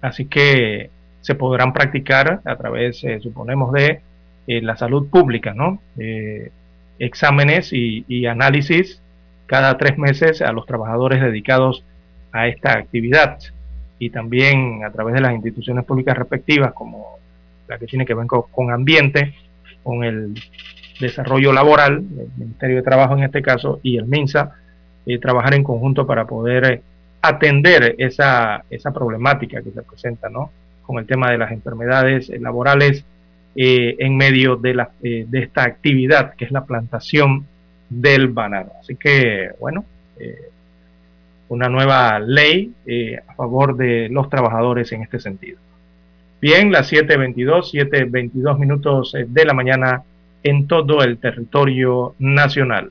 [0.00, 0.90] así que
[1.20, 4.00] se podrán practicar a través, suponemos, de
[4.46, 5.80] la salud pública, ¿no?
[6.98, 9.02] exámenes y, análisis
[9.46, 11.84] cada tres meses a los trabajadores dedicados
[12.32, 13.38] a esta actividad
[13.98, 17.18] y también a través de las instituciones públicas respectivas, como
[17.68, 19.34] la que tiene que ver con, ambiente,
[19.82, 20.34] con el
[21.00, 24.52] desarrollo laboral, el Ministerio de Trabajo en este caso, y el MINSA,
[25.06, 26.82] eh, trabajar en conjunto para poder eh,
[27.22, 30.50] atender esa, esa problemática que se presenta, ¿no?
[30.82, 33.04] Con el tema de las enfermedades eh, laborales
[33.58, 37.46] en medio de, la, de esta actividad que es la plantación
[37.88, 38.72] del banano.
[38.80, 39.84] Así que, bueno,
[41.48, 42.72] una nueva ley
[43.28, 45.58] a favor de los trabajadores en este sentido.
[46.40, 50.02] Bien, las 7.22, 7.22 minutos de la mañana
[50.42, 52.90] en todo el territorio nacional.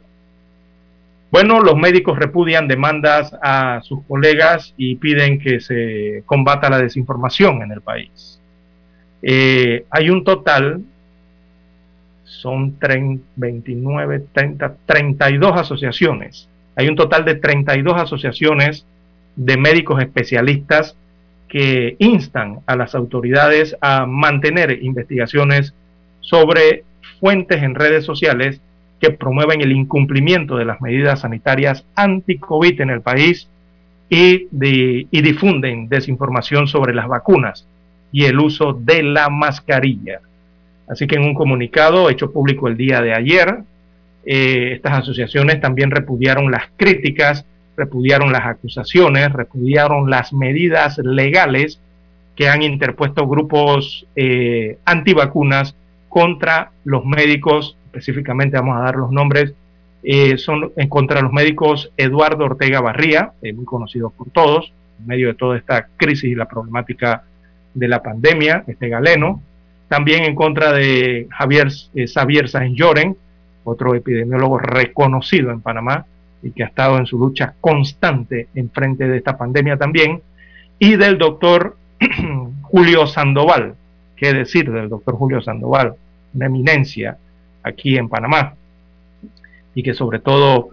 [1.31, 7.61] Bueno, los médicos repudian demandas a sus colegas y piden que se combata la desinformación
[7.61, 8.39] en el país.
[9.21, 10.81] Eh, hay un total,
[12.41, 12.75] son
[13.35, 16.47] 29, 30, 32 asociaciones.
[16.75, 18.85] Hay un total de 32 asociaciones
[19.35, 20.95] de médicos especialistas
[21.47, 25.73] que instan a las autoridades a mantener investigaciones
[26.19, 26.83] sobre
[27.19, 28.59] fuentes en redes sociales
[28.99, 33.47] que promueven el incumplimiento de las medidas sanitarias anti-COVID en el país
[34.09, 37.67] y, y difunden desinformación sobre las vacunas
[38.11, 40.21] y el uso de la mascarilla.
[40.87, 43.59] Así que en un comunicado hecho público el día de ayer,
[44.25, 47.45] eh, estas asociaciones también repudiaron las críticas,
[47.75, 51.79] repudiaron las acusaciones, repudiaron las medidas legales
[52.35, 55.75] que han interpuesto grupos eh, antivacunas
[56.09, 59.53] contra los médicos, específicamente vamos a dar los nombres,
[60.03, 65.07] eh, son en contra los médicos Eduardo Ortega Barría, eh, muy conocido por todos, en
[65.07, 67.23] medio de toda esta crisis y la problemática
[67.73, 69.41] de la pandemia, este galeno,
[69.87, 73.15] también en contra de Javier eh, Xavier Lloren,
[73.63, 76.05] otro epidemiólogo reconocido en Panamá
[76.41, 80.21] y que ha estado en su lucha constante en frente de esta pandemia también,
[80.77, 81.77] y del doctor
[82.61, 83.75] Julio Sandoval,
[84.15, 85.95] qué decir del doctor Julio Sandoval,
[86.33, 87.17] una eminencia
[87.63, 88.53] aquí en Panamá.
[89.73, 90.69] Y que sobre todo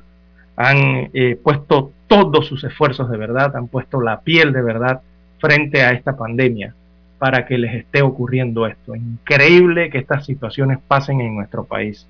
[0.57, 5.01] han eh, puesto todos sus esfuerzos de verdad, han puesto la piel de verdad
[5.39, 6.75] frente a esta pandemia
[7.23, 8.97] para que les esté ocurriendo esto.
[8.97, 12.05] Increíble que estas situaciones pasen en nuestro país.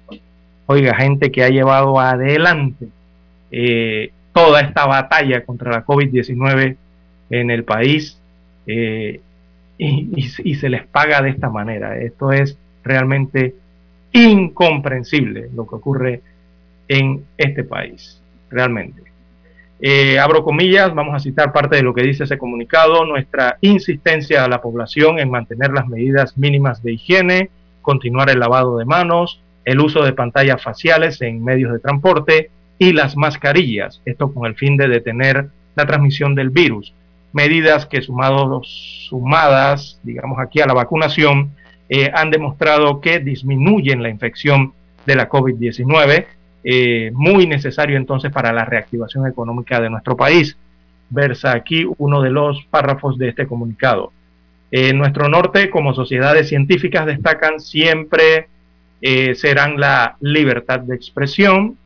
[0.65, 2.89] Oiga, gente que ha llevado adelante
[3.51, 6.77] eh, toda esta batalla contra la COVID-19
[7.29, 8.19] en el país
[8.67, 9.21] eh,
[9.77, 11.99] y se les paga de esta manera.
[11.99, 13.55] Esto es realmente
[14.13, 16.23] incomprensible lo que ocurre
[16.89, 18.19] en este país,
[18.49, 19.12] realmente.
[19.85, 24.45] Eh, abro comillas, vamos a citar parte de lo que dice ese comunicado, nuestra insistencia
[24.45, 27.51] a la población en mantener las medidas mínimas de higiene,
[27.81, 32.93] continuar el lavado de manos, el uso de pantallas faciales en medios de transporte y
[32.93, 36.95] las mascarillas, esto con el fin de detener la transmisión del virus.
[37.33, 41.57] Medidas que sumados, sumadas, digamos aquí a la vacunación,
[41.89, 44.75] eh, han demostrado que disminuyen la infección
[45.07, 46.27] de la COVID-19,
[46.65, 50.57] eh, muy necesario entonces para la reactivación económica de nuestro país.
[51.11, 54.13] Versa aquí uno de los párrafos de este comunicado.
[54.71, 58.49] En nuestro norte, como sociedades científicas, destacan siempre
[59.05, 61.77] eh, serán la libertad de expresión,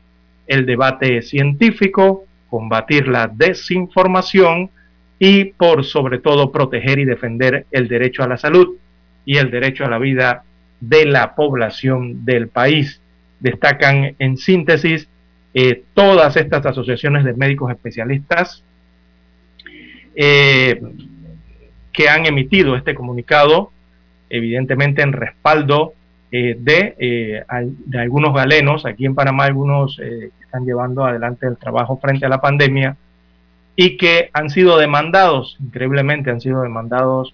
[0.45, 4.69] el debate científico, combatir la desinformación
[5.17, 8.75] y por sobre todo proteger y defender el derecho a la salud
[9.25, 10.43] y el derecho a la vida
[10.79, 13.01] de la población del país.
[13.39, 15.07] Destacan en síntesis
[15.59, 18.63] eh, todas estas asociaciones de médicos especialistas
[20.15, 20.79] eh,
[21.91, 23.71] que han emitido este comunicado,
[24.29, 25.93] evidentemente en respaldo
[26.31, 27.43] eh, de,
[27.85, 32.39] de, algunos galenos, aquí en Panamá algunos están llevando adelante el trabajo frente a la
[32.39, 32.95] pandemia
[33.75, 37.33] y que han sido demandados, increíblemente han sido demandados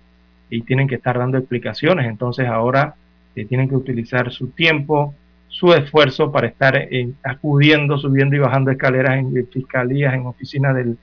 [0.49, 2.07] y tienen que estar dando explicaciones.
[2.07, 2.95] Entonces ahora
[3.33, 5.13] tienen que utilizar su tiempo,
[5.53, 6.89] su esfuerzo para estar
[7.23, 10.97] acudiendo, subiendo y bajando escaleras en, fiscalías, en oficinas del,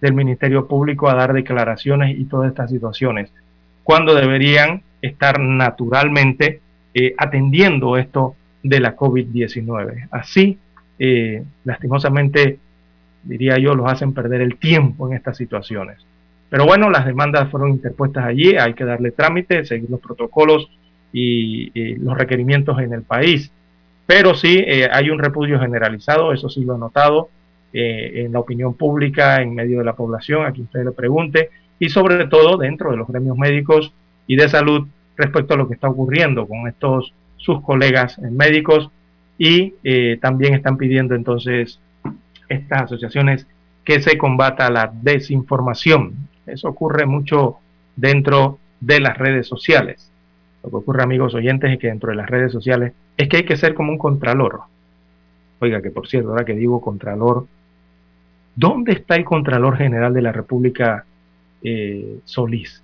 [0.00, 3.32] del Ministerio Público a dar declaraciones y todas estas situaciones,
[3.84, 6.60] cuando deberían estar naturalmente
[6.94, 10.08] eh, atendiendo esto de la COVID-19.
[10.10, 10.58] Así
[10.98, 12.58] eh, lastimosamente,
[13.22, 15.98] diría yo, los hacen perder el tiempo en estas situaciones.
[16.50, 20.68] Pero bueno, las demandas fueron interpuestas allí, hay que darle trámite, seguir los protocolos
[21.12, 23.50] y, los requerimientos en el país.
[24.14, 27.30] Pero sí, eh, hay un repudio generalizado, eso sí lo he notado
[27.72, 31.48] eh, en la opinión pública, en medio de la población, a quien usted le pregunte,
[31.78, 33.94] y sobre todo dentro de los gremios médicos
[34.26, 34.86] y de salud
[35.16, 38.90] respecto a lo que está ocurriendo con estos sus colegas médicos
[39.38, 41.80] y eh, también están pidiendo entonces
[42.50, 43.46] estas asociaciones
[43.82, 46.28] que se combata la desinformación.
[46.44, 47.60] Eso ocurre mucho
[47.96, 50.11] dentro de las redes sociales.
[50.62, 53.44] Lo que ocurre, amigos oyentes, es que dentro de las redes sociales es que hay
[53.44, 54.60] que ser como un contralor.
[55.60, 57.46] Oiga, que por cierto, ahora que digo contralor,
[58.54, 61.04] ¿dónde está el Contralor General de la República
[61.62, 62.82] eh, Solís?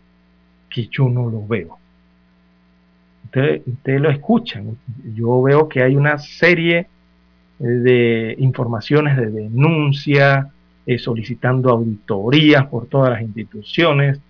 [0.70, 1.78] Que yo no lo veo
[3.28, 4.78] ustedes lo escuchan.
[5.14, 6.86] Yo veo que hay una serie
[7.58, 10.50] de informaciones de denuncia,
[10.86, 14.20] eh, solicitando auditorías por todas las instituciones,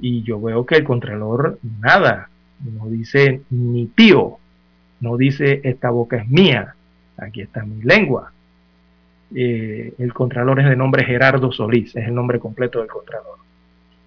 [0.00, 2.30] y yo veo que el Contralor nada,
[2.64, 4.38] no dice ni pío,
[5.00, 6.74] no dice esta boca es mía,
[7.16, 8.32] aquí está mi lengua.
[9.34, 13.38] Eh, el Contralor es de nombre Gerardo Solís, es el nombre completo del Contralor.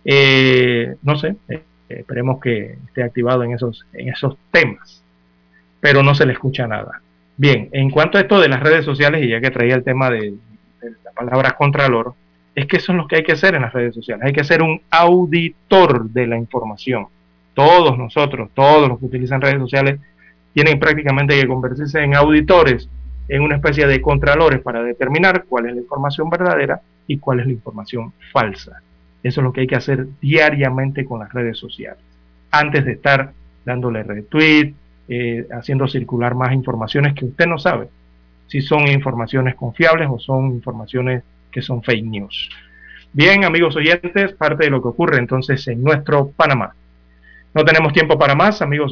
[0.03, 1.35] Eh, no sé,
[1.87, 5.03] esperemos que esté activado en esos, en esos temas,
[5.79, 7.01] pero no se le escucha nada.
[7.37, 10.09] Bien, en cuanto a esto de las redes sociales, y ya que traía el tema
[10.09, 10.33] de,
[11.03, 12.13] la palabra contralor,
[12.55, 14.25] es que eso es lo que hay que hacer en las redes sociales.
[14.25, 17.07] Hay que ser un auditor de la información.
[17.53, 19.99] Todos nosotros, todos los que utilizan redes sociales,
[20.53, 22.89] tienen prácticamente que convertirse en auditores,
[23.27, 27.45] en una especie de contralores para determinar cuál es la información verdadera y cuál es
[27.45, 28.81] la información falsa.
[29.23, 32.03] Eso es lo que hay que hacer diariamente con las redes sociales.
[32.51, 33.31] Antes de estar
[33.65, 34.73] dándole retweet,
[35.07, 37.89] eh, haciendo circular más informaciones que usted no sabe
[38.47, 42.49] si son informaciones confiables o son informaciones que son fake news.
[43.13, 46.73] Bien, amigos oyentes, parte de lo que ocurre entonces en nuestro Panamá.
[47.53, 48.89] No tenemos tiempo para más, amigos.